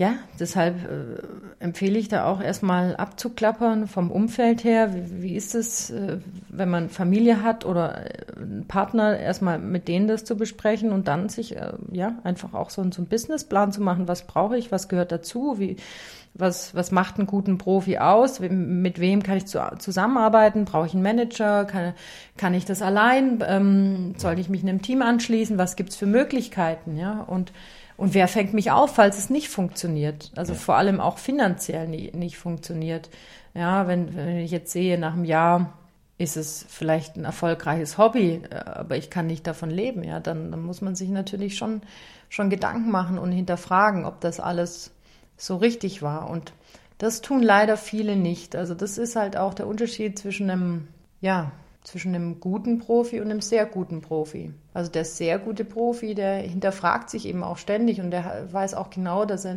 ja, 0.00 0.14
deshalb 0.38 0.76
äh, 0.90 1.62
empfehle 1.62 1.98
ich 1.98 2.08
da 2.08 2.24
auch 2.24 2.40
erstmal 2.40 2.96
abzuklappern 2.96 3.86
vom 3.86 4.10
Umfeld 4.10 4.64
her. 4.64 4.94
Wie, 4.94 5.20
wie 5.22 5.36
ist 5.36 5.54
es, 5.54 5.90
äh, 5.90 6.20
wenn 6.48 6.70
man 6.70 6.88
Familie 6.88 7.42
hat 7.42 7.66
oder 7.66 8.06
äh, 8.06 8.34
einen 8.34 8.64
Partner, 8.66 9.18
erstmal 9.18 9.58
mit 9.58 9.88
denen 9.88 10.08
das 10.08 10.24
zu 10.24 10.38
besprechen 10.38 10.90
und 10.90 11.06
dann 11.06 11.28
sich 11.28 11.54
äh, 11.54 11.74
ja 11.92 12.14
einfach 12.24 12.54
auch 12.54 12.70
so, 12.70 12.82
so 12.90 13.02
einen 13.02 13.08
Businessplan 13.08 13.72
zu 13.72 13.82
machen. 13.82 14.08
Was 14.08 14.26
brauche 14.26 14.56
ich? 14.56 14.72
Was 14.72 14.88
gehört 14.88 15.12
dazu? 15.12 15.56
Wie, 15.58 15.76
was, 16.32 16.74
was 16.74 16.92
macht 16.92 17.18
einen 17.18 17.26
guten 17.26 17.58
Profi 17.58 17.98
aus? 17.98 18.40
Mit 18.40 19.00
wem 19.00 19.22
kann 19.22 19.36
ich 19.36 19.44
zu, 19.44 19.60
zusammenarbeiten? 19.78 20.64
Brauche 20.64 20.86
ich 20.86 20.94
einen 20.94 21.02
Manager? 21.02 21.66
Kann, 21.66 21.92
kann 22.38 22.54
ich 22.54 22.64
das 22.64 22.80
allein? 22.80 23.44
Ähm, 23.46 24.14
soll 24.16 24.38
ich 24.38 24.48
mich 24.48 24.62
einem 24.62 24.80
Team 24.80 25.02
anschließen? 25.02 25.58
Was 25.58 25.76
gibt's 25.76 25.96
für 25.96 26.06
Möglichkeiten? 26.06 26.96
Ja, 26.96 27.20
und 27.20 27.52
und 28.00 28.14
wer 28.14 28.28
fängt 28.28 28.54
mich 28.54 28.70
auf, 28.70 28.94
falls 28.94 29.18
es 29.18 29.28
nicht 29.28 29.50
funktioniert? 29.50 30.32
Also 30.34 30.54
ja. 30.54 30.58
vor 30.58 30.76
allem 30.76 31.00
auch 31.00 31.18
finanziell 31.18 31.86
nie, 31.86 32.10
nicht 32.14 32.38
funktioniert. 32.38 33.10
Ja, 33.52 33.88
wenn, 33.88 34.16
wenn 34.16 34.38
ich 34.38 34.50
jetzt 34.52 34.72
sehe, 34.72 34.96
nach 34.96 35.12
einem 35.12 35.26
Jahr 35.26 35.74
ist 36.16 36.38
es 36.38 36.64
vielleicht 36.66 37.16
ein 37.16 37.26
erfolgreiches 37.26 37.98
Hobby, 37.98 38.40
äh, 38.48 38.54
aber 38.54 38.96
ich 38.96 39.10
kann 39.10 39.26
nicht 39.26 39.46
davon 39.46 39.68
leben, 39.68 40.02
ja, 40.02 40.18
dann, 40.18 40.50
dann 40.50 40.62
muss 40.62 40.80
man 40.80 40.94
sich 40.94 41.10
natürlich 41.10 41.58
schon, 41.58 41.82
schon 42.30 42.48
Gedanken 42.48 42.90
machen 42.90 43.18
und 43.18 43.32
hinterfragen, 43.32 44.06
ob 44.06 44.18
das 44.22 44.40
alles 44.40 44.92
so 45.36 45.56
richtig 45.56 46.00
war. 46.00 46.30
Und 46.30 46.54
das 46.96 47.20
tun 47.20 47.42
leider 47.42 47.76
viele 47.76 48.16
nicht. 48.16 48.56
Also 48.56 48.74
das 48.74 48.96
ist 48.96 49.14
halt 49.14 49.36
auch 49.36 49.52
der 49.52 49.66
Unterschied 49.66 50.18
zwischen 50.18 50.48
einem, 50.48 50.88
ja, 51.20 51.52
zwischen 51.82 52.14
einem 52.14 52.40
guten 52.40 52.78
Profi 52.78 53.20
und 53.20 53.30
einem 53.30 53.40
sehr 53.40 53.66
guten 53.66 54.02
Profi. 54.02 54.52
Also 54.74 54.90
der 54.90 55.04
sehr 55.04 55.38
gute 55.38 55.64
Profi, 55.64 56.14
der 56.14 56.36
hinterfragt 56.36 57.10
sich 57.10 57.26
eben 57.26 57.42
auch 57.42 57.56
ständig 57.56 58.00
und 58.00 58.10
der 58.10 58.48
weiß 58.52 58.74
auch 58.74 58.90
genau, 58.90 59.24
dass 59.24 59.44
er 59.44 59.56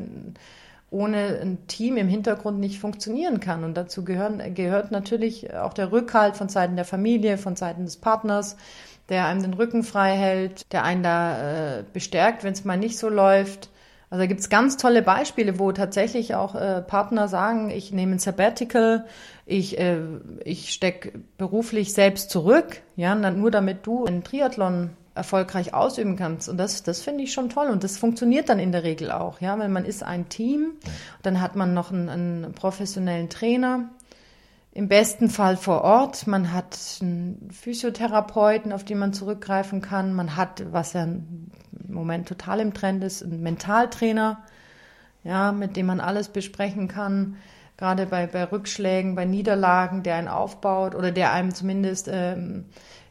ohne 0.89 1.39
ein 1.41 1.67
Team 1.67 1.97
im 1.97 2.07
Hintergrund 2.07 2.59
nicht 2.59 2.79
funktionieren 2.79 3.39
kann. 3.39 3.63
Und 3.63 3.75
dazu 3.75 4.05
gehören, 4.05 4.53
gehört 4.53 4.91
natürlich 4.91 5.53
auch 5.53 5.73
der 5.73 5.91
Rückhalt 5.91 6.37
von 6.37 6.49
Seiten 6.49 6.75
der 6.75 6.85
Familie, 6.85 7.37
von 7.37 7.55
Seiten 7.55 7.85
des 7.85 7.97
Partners, 7.97 8.55
der 9.09 9.25
einem 9.25 9.41
den 9.41 9.53
Rücken 9.55 9.83
frei 9.83 10.15
hält, 10.15 10.71
der 10.71 10.83
einen 10.83 11.03
da 11.03 11.79
äh, 11.79 11.83
bestärkt, 11.91 12.43
wenn 12.43 12.53
es 12.53 12.63
mal 12.63 12.77
nicht 12.77 12.97
so 12.97 13.09
läuft. 13.09 13.69
Also 14.13 14.21
da 14.21 14.27
gibt 14.27 14.41
es 14.41 14.49
ganz 14.49 14.77
tolle 14.77 15.01
Beispiele, 15.01 15.57
wo 15.57 15.71
tatsächlich 15.71 16.35
auch 16.35 16.53
äh, 16.53 16.83
Partner 16.83 17.27
sagen, 17.27 17.71
ich 17.71 17.91
nehme 17.91 18.11
ein 18.11 18.19
Sabbatical, 18.19 19.05
ich, 19.47 19.79
äh, 19.79 19.97
ich 20.45 20.71
stecke 20.71 21.13
beruflich 21.39 21.95
selbst 21.95 22.29
zurück, 22.29 22.83
ja, 22.95 23.15
nur 23.15 23.49
damit 23.49 23.87
du 23.87 24.05
einen 24.05 24.23
Triathlon 24.23 24.91
erfolgreich 25.15 25.73
ausüben 25.73 26.15
kannst. 26.15 26.47
Und 26.47 26.57
das, 26.57 26.83
das 26.83 27.01
finde 27.01 27.23
ich 27.23 27.33
schon 27.33 27.49
toll. 27.49 27.71
Und 27.71 27.83
das 27.83 27.97
funktioniert 27.97 28.49
dann 28.49 28.59
in 28.59 28.71
der 28.71 28.83
Regel 28.83 29.09
auch, 29.09 29.41
ja, 29.41 29.57
weil 29.57 29.69
man 29.69 29.83
ist 29.83 30.03
ein 30.03 30.29
Team, 30.29 30.73
dann 31.23 31.41
hat 31.41 31.55
man 31.55 31.73
noch 31.73 31.91
einen, 31.91 32.09
einen 32.09 32.53
professionellen 32.53 33.31
Trainer, 33.31 33.89
im 34.73 34.87
besten 34.87 35.29
Fall 35.29 35.55
vor 35.55 35.81
Ort. 35.81 36.25
Man 36.25 36.51
hat 36.51 36.77
einen 37.01 37.49
Physiotherapeuten, 37.51 38.73
auf 38.73 38.83
den 38.83 38.97
man 38.97 39.13
zurückgreifen 39.13 39.81
kann. 39.81 40.13
Man 40.13 40.35
hat, 40.35 40.63
was 40.71 40.93
ja 40.93 41.03
im 41.03 41.51
Moment 41.87 42.27
total 42.27 42.59
im 42.59 42.73
Trend 42.73 43.03
ist, 43.03 43.23
einen 43.23 43.43
Mentaltrainer, 43.43 44.43
ja, 45.23 45.51
mit 45.51 45.77
dem 45.77 45.85
man 45.85 45.99
alles 45.99 46.29
besprechen 46.29 46.87
kann. 46.87 47.37
Gerade 47.77 48.07
bei, 48.07 48.25
bei 48.25 48.45
Rückschlägen, 48.45 49.15
bei 49.15 49.25
Niederlagen, 49.25 50.01
der 50.01 50.15
einen 50.15 50.27
aufbaut 50.27 50.95
oder 50.95 51.11
der 51.11 51.33
einem 51.33 51.53
zumindest 51.53 52.09
ähm, 52.11 52.65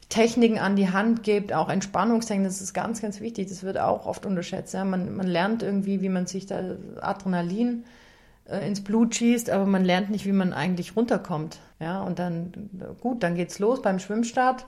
Techniken 0.09 0.59
an 0.59 0.77
die 0.77 0.91
Hand 0.91 1.23
gibt, 1.23 1.53
auch 1.53 1.69
Entspannungstechniken, 1.69 2.45
das 2.45 2.61
ist 2.61 2.75
ganz, 2.75 3.01
ganz 3.01 3.21
wichtig. 3.21 3.49
Das 3.49 3.63
wird 3.63 3.79
auch 3.79 4.07
oft 4.07 4.27
unterschätzt. 4.27 4.75
Ja. 4.75 4.85
Man, 4.85 5.15
man 5.15 5.29
lernt 5.29 5.63
irgendwie, 5.63 6.01
wie 6.01 6.09
man 6.09 6.27
sich 6.27 6.47
da 6.47 6.61
Adrenalin 7.01 7.85
äh, 7.85 8.02
ins 8.47 8.83
Blut 8.83 9.15
schießt, 9.15 9.51
aber 9.51 9.67
man 9.67 9.85
lernt 9.85 10.11
nicht, 10.11 10.27
wie 10.27 10.33
man 10.33 10.53
eigentlich 10.53 10.97
runterkommt. 10.97 11.59
Ja, 11.81 12.03
und 12.03 12.19
dann, 12.19 12.71
gut, 13.01 13.23
dann 13.23 13.35
geht's 13.35 13.59
los 13.59 13.83
beim 13.83 13.99
Schwimmstart. 13.99 14.67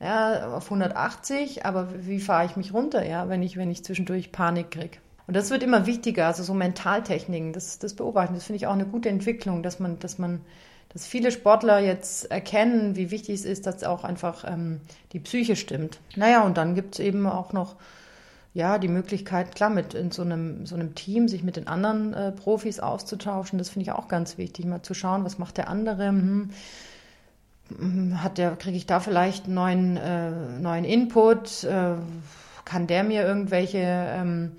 Ja, 0.00 0.54
auf 0.54 0.64
180, 0.64 1.64
aber 1.64 1.88
wie 2.06 2.20
fahre 2.20 2.46
ich 2.46 2.56
mich 2.56 2.74
runter, 2.74 3.06
ja, 3.06 3.28
wenn 3.28 3.42
ich, 3.42 3.56
wenn 3.56 3.70
ich 3.70 3.84
zwischendurch 3.84 4.32
Panik 4.32 4.72
kriege? 4.72 4.98
Und 5.26 5.34
das 5.34 5.50
wird 5.50 5.62
immer 5.62 5.86
wichtiger, 5.86 6.26
also 6.26 6.42
so 6.42 6.52
Mentaltechniken, 6.52 7.52
das, 7.52 7.78
das 7.78 7.94
beobachten, 7.94 8.34
das 8.34 8.44
finde 8.44 8.56
ich 8.56 8.66
auch 8.66 8.74
eine 8.74 8.86
gute 8.86 9.08
Entwicklung, 9.08 9.62
dass 9.62 9.78
man, 9.78 9.98
dass 10.00 10.18
man, 10.18 10.40
dass 10.92 11.06
viele 11.06 11.30
Sportler 11.30 11.78
jetzt 11.78 12.30
erkennen, 12.30 12.96
wie 12.96 13.10
wichtig 13.10 13.36
es 13.36 13.44
ist, 13.44 13.66
dass 13.66 13.84
auch 13.84 14.04
einfach 14.04 14.44
ähm, 14.46 14.80
die 15.12 15.20
Psyche 15.20 15.56
stimmt. 15.56 16.00
Naja, 16.16 16.42
und 16.42 16.58
dann 16.58 16.74
gibt 16.74 16.96
es 16.96 17.00
eben 17.00 17.26
auch 17.26 17.52
noch 17.52 17.76
ja, 18.54 18.78
die 18.78 18.88
Möglichkeit, 18.88 19.56
klar, 19.56 19.68
mit 19.68 19.94
in 19.94 20.12
so 20.12 20.22
einem, 20.22 20.64
so 20.64 20.76
einem 20.76 20.94
Team 20.94 21.26
sich 21.26 21.42
mit 21.42 21.56
den 21.56 21.66
anderen 21.66 22.14
äh, 22.14 22.30
Profis 22.30 22.78
auszutauschen, 22.78 23.58
das 23.58 23.68
finde 23.68 23.82
ich 23.82 23.92
auch 23.92 24.06
ganz 24.06 24.38
wichtig, 24.38 24.64
mal 24.64 24.82
zu 24.82 24.94
schauen, 24.94 25.24
was 25.24 25.38
macht 25.38 25.58
der 25.58 25.68
andere. 25.68 26.08
Hm, 26.08 26.50
hm 27.76 28.22
hat 28.22 28.38
der, 28.38 28.52
kriege 28.54 28.76
ich 28.76 28.86
da 28.86 29.00
vielleicht 29.00 29.46
einen 29.46 29.54
neuen, 29.54 29.96
äh, 29.96 30.30
neuen 30.60 30.84
Input? 30.84 31.64
Äh, 31.64 31.94
kann 32.64 32.86
der 32.86 33.04
mir 33.04 33.24
irgendwelche 33.24 33.78
ähm, 33.80 34.52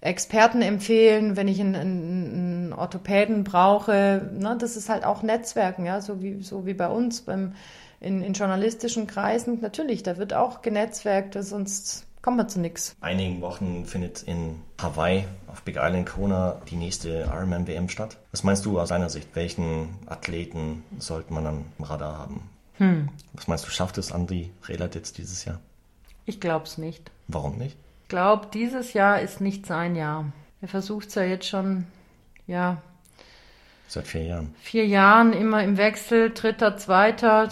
Experten 0.00 0.60
empfehlen, 0.60 1.36
wenn 1.36 1.48
ich 1.48 1.60
einen, 1.60 1.74
einen 1.74 2.72
Orthopäden 2.72 3.44
brauche. 3.44 4.28
Ne, 4.38 4.56
das 4.58 4.76
ist 4.76 4.88
halt 4.88 5.04
auch 5.04 5.22
Netzwerken, 5.22 5.86
ja, 5.86 6.00
so 6.00 6.20
wie, 6.20 6.42
so 6.42 6.66
wie 6.66 6.74
bei 6.74 6.88
uns 6.88 7.22
beim, 7.22 7.54
in, 8.00 8.22
in 8.22 8.32
journalistischen 8.32 9.06
Kreisen. 9.06 9.60
Natürlich, 9.60 10.02
da 10.02 10.16
wird 10.16 10.34
auch 10.34 10.62
genetzwerkt, 10.62 11.36
sonst 11.42 12.06
kommt 12.22 12.36
man 12.36 12.48
zu 12.48 12.60
nichts. 12.60 12.96
Einigen 13.00 13.40
Wochen 13.40 13.86
findet 13.86 14.22
in 14.22 14.60
Hawaii 14.80 15.24
auf 15.46 15.62
Big 15.62 15.76
Island 15.76 16.06
Kona 16.06 16.60
die 16.70 16.76
nächste 16.76 17.28
Ironman 17.30 17.66
WM 17.66 17.88
statt. 17.88 18.18
Was 18.30 18.44
meinst 18.44 18.64
du 18.66 18.78
aus 18.78 18.90
deiner 18.90 19.10
Sicht? 19.10 19.28
Welchen 19.34 19.88
Athleten 20.06 20.84
sollte 20.98 21.32
man 21.32 21.46
am 21.46 21.64
Radar 21.80 22.18
haben? 22.18 22.48
Hm. 22.74 23.08
Was 23.32 23.46
meinst 23.46 23.66
du, 23.66 23.70
schafft 23.70 23.98
es 23.98 24.12
Andri 24.12 24.50
Relatitz 24.66 25.12
dieses 25.12 25.44
Jahr? 25.44 25.60
Ich 26.26 26.40
glaube 26.40 26.66
es 26.66 26.78
nicht. 26.78 27.10
Warum 27.28 27.58
nicht? 27.58 27.76
glaube, 28.10 28.48
dieses 28.52 28.92
Jahr 28.92 29.22
ist 29.22 29.40
nicht 29.40 29.64
sein 29.64 29.96
Jahr. 29.96 30.30
Er 30.60 30.68
versucht 30.68 31.08
es 31.08 31.14
ja 31.14 31.22
jetzt 31.22 31.48
schon, 31.48 31.86
ja. 32.46 32.82
Seit 33.88 34.06
vier 34.06 34.24
Jahren. 34.24 34.54
Vier 34.60 34.86
Jahren 34.86 35.32
immer 35.32 35.64
im 35.64 35.78
Wechsel, 35.78 36.30
dritter, 36.30 36.76
zweiter. 36.76 37.48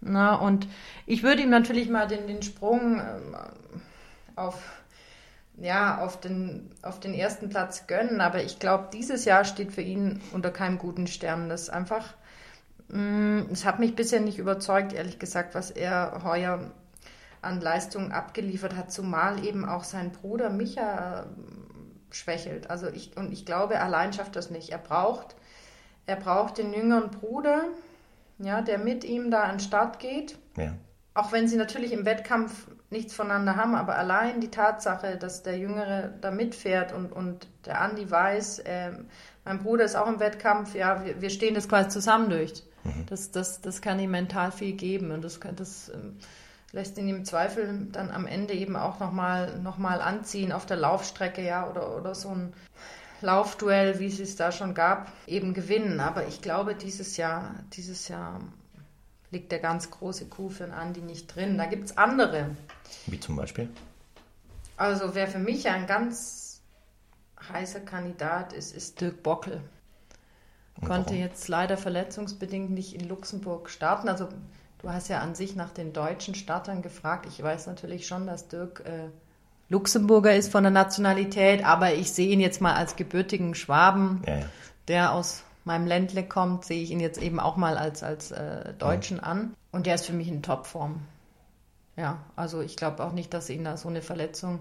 Na, 0.00 0.36
und 0.36 0.68
ich 1.06 1.24
würde 1.24 1.42
ihm 1.42 1.50
natürlich 1.50 1.88
mal 1.88 2.06
den, 2.06 2.28
den 2.28 2.42
Sprung 2.42 3.00
ähm, 3.00 3.36
auf, 4.36 4.82
ja, 5.56 5.98
auf, 5.98 6.20
den, 6.20 6.70
auf 6.82 7.00
den 7.00 7.14
ersten 7.14 7.48
Platz 7.48 7.86
gönnen, 7.86 8.20
aber 8.20 8.42
ich 8.42 8.58
glaube, 8.58 8.88
dieses 8.92 9.24
Jahr 9.24 9.44
steht 9.44 9.72
für 9.72 9.82
ihn 9.82 10.20
unter 10.32 10.50
keinem 10.50 10.78
guten 10.78 11.06
Stern. 11.06 11.48
Das 11.48 11.62
ist 11.62 11.70
einfach, 11.70 12.14
mm, 12.88 13.42
es 13.52 13.64
hat 13.64 13.78
mich 13.78 13.94
bisher 13.94 14.20
nicht 14.20 14.38
überzeugt, 14.38 14.92
ehrlich 14.92 15.18
gesagt, 15.18 15.54
was 15.54 15.70
er 15.70 16.22
heuer 16.24 16.72
an 17.42 17.60
Leistungen 17.60 18.12
abgeliefert 18.12 18.76
hat, 18.76 18.92
zumal 18.92 19.44
eben 19.44 19.68
auch 19.68 19.84
sein 19.84 20.12
Bruder 20.12 20.48
Micha 20.48 21.22
äh, 21.22 21.26
schwächelt. 22.14 22.70
Also 22.70 22.86
ich, 22.88 23.16
und 23.16 23.32
ich 23.32 23.44
glaube, 23.44 23.80
allein 23.80 24.12
schafft 24.12 24.36
das 24.36 24.50
nicht. 24.50 24.70
Er 24.70 24.78
braucht, 24.78 25.34
er 26.06 26.16
braucht 26.16 26.58
den 26.58 26.72
jüngeren 26.72 27.10
Bruder, 27.10 27.64
ja, 28.38 28.62
der 28.62 28.78
mit 28.78 29.04
ihm 29.04 29.30
da 29.30 29.42
an 29.42 29.56
den 29.56 29.60
Start 29.60 29.98
geht. 29.98 30.38
Ja. 30.56 30.74
Auch 31.14 31.32
wenn 31.32 31.48
sie 31.48 31.56
natürlich 31.56 31.92
im 31.92 32.04
Wettkampf 32.04 32.68
nichts 32.92 33.14
voneinander 33.14 33.56
haben, 33.56 33.74
aber 33.74 33.96
allein 33.96 34.40
die 34.40 34.50
Tatsache, 34.50 35.16
dass 35.16 35.42
der 35.42 35.58
Jüngere 35.58 36.12
da 36.20 36.30
mitfährt 36.30 36.92
und, 36.92 37.12
und 37.12 37.48
der 37.66 37.80
Andi 37.80 38.08
weiß, 38.08 38.60
äh, 38.60 38.92
mein 39.44 39.58
Bruder 39.58 39.84
ist 39.84 39.96
auch 39.96 40.06
im 40.06 40.20
Wettkampf, 40.20 40.74
ja, 40.74 41.04
wir, 41.04 41.20
wir 41.20 41.30
stehen 41.30 41.54
das 41.54 41.68
quasi 41.68 41.88
zusammen 41.88 42.30
durch. 42.30 42.62
Mhm. 42.84 43.06
Das, 43.08 43.32
das, 43.32 43.60
das 43.60 43.82
kann 43.82 43.98
ihm 43.98 44.12
mental 44.12 44.52
viel 44.52 44.74
geben 44.74 45.10
und 45.10 45.24
das, 45.24 45.40
das 45.56 45.90
ähm, 45.92 46.18
lässt 46.72 46.96
ihn 46.98 47.08
im 47.08 47.24
Zweifel 47.24 47.88
dann 47.90 48.10
am 48.10 48.26
Ende 48.26 48.54
eben 48.54 48.76
auch 48.76 49.00
nochmal 49.00 49.58
noch 49.58 49.78
mal 49.78 50.00
anziehen 50.00 50.52
auf 50.52 50.66
der 50.66 50.76
Laufstrecke, 50.76 51.42
ja, 51.42 51.68
oder, 51.68 51.96
oder 51.96 52.14
so 52.14 52.28
ein 52.28 52.52
Laufduell, 53.20 54.00
wie 54.00 54.06
es 54.06 54.18
es 54.18 54.34
da 54.34 54.50
schon 54.50 54.74
gab, 54.74 55.10
eben 55.28 55.54
gewinnen. 55.54 56.00
Aber 56.00 56.26
ich 56.26 56.42
glaube, 56.42 56.74
dieses 56.74 57.16
Jahr, 57.16 57.54
dieses 57.72 58.08
Jahr 58.08 58.40
liegt 59.32 59.50
der 59.50 59.58
ganz 59.58 59.90
große 59.90 60.26
Coup 60.26 60.52
für 60.52 60.64
einen 60.64 60.72
Andi 60.72 61.00
nicht 61.00 61.34
drin. 61.34 61.58
Da 61.58 61.66
gibt 61.66 61.86
es 61.86 61.98
andere. 61.98 62.50
Wie 63.06 63.18
zum 63.18 63.34
Beispiel? 63.34 63.68
Also 64.76 65.14
wer 65.14 65.26
für 65.26 65.40
mich 65.40 65.68
ein 65.68 65.86
ganz 65.86 66.60
heißer 67.52 67.80
Kandidat 67.80 68.52
ist, 68.52 68.76
ist 68.76 69.00
Dirk 69.00 69.22
Bockel. 69.24 69.60
Konnte 70.86 71.14
jetzt 71.14 71.48
leider 71.48 71.76
verletzungsbedingt 71.76 72.70
nicht 72.70 72.94
in 72.94 73.08
Luxemburg 73.08 73.68
starten. 73.68 74.08
Also 74.08 74.28
Du 74.82 74.90
hast 74.90 75.08
ja 75.08 75.20
an 75.20 75.36
sich 75.36 75.54
nach 75.54 75.70
den 75.70 75.92
deutschen 75.92 76.34
Startern 76.34 76.82
gefragt. 76.82 77.26
Ich 77.28 77.40
weiß 77.40 77.68
natürlich 77.68 78.06
schon, 78.06 78.26
dass 78.26 78.48
Dirk 78.48 78.82
äh, 78.84 79.10
Luxemburger 79.68 80.34
ist 80.34 80.50
von 80.50 80.64
der 80.64 80.72
Nationalität, 80.72 81.64
aber 81.64 81.94
ich 81.94 82.10
sehe 82.10 82.28
ihn 82.28 82.40
jetzt 82.40 82.60
mal 82.60 82.74
als 82.74 82.96
gebürtigen 82.96 83.54
Schwaben, 83.54 84.22
ja, 84.26 84.38
ja. 84.38 84.46
der 84.88 85.12
aus 85.12 85.44
meinem 85.64 85.86
Ländle 85.86 86.24
kommt, 86.24 86.64
sehe 86.64 86.82
ich 86.82 86.90
ihn 86.90 87.00
jetzt 87.00 87.20
eben 87.20 87.40
auch 87.40 87.56
mal 87.56 87.76
als, 87.76 88.02
als 88.02 88.30
äh, 88.30 88.74
Deutschen 88.74 89.18
ja. 89.18 89.22
an. 89.24 89.54
Und 89.70 89.86
der 89.86 89.94
ist 89.94 90.06
für 90.06 90.12
mich 90.12 90.28
in 90.28 90.42
Topform. 90.42 91.00
Ja, 91.96 92.24
also 92.36 92.60
ich 92.60 92.76
glaube 92.76 93.04
auch 93.04 93.12
nicht, 93.12 93.34
dass 93.34 93.50
ihn 93.50 93.64
da 93.64 93.76
so 93.76 93.88
eine 93.88 94.02
Verletzung 94.02 94.60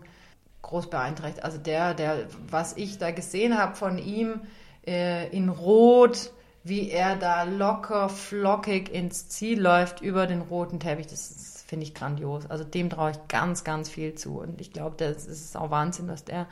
groß 0.61 0.89
beeinträchtigt. 0.89 1.43
Also 1.43 1.57
der, 1.57 1.93
der, 1.93 2.27
was 2.49 2.75
ich 2.77 2.97
da 2.97 3.11
gesehen 3.11 3.57
habe 3.57 3.75
von 3.75 3.97
ihm 3.97 4.41
äh, 4.85 5.29
in 5.29 5.49
Rot, 5.49 6.31
wie 6.63 6.89
er 6.89 7.15
da 7.15 7.43
locker, 7.43 8.09
flockig 8.09 8.93
ins 8.93 9.29
Ziel 9.29 9.59
läuft 9.59 10.01
über 10.01 10.27
den 10.27 10.41
roten 10.41 10.79
Teppich. 10.79 11.07
Das 11.07 11.63
finde 11.67 11.85
ich 11.85 11.93
grandios. 11.93 12.45
Also 12.49 12.63
dem 12.63 12.89
traue 12.89 13.11
ich 13.11 13.27
ganz, 13.27 13.63
ganz 13.63 13.89
viel 13.89 14.15
zu. 14.15 14.39
Und 14.39 14.61
ich 14.61 14.71
glaube, 14.71 14.95
das 14.97 15.25
ist 15.25 15.57
auch 15.57 15.71
Wahnsinn, 15.71 16.07
was 16.07 16.25
der 16.25 16.47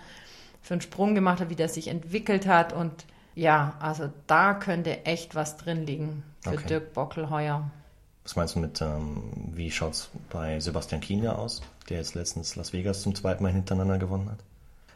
für 0.61 0.73
einen 0.73 0.81
Sprung 0.81 1.13
gemacht 1.13 1.39
hat, 1.39 1.49
wie 1.49 1.55
der 1.55 1.69
sich 1.69 1.87
entwickelt 1.89 2.47
hat. 2.47 2.73
Und 2.73 3.05
ja, 3.39 3.73
also 3.79 4.09
da 4.27 4.53
könnte 4.53 5.05
echt 5.05 5.33
was 5.33 5.55
drin 5.55 5.85
liegen 5.85 6.23
für 6.41 6.51
okay. 6.51 6.67
Dirk 6.67 6.93
Bockel 6.93 7.29
heuer. 7.29 7.71
Was 8.23 8.35
meinst 8.35 8.55
du 8.55 8.59
mit, 8.59 8.81
ähm, 8.81 9.23
wie 9.53 9.71
schaut 9.71 9.93
es 9.93 10.09
bei 10.29 10.59
Sebastian 10.59 10.99
Kienle 10.99 11.37
aus, 11.37 11.61
der 11.87 11.97
jetzt 11.97 12.15
letztens 12.15 12.57
Las 12.57 12.73
Vegas 12.73 13.01
zum 13.01 13.15
zweiten 13.15 13.41
Mal 13.41 13.53
hintereinander 13.53 13.97
gewonnen 13.97 14.29
hat? 14.29 14.39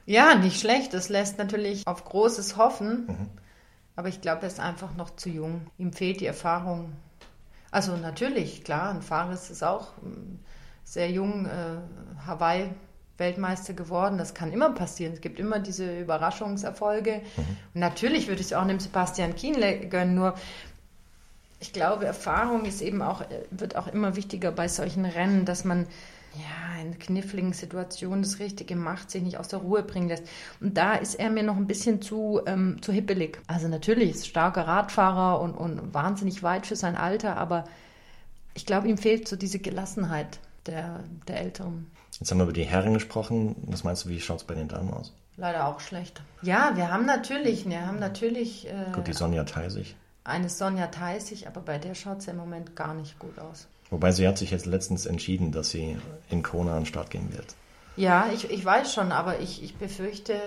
Ja, 0.05 0.35
nicht 0.35 0.59
schlecht. 0.59 0.93
Das 0.93 1.07
lässt 1.07 1.37
natürlich 1.37 1.87
auf 1.87 2.03
Großes 2.03 2.57
hoffen. 2.57 3.05
Mhm. 3.07 3.29
Aber 3.95 4.09
ich 4.09 4.19
glaube, 4.19 4.41
er 4.41 4.49
ist 4.49 4.59
einfach 4.59 4.93
noch 4.95 5.15
zu 5.15 5.29
jung. 5.29 5.67
Ihm 5.77 5.93
fehlt 5.93 6.19
die 6.19 6.25
Erfahrung. 6.25 6.91
Also 7.71 7.95
natürlich, 7.95 8.65
klar, 8.65 8.89
ein 8.89 9.01
Fares 9.01 9.49
ist 9.49 9.63
auch 9.63 9.87
ähm, 10.03 10.39
sehr 10.83 11.09
jung, 11.09 11.45
äh, 11.45 11.77
Hawaii 12.27 12.69
Weltmeister 13.17 13.73
geworden. 13.73 14.17
Das 14.17 14.33
kann 14.33 14.51
immer 14.51 14.71
passieren. 14.71 15.13
Es 15.13 15.21
gibt 15.21 15.39
immer 15.39 15.59
diese 15.59 15.99
Überraschungserfolge. 15.99 17.21
Mhm. 17.35 17.41
Und 17.73 17.79
natürlich 17.79 18.27
würde 18.27 18.41
ich 18.41 18.47
es 18.47 18.53
auch 18.53 18.65
dem 18.65 18.79
Sebastian 18.79 19.35
Kienle 19.35 19.87
gönnen. 19.87 20.15
Nur 20.15 20.35
ich 21.59 21.71
glaube, 21.71 22.05
Erfahrung 22.05 22.65
ist 22.65 22.81
eben 22.81 23.01
auch, 23.01 23.23
wird 23.51 23.75
auch 23.75 23.87
immer 23.87 24.15
wichtiger 24.15 24.51
bei 24.51 24.67
solchen 24.67 25.05
Rennen, 25.05 25.45
dass 25.45 25.63
man 25.63 25.87
ja, 26.35 26.81
in 26.81 26.97
kniffligen 26.97 27.53
Situationen 27.53 28.23
das 28.23 28.39
Richtige 28.39 28.75
macht, 28.75 29.11
sich 29.11 29.21
nicht 29.21 29.37
aus 29.37 29.47
der 29.47 29.59
Ruhe 29.59 29.83
bringen 29.83 30.09
lässt. 30.09 30.23
Und 30.59 30.77
da 30.77 30.95
ist 30.95 31.15
er 31.15 31.29
mir 31.29 31.43
noch 31.43 31.55
ein 31.55 31.67
bisschen 31.67 32.01
zu, 32.01 32.41
ähm, 32.47 32.81
zu 32.81 32.91
hippelig. 32.91 33.39
Also 33.47 33.67
natürlich 33.67 34.09
ist 34.11 34.27
starker 34.27 34.67
Radfahrer 34.67 35.39
und, 35.39 35.53
und 35.53 35.93
wahnsinnig 35.93 36.41
weit 36.41 36.65
für 36.65 36.75
sein 36.75 36.97
Alter, 36.97 37.37
aber 37.37 37.65
ich 38.55 38.65
glaube, 38.65 38.87
ihm 38.87 38.97
fehlt 38.97 39.27
so 39.27 39.35
diese 39.35 39.59
Gelassenheit 39.59 40.39
der, 40.65 41.01
der 41.27 41.39
Älteren. 41.39 41.89
Jetzt 42.19 42.31
haben 42.31 42.37
wir 42.37 42.43
über 42.43 42.53
die 42.53 42.63
Herren 42.63 42.93
gesprochen. 42.93 43.55
Was 43.67 43.83
meinst 43.83 44.05
du, 44.05 44.09
wie 44.09 44.19
schaut 44.19 44.37
es 44.37 44.43
bei 44.43 44.55
den 44.55 44.67
Damen 44.67 44.93
aus? 44.93 45.13
Leider 45.37 45.67
auch 45.67 45.79
schlecht. 45.79 46.21
Ja, 46.41 46.71
wir 46.75 46.91
haben 46.91 47.05
natürlich, 47.05 47.67
wir 47.67 47.85
haben 47.85 47.99
natürlich. 47.99 48.67
Äh, 48.67 48.91
gut, 48.93 49.07
die 49.07 49.13
Sonja 49.13 49.43
Theisig. 49.43 49.95
Eine 50.23 50.49
Sonja 50.49 50.87
Theisig, 50.87 51.47
aber 51.47 51.61
bei 51.61 51.79
der 51.79 51.95
schaut 51.95 52.19
es 52.19 52.27
ja 52.27 52.33
im 52.33 52.39
Moment 52.39 52.75
gar 52.75 52.93
nicht 52.93 53.17
gut 53.19 53.37
aus. 53.39 53.67
Wobei 53.89 54.11
sie 54.11 54.27
hat 54.27 54.37
sich 54.37 54.51
jetzt 54.51 54.65
letztens 54.65 55.05
entschieden, 55.05 55.51
dass 55.51 55.69
sie 55.69 55.97
in 56.29 56.43
Kona 56.43 56.71
an 56.71 56.81
den 56.81 56.85
Start 56.85 57.09
gehen 57.09 57.33
wird. 57.33 57.55
Ja, 57.95 58.27
ich, 58.33 58.49
ich 58.49 58.63
weiß 58.63 58.93
schon, 58.93 59.11
aber 59.11 59.39
ich, 59.39 59.63
ich 59.63 59.75
befürchte, 59.75 60.39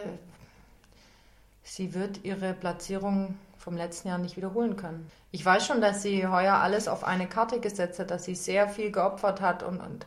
sie 1.62 1.94
wird 1.94 2.24
ihre 2.24 2.54
Platzierung 2.54 3.36
vom 3.56 3.76
letzten 3.76 4.08
Jahr 4.08 4.18
nicht 4.18 4.36
wiederholen 4.36 4.76
können. 4.76 5.10
Ich 5.30 5.44
weiß 5.44 5.66
schon, 5.66 5.80
dass 5.80 6.02
sie 6.02 6.26
heuer 6.26 6.54
alles 6.54 6.88
auf 6.88 7.04
eine 7.04 7.26
Karte 7.26 7.60
gesetzt 7.60 7.98
hat, 7.98 8.10
dass 8.10 8.24
sie 8.24 8.34
sehr 8.34 8.68
viel 8.68 8.90
geopfert 8.90 9.40
hat 9.40 9.62
und, 9.62 9.80
und 9.80 10.06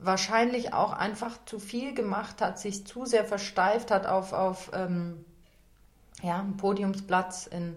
wahrscheinlich 0.00 0.72
auch 0.72 0.92
einfach 0.92 1.44
zu 1.44 1.58
viel 1.58 1.94
gemacht 1.94 2.40
hat, 2.40 2.58
sich 2.58 2.86
zu 2.86 3.04
sehr 3.04 3.24
versteift 3.24 3.90
hat 3.90 4.06
auf, 4.06 4.32
auf 4.32 4.70
ähm, 4.74 5.24
ja, 6.22 6.40
einen 6.40 6.56
Podiumsplatz 6.56 7.46
in, 7.46 7.76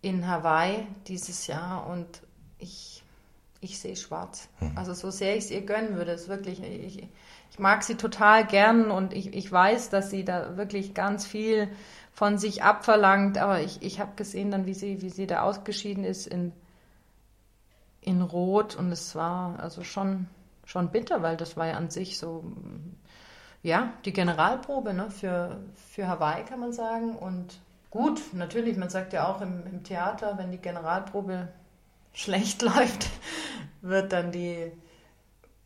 in 0.00 0.26
Hawaii 0.26 0.86
dieses 1.06 1.46
Jahr. 1.46 1.86
Und 1.86 2.22
ich 2.58 3.04
ich 3.60 3.78
sehe 3.78 3.96
schwarz. 3.96 4.48
Mhm. 4.60 4.76
Also 4.76 4.94
so 4.94 5.10
sehr 5.10 5.36
ich 5.36 5.44
es 5.44 5.50
ihr 5.50 5.62
gönnen 5.62 5.96
würde, 5.96 6.12
ist 6.12 6.28
wirklich, 6.28 6.62
ich, 6.62 7.08
ich 7.50 7.58
mag 7.58 7.82
sie 7.82 7.96
total 7.96 8.46
gern 8.46 8.90
und 8.90 9.12
ich, 9.12 9.34
ich 9.34 9.50
weiß, 9.50 9.90
dass 9.90 10.10
sie 10.10 10.24
da 10.24 10.56
wirklich 10.56 10.94
ganz 10.94 11.26
viel 11.26 11.68
von 12.12 12.38
sich 12.38 12.62
abverlangt, 12.62 13.38
aber 13.38 13.60
ich, 13.60 13.82
ich 13.82 14.00
habe 14.00 14.12
gesehen 14.16 14.50
dann, 14.50 14.66
wie 14.66 14.74
sie, 14.74 15.02
wie 15.02 15.10
sie 15.10 15.26
da 15.26 15.42
ausgeschieden 15.42 16.04
ist 16.04 16.26
in, 16.26 16.52
in 18.00 18.22
Rot 18.22 18.76
und 18.76 18.92
es 18.92 19.14
war 19.14 19.58
also 19.60 19.82
schon, 19.82 20.28
schon 20.68 20.90
bitter, 20.90 21.22
weil 21.22 21.38
das 21.38 21.56
war 21.56 21.66
ja 21.66 21.74
an 21.74 21.88
sich 21.88 22.18
so 22.18 22.44
ja, 23.62 23.94
die 24.04 24.12
Generalprobe 24.12 24.92
ne, 24.92 25.10
für, 25.10 25.58
für 25.74 26.06
Hawaii 26.06 26.44
kann 26.44 26.60
man 26.60 26.72
sagen. 26.72 27.16
Und 27.16 27.58
gut, 27.90 28.20
natürlich, 28.34 28.76
man 28.76 28.90
sagt 28.90 29.14
ja 29.14 29.28
auch 29.28 29.40
im, 29.40 29.66
im 29.66 29.82
Theater, 29.82 30.36
wenn 30.36 30.52
die 30.52 30.58
Generalprobe 30.58 31.48
schlecht 32.12 32.62
läuft, 32.62 33.08
wird 33.80 34.12
dann 34.12 34.30
die 34.30 34.70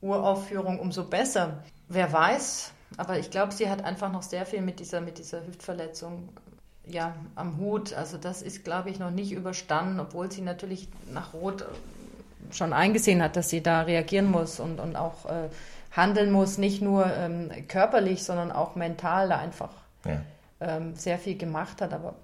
Uraufführung 0.00 0.78
umso 0.78 1.04
besser. 1.04 1.64
Wer 1.88 2.12
weiß, 2.12 2.72
aber 2.96 3.18
ich 3.18 3.30
glaube, 3.30 3.52
sie 3.52 3.68
hat 3.68 3.84
einfach 3.84 4.10
noch 4.10 4.22
sehr 4.22 4.46
viel 4.46 4.62
mit 4.62 4.78
dieser, 4.78 5.00
mit 5.00 5.18
dieser 5.18 5.44
Hüftverletzung 5.44 6.28
ja, 6.86 7.14
am 7.34 7.58
Hut. 7.58 7.92
Also 7.92 8.18
das 8.18 8.40
ist, 8.40 8.64
glaube 8.64 8.90
ich, 8.90 9.00
noch 9.00 9.10
nicht 9.10 9.32
überstanden, 9.32 9.98
obwohl 9.98 10.30
sie 10.30 10.42
natürlich 10.42 10.88
nach 11.10 11.34
Rot 11.34 11.66
schon 12.52 12.72
eingesehen 12.72 13.22
hat, 13.22 13.36
dass 13.36 13.48
sie 13.48 13.62
da 13.62 13.82
reagieren 13.82 14.30
muss 14.30 14.60
und, 14.60 14.80
und 14.80 14.96
auch 14.96 15.26
äh, 15.26 15.48
handeln 15.90 16.30
muss, 16.32 16.58
nicht 16.58 16.82
nur 16.82 17.06
ähm, 17.06 17.50
körperlich, 17.68 18.24
sondern 18.24 18.50
auch 18.50 18.74
mental 18.76 19.28
da 19.28 19.38
einfach 19.38 19.70
ja. 20.04 20.22
ähm, 20.60 20.94
sehr 20.96 21.18
viel 21.18 21.36
gemacht 21.36 21.80
hat. 21.80 21.92
Aber 21.92 22.14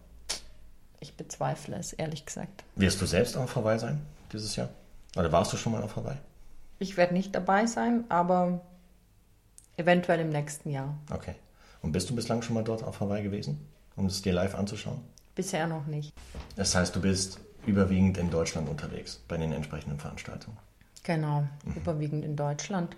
ich 1.01 1.15
bezweifle 1.15 1.77
es, 1.77 1.93
ehrlich 1.93 2.27
gesagt. 2.27 2.65
Wirst 2.77 3.01
du 3.01 3.07
selbst 3.07 3.37
auf 3.37 3.55
Hawaii 3.57 3.79
sein 3.79 4.01
dieses 4.33 4.57
Jahr? 4.57 4.69
Oder 5.17 5.31
warst 5.33 5.53
du 5.53 5.57
schon 5.57 5.73
mal 5.73 5.83
auf 5.83 5.97
Hawaii? 5.97 6.17
Ich 6.79 6.97
werde 6.97 7.15
nicht 7.15 7.35
dabei 7.35 7.67
sein, 7.67 8.05
aber 8.09 8.61
eventuell 9.77 10.21
im 10.21 10.31
nächsten 10.31 10.71
Jahr. 10.71 10.95
Okay. 11.11 11.35
Und 11.83 11.93
bist 11.93 12.11
du 12.11 12.15
bislang 12.15 12.43
schon 12.43 12.55
mal 12.55 12.65
dort 12.65 12.83
auf 12.83 13.01
Hawaii 13.01 13.23
gewesen, 13.23 13.67
um 13.97 14.07
es 14.07 14.23
dir 14.23 14.33
live 14.33 14.55
anzuschauen? 14.55 15.01
Bisher 15.35 15.67
noch 15.67 15.87
nicht. 15.87 16.13
Das 16.57 16.75
heißt, 16.75 16.95
du 16.97 17.01
bist 17.01 17.39
überwiegend 17.69 18.19
in 18.19 18.31
Deutschland 18.31 18.69
unterwegs 18.69 19.21
bei 19.29 19.37
den 19.37 19.53
entsprechenden 19.53 19.99
Veranstaltungen. 19.99 20.57
Genau, 21.05 21.47
mhm. 21.65 21.75
überwiegend 21.75 22.25
in 22.25 22.37
Deutschland. 22.37 22.97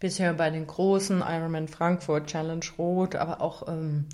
Bisher 0.00 0.34
bei 0.34 0.50
den 0.50 0.66
großen 0.66 1.20
Ironman 1.20 1.68
Frankfurt, 1.68 2.26
Challenge 2.26 2.64
Rot, 2.76 3.14
aber 3.14 3.40
auch 3.40 3.68
ähm, 3.68 4.06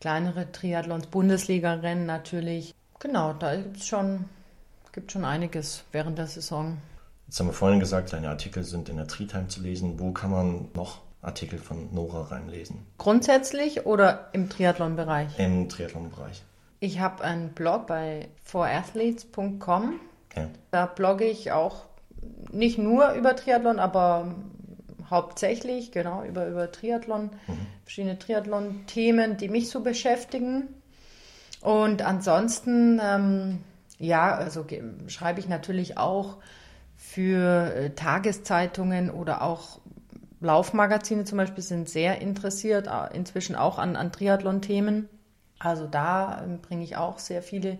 kleinere 0.00 0.52
Triathlons, 0.52 1.08
Bundesliga-Rennen 1.08 2.06
natürlich. 2.06 2.74
Genau, 3.00 3.32
da 3.32 3.56
gibt 3.56 3.78
es 3.78 3.86
schon, 3.86 4.26
gibt 4.92 5.10
schon 5.10 5.24
einiges 5.24 5.82
während 5.90 6.16
der 6.18 6.28
Saison. 6.28 6.78
Jetzt 7.26 7.40
haben 7.40 7.48
wir 7.48 7.54
vorhin 7.54 7.80
gesagt, 7.80 8.12
deine 8.12 8.28
Artikel 8.28 8.62
sind 8.62 8.88
in 8.88 8.96
der 8.96 9.08
Treetime 9.08 9.48
zu 9.48 9.60
lesen. 9.60 9.98
Wo 9.98 10.12
kann 10.12 10.30
man 10.30 10.68
noch 10.74 11.00
Artikel 11.22 11.58
von 11.58 11.92
Nora 11.92 12.22
reinlesen? 12.22 12.86
Grundsätzlich 12.98 13.84
oder 13.84 14.28
im 14.32 14.48
Triathlon-Bereich? 14.48 15.38
Im 15.38 15.68
Triathlon-Bereich. 15.68 16.44
Ich 16.80 17.00
habe 17.00 17.24
einen 17.24 17.50
Blog 17.50 17.86
bei 17.86 18.28
forathletes.com. 18.42 20.00
Okay. 20.30 20.48
Da 20.70 20.86
blogge 20.86 21.24
ich 21.24 21.52
auch 21.52 21.86
nicht 22.52 22.78
nur 22.78 23.12
über 23.12 23.36
Triathlon, 23.36 23.78
aber 23.78 24.34
hauptsächlich, 25.10 25.92
genau, 25.92 26.24
über, 26.24 26.46
über 26.46 26.70
Triathlon, 26.70 27.30
mhm. 27.46 27.66
verschiedene 27.84 28.18
Triathlon-Themen, 28.18 29.36
die 29.36 29.48
mich 29.48 29.70
so 29.70 29.80
beschäftigen. 29.80 30.68
Und 31.60 32.02
ansonsten, 32.02 33.00
ähm, 33.02 33.60
ja, 33.98 34.34
also 34.34 34.66
schreibe 35.06 35.40
ich 35.40 35.48
natürlich 35.48 35.96
auch 35.96 36.36
für 36.96 37.74
äh, 37.74 37.90
Tageszeitungen 37.90 39.10
oder 39.10 39.42
auch 39.42 39.78
Laufmagazine 40.40 41.24
zum 41.24 41.38
Beispiel 41.38 41.62
sind 41.62 41.88
sehr 41.88 42.20
interessiert, 42.20 42.88
inzwischen 43.14 43.56
auch 43.56 43.78
an, 43.78 43.96
an 43.96 44.12
Triathlon-Themen. 44.12 45.08
Also 45.58 45.86
da 45.86 46.42
ähm, 46.44 46.60
bringe 46.60 46.84
ich 46.84 46.96
auch 46.96 47.18
sehr 47.18 47.42
viele 47.42 47.78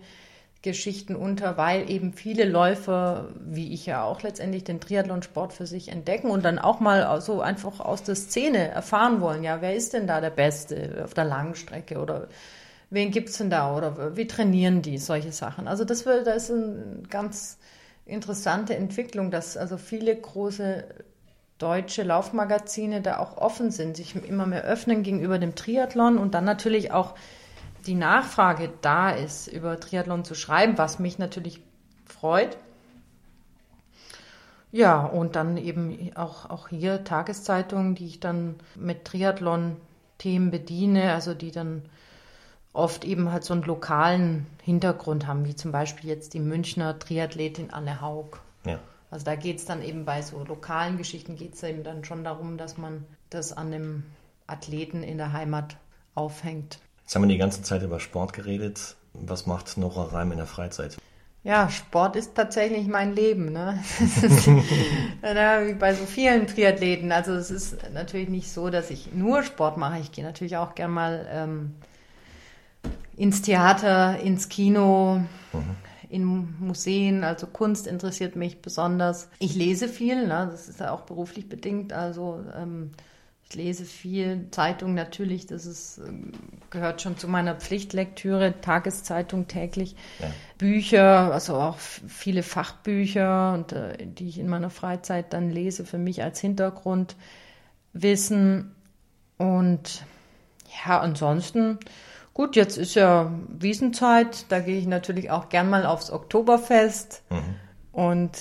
Geschichten 0.63 1.15
unter, 1.15 1.55
weil 1.55 1.89
eben 1.89 2.13
viele 2.13 2.43
Läufer, 2.43 3.29
wie 3.39 3.73
ich 3.73 3.85
ja 3.85 4.03
auch 4.03 4.23
letztendlich, 4.23 4.63
den 4.63 4.79
Triathlonsport 4.79 5.53
für 5.53 5.67
sich 5.67 5.89
entdecken 5.89 6.29
und 6.29 6.43
dann 6.43 6.59
auch 6.59 6.79
mal 6.79 7.21
so 7.21 7.41
einfach 7.41 7.79
aus 7.79 8.03
der 8.03 8.15
Szene 8.15 8.69
erfahren 8.69 9.21
wollen, 9.21 9.43
ja, 9.43 9.61
wer 9.61 9.75
ist 9.75 9.93
denn 9.93 10.07
da 10.07 10.19
der 10.19 10.31
Beste 10.31 11.01
auf 11.03 11.13
der 11.13 11.25
langen 11.25 11.55
Strecke 11.55 11.99
oder 11.99 12.27
wen 12.89 13.11
gibt 13.11 13.29
es 13.29 13.37
denn 13.37 13.49
da 13.49 13.75
oder 13.75 14.17
wie 14.17 14.27
trainieren 14.27 14.81
die, 14.81 14.97
solche 14.97 15.31
Sachen. 15.31 15.67
Also 15.67 15.85
das, 15.85 16.05
wird, 16.05 16.25
das 16.25 16.49
ist 16.49 16.51
eine 16.51 17.03
ganz 17.09 17.59
interessante 18.05 18.75
Entwicklung, 18.75 19.31
dass 19.31 19.57
also 19.57 19.77
viele 19.77 20.15
große 20.15 20.85
deutsche 21.57 22.03
Laufmagazine 22.03 23.01
da 23.01 23.19
auch 23.19 23.37
offen 23.37 23.71
sind, 23.71 23.97
sich 23.97 24.15
immer 24.15 24.45
mehr 24.45 24.63
öffnen 24.63 25.03
gegenüber 25.03 25.39
dem 25.39 25.55
Triathlon 25.55 26.17
und 26.17 26.33
dann 26.33 26.45
natürlich 26.45 26.91
auch 26.91 27.15
die 27.87 27.95
Nachfrage 27.95 28.71
da 28.81 29.09
ist, 29.09 29.47
über 29.47 29.79
Triathlon 29.79 30.23
zu 30.23 30.35
schreiben, 30.35 30.77
was 30.77 30.99
mich 30.99 31.17
natürlich 31.17 31.61
freut. 32.05 32.57
Ja, 34.71 35.05
und 35.05 35.35
dann 35.35 35.57
eben 35.57 36.11
auch, 36.15 36.49
auch 36.49 36.67
hier 36.67 37.03
Tageszeitungen, 37.03 37.95
die 37.95 38.05
ich 38.05 38.19
dann 38.19 38.55
mit 38.75 39.05
Triathlon-Themen 39.05 40.51
bediene, 40.51 41.13
also 41.13 41.33
die 41.33 41.51
dann 41.51 41.83
oft 42.73 43.05
eben 43.05 43.31
halt 43.31 43.43
so 43.43 43.53
einen 43.53 43.63
lokalen 43.63 44.45
Hintergrund 44.61 45.25
haben, 45.25 45.45
wie 45.45 45.55
zum 45.55 45.71
Beispiel 45.71 46.09
jetzt 46.09 46.33
die 46.33 46.39
Münchner 46.39 46.99
Triathletin 46.99 47.71
Anne 47.71 48.01
Haug. 48.01 48.39
Ja. 48.65 48.79
Also 49.09 49.25
da 49.25 49.35
geht 49.35 49.57
es 49.57 49.65
dann 49.65 49.81
eben 49.81 50.03
bei 50.03 50.21
so 50.21 50.43
lokalen 50.43 50.97
Geschichten, 50.97 51.37
geht 51.37 51.55
es 51.55 51.63
eben 51.63 51.83
dann 51.83 52.03
schon 52.03 52.25
darum, 52.25 52.57
dass 52.57 52.77
man 52.77 53.05
das 53.29 53.53
an 53.55 53.71
dem 53.71 54.03
Athleten 54.47 55.01
in 55.01 55.17
der 55.17 55.31
Heimat 55.31 55.77
aufhängt. 56.13 56.79
Jetzt 57.07 57.15
haben 57.15 57.23
wir 57.23 57.29
die 57.29 57.37
ganze 57.37 57.61
Zeit 57.61 57.83
über 57.83 58.01
Sport 58.01 58.33
geredet. 58.33 58.97
Was 59.13 59.45
macht 59.45 59.77
Nora 59.77 60.13
Reim 60.13 60.33
in 60.33 60.39
der 60.39 60.45
Freizeit? 60.45 60.97
Ja, 61.41 61.69
Sport 61.69 62.17
ist 62.17 62.35
tatsächlich 62.35 62.85
mein 62.87 63.15
Leben. 63.15 63.53
Ne? 63.53 63.81
wie 65.21 65.73
bei 65.75 65.93
so 65.93 66.05
vielen 66.05 66.47
Triathleten. 66.47 67.13
Also 67.13 67.31
es 67.31 67.49
ist 67.49 67.77
natürlich 67.93 68.27
nicht 68.27 68.51
so, 68.51 68.69
dass 68.69 68.89
ich 68.89 69.13
nur 69.13 69.43
Sport 69.43 69.77
mache. 69.77 69.99
Ich 69.99 70.11
gehe 70.11 70.25
natürlich 70.25 70.57
auch 70.57 70.75
gern 70.75 70.91
mal 70.91 71.25
ähm, 71.31 71.75
ins 73.15 73.41
Theater, 73.41 74.19
ins 74.19 74.49
Kino, 74.49 75.21
mhm. 75.53 75.75
in 76.09 76.55
Museen. 76.59 77.23
Also 77.23 77.47
Kunst 77.47 77.87
interessiert 77.87 78.35
mich 78.35 78.61
besonders. 78.61 79.29
Ich 79.39 79.55
lese 79.55 79.87
viel, 79.87 80.27
ne? 80.27 80.49
das 80.51 80.67
ist 80.67 80.81
ja 80.81 80.91
auch 80.91 81.03
beruflich 81.03 81.47
bedingt. 81.47 81.93
Also 81.93 82.43
ähm, 82.53 82.91
ich 83.49 83.55
lese 83.55 83.85
viel, 83.85 84.47
Zeitung 84.51 84.93
natürlich, 84.93 85.47
das 85.47 85.65
ist, 85.65 85.99
ähm, 85.99 86.33
gehört 86.69 87.01
schon 87.01 87.17
zu 87.17 87.29
meiner 87.29 87.55
Pflichtlektüre, 87.55 88.59
Tageszeitung 88.61 89.47
täglich, 89.47 89.95
ja. 90.19 90.27
Bücher, 90.57 91.33
also 91.33 91.55
auch 91.55 91.77
viele 91.77 92.43
Fachbücher, 92.43 93.53
und, 93.53 93.71
äh, 93.71 94.05
die 94.05 94.27
ich 94.27 94.37
in 94.39 94.49
meiner 94.49 94.69
Freizeit 94.69 95.31
dann 95.31 95.49
lese, 95.49 95.85
für 95.85 95.97
mich 95.97 96.23
als 96.23 96.41
Hintergrundwissen. 96.41 98.75
Und 99.37 100.03
ja, 100.85 100.99
ansonsten, 100.99 101.79
gut, 102.33 102.57
jetzt 102.57 102.77
ist 102.77 102.95
ja 102.95 103.31
Wiesenzeit, 103.47 104.47
da 104.49 104.59
gehe 104.59 104.77
ich 104.77 104.87
natürlich 104.87 105.31
auch 105.31 105.47
gern 105.47 105.69
mal 105.69 105.85
aufs 105.85 106.11
Oktoberfest 106.11 107.23
mhm. 107.29 107.55
und 107.93 108.31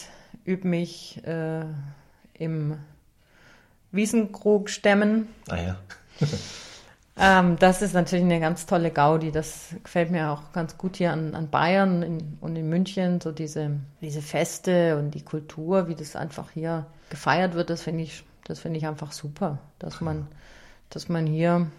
übe 0.45 0.67
mich 0.67 1.25
äh, 1.25 1.65
im 2.35 2.79
Wiesenkrug 3.93 4.71
stemmen. 4.71 5.29
Ah 5.49 5.57
ja. 5.57 5.77
ähm, 7.19 7.59
das 7.59 7.83
ist 7.83 7.95
natürlich 7.95 8.25
eine 8.25 8.41
ganz 8.41 8.67
tolle 8.67 8.91
Gaudi. 8.91 9.33
Das 9.33 9.75
gefällt 9.83 10.11
mir 10.11 10.31
auch 10.31 10.53
ganz 10.53 10.77
gut 10.79 10.97
hier 10.97 11.13
an, 11.13 11.35
an 11.35 11.51
Bayern 11.51 12.03
in, 12.03 12.39
und 12.41 12.57
in 12.57 12.69
München. 12.69 13.21
So 13.21 13.33
diese, 13.33 13.73
diese 14.01 14.23
Feste 14.23 14.99
und 14.99 15.13
die 15.13 15.23
Kultur, 15.23 15.89
wie 15.89 15.95
das 15.95 16.17
einfach 16.17 16.51
hier 16.51 16.87
gefeiert 17.11 17.55
wird, 17.55 17.71
das 17.71 17.83
finde 17.83 18.03
ich, 18.03 18.25
das 18.45 18.61
finde 18.61 18.79
ich 18.79 18.87
einfach 18.87 19.13
super, 19.13 19.59
dass 19.79 20.01
man, 20.01 20.27
dass 20.91 21.09
man 21.09 21.27
hier 21.27 21.71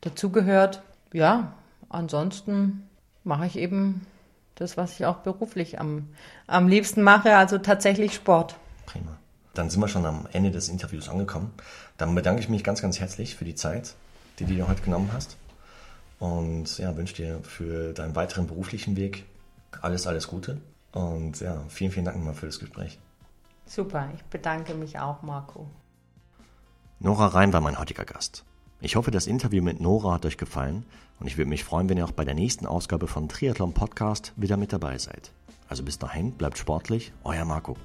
dazugehört. 0.00 0.82
Ja, 1.12 1.54
ansonsten 1.88 2.88
mache 3.22 3.46
ich 3.46 3.56
eben 3.56 4.06
das, 4.54 4.76
was 4.76 4.98
ich 4.98 5.06
auch 5.06 5.18
beruflich 5.18 5.80
am, 5.80 6.08
am 6.46 6.68
liebsten 6.68 7.02
mache, 7.02 7.36
also 7.36 7.58
tatsächlich 7.58 8.14
Sport. 8.14 8.56
Prima. 8.86 9.18
Dann 9.54 9.70
sind 9.70 9.80
wir 9.80 9.88
schon 9.88 10.04
am 10.04 10.28
Ende 10.32 10.50
des 10.50 10.68
Interviews 10.68 11.08
angekommen. 11.08 11.52
Dann 11.96 12.14
bedanke 12.14 12.40
ich 12.40 12.48
mich 12.48 12.64
ganz, 12.64 12.82
ganz 12.82 13.00
herzlich 13.00 13.36
für 13.36 13.44
die 13.44 13.54
Zeit, 13.54 13.94
die 14.38 14.44
du 14.44 14.54
dir 14.54 14.68
heute 14.68 14.82
genommen 14.82 15.10
hast. 15.12 15.36
Und 16.18 16.78
ja, 16.78 16.96
wünsche 16.96 17.14
dir 17.14 17.40
für 17.42 17.92
deinen 17.92 18.16
weiteren 18.16 18.46
beruflichen 18.46 18.96
Weg 18.96 19.24
alles, 19.80 20.06
alles 20.06 20.28
Gute. 20.28 20.60
Und 20.92 21.40
ja, 21.40 21.62
vielen, 21.68 21.90
vielen 21.90 22.04
Dank 22.04 22.16
nochmal 22.16 22.34
für 22.34 22.46
das 22.46 22.58
Gespräch. 22.58 22.98
Super, 23.66 24.08
ich 24.14 24.22
bedanke 24.24 24.74
mich 24.74 24.98
auch, 24.98 25.22
Marco. 25.22 25.66
Nora 27.00 27.26
Rein 27.26 27.52
war 27.52 27.60
mein 27.60 27.78
heutiger 27.78 28.04
Gast. 28.04 28.44
Ich 28.80 28.96
hoffe, 28.96 29.10
das 29.10 29.26
Interview 29.26 29.62
mit 29.62 29.80
Nora 29.80 30.14
hat 30.14 30.26
euch 30.26 30.36
gefallen 30.36 30.84
und 31.18 31.26
ich 31.26 31.36
würde 31.36 31.48
mich 31.48 31.64
freuen, 31.64 31.88
wenn 31.88 31.96
ihr 31.96 32.04
auch 32.04 32.12
bei 32.12 32.24
der 32.24 32.34
nächsten 32.34 32.66
Ausgabe 32.66 33.08
von 33.08 33.28
Triathlon 33.28 33.72
Podcast 33.72 34.32
wieder 34.36 34.56
mit 34.56 34.72
dabei 34.72 34.98
seid. 34.98 35.32
Also 35.68 35.82
bis 35.82 35.98
dahin, 35.98 36.32
bleibt 36.32 36.58
sportlich, 36.58 37.12
euer 37.24 37.44
Marco. 37.44 37.76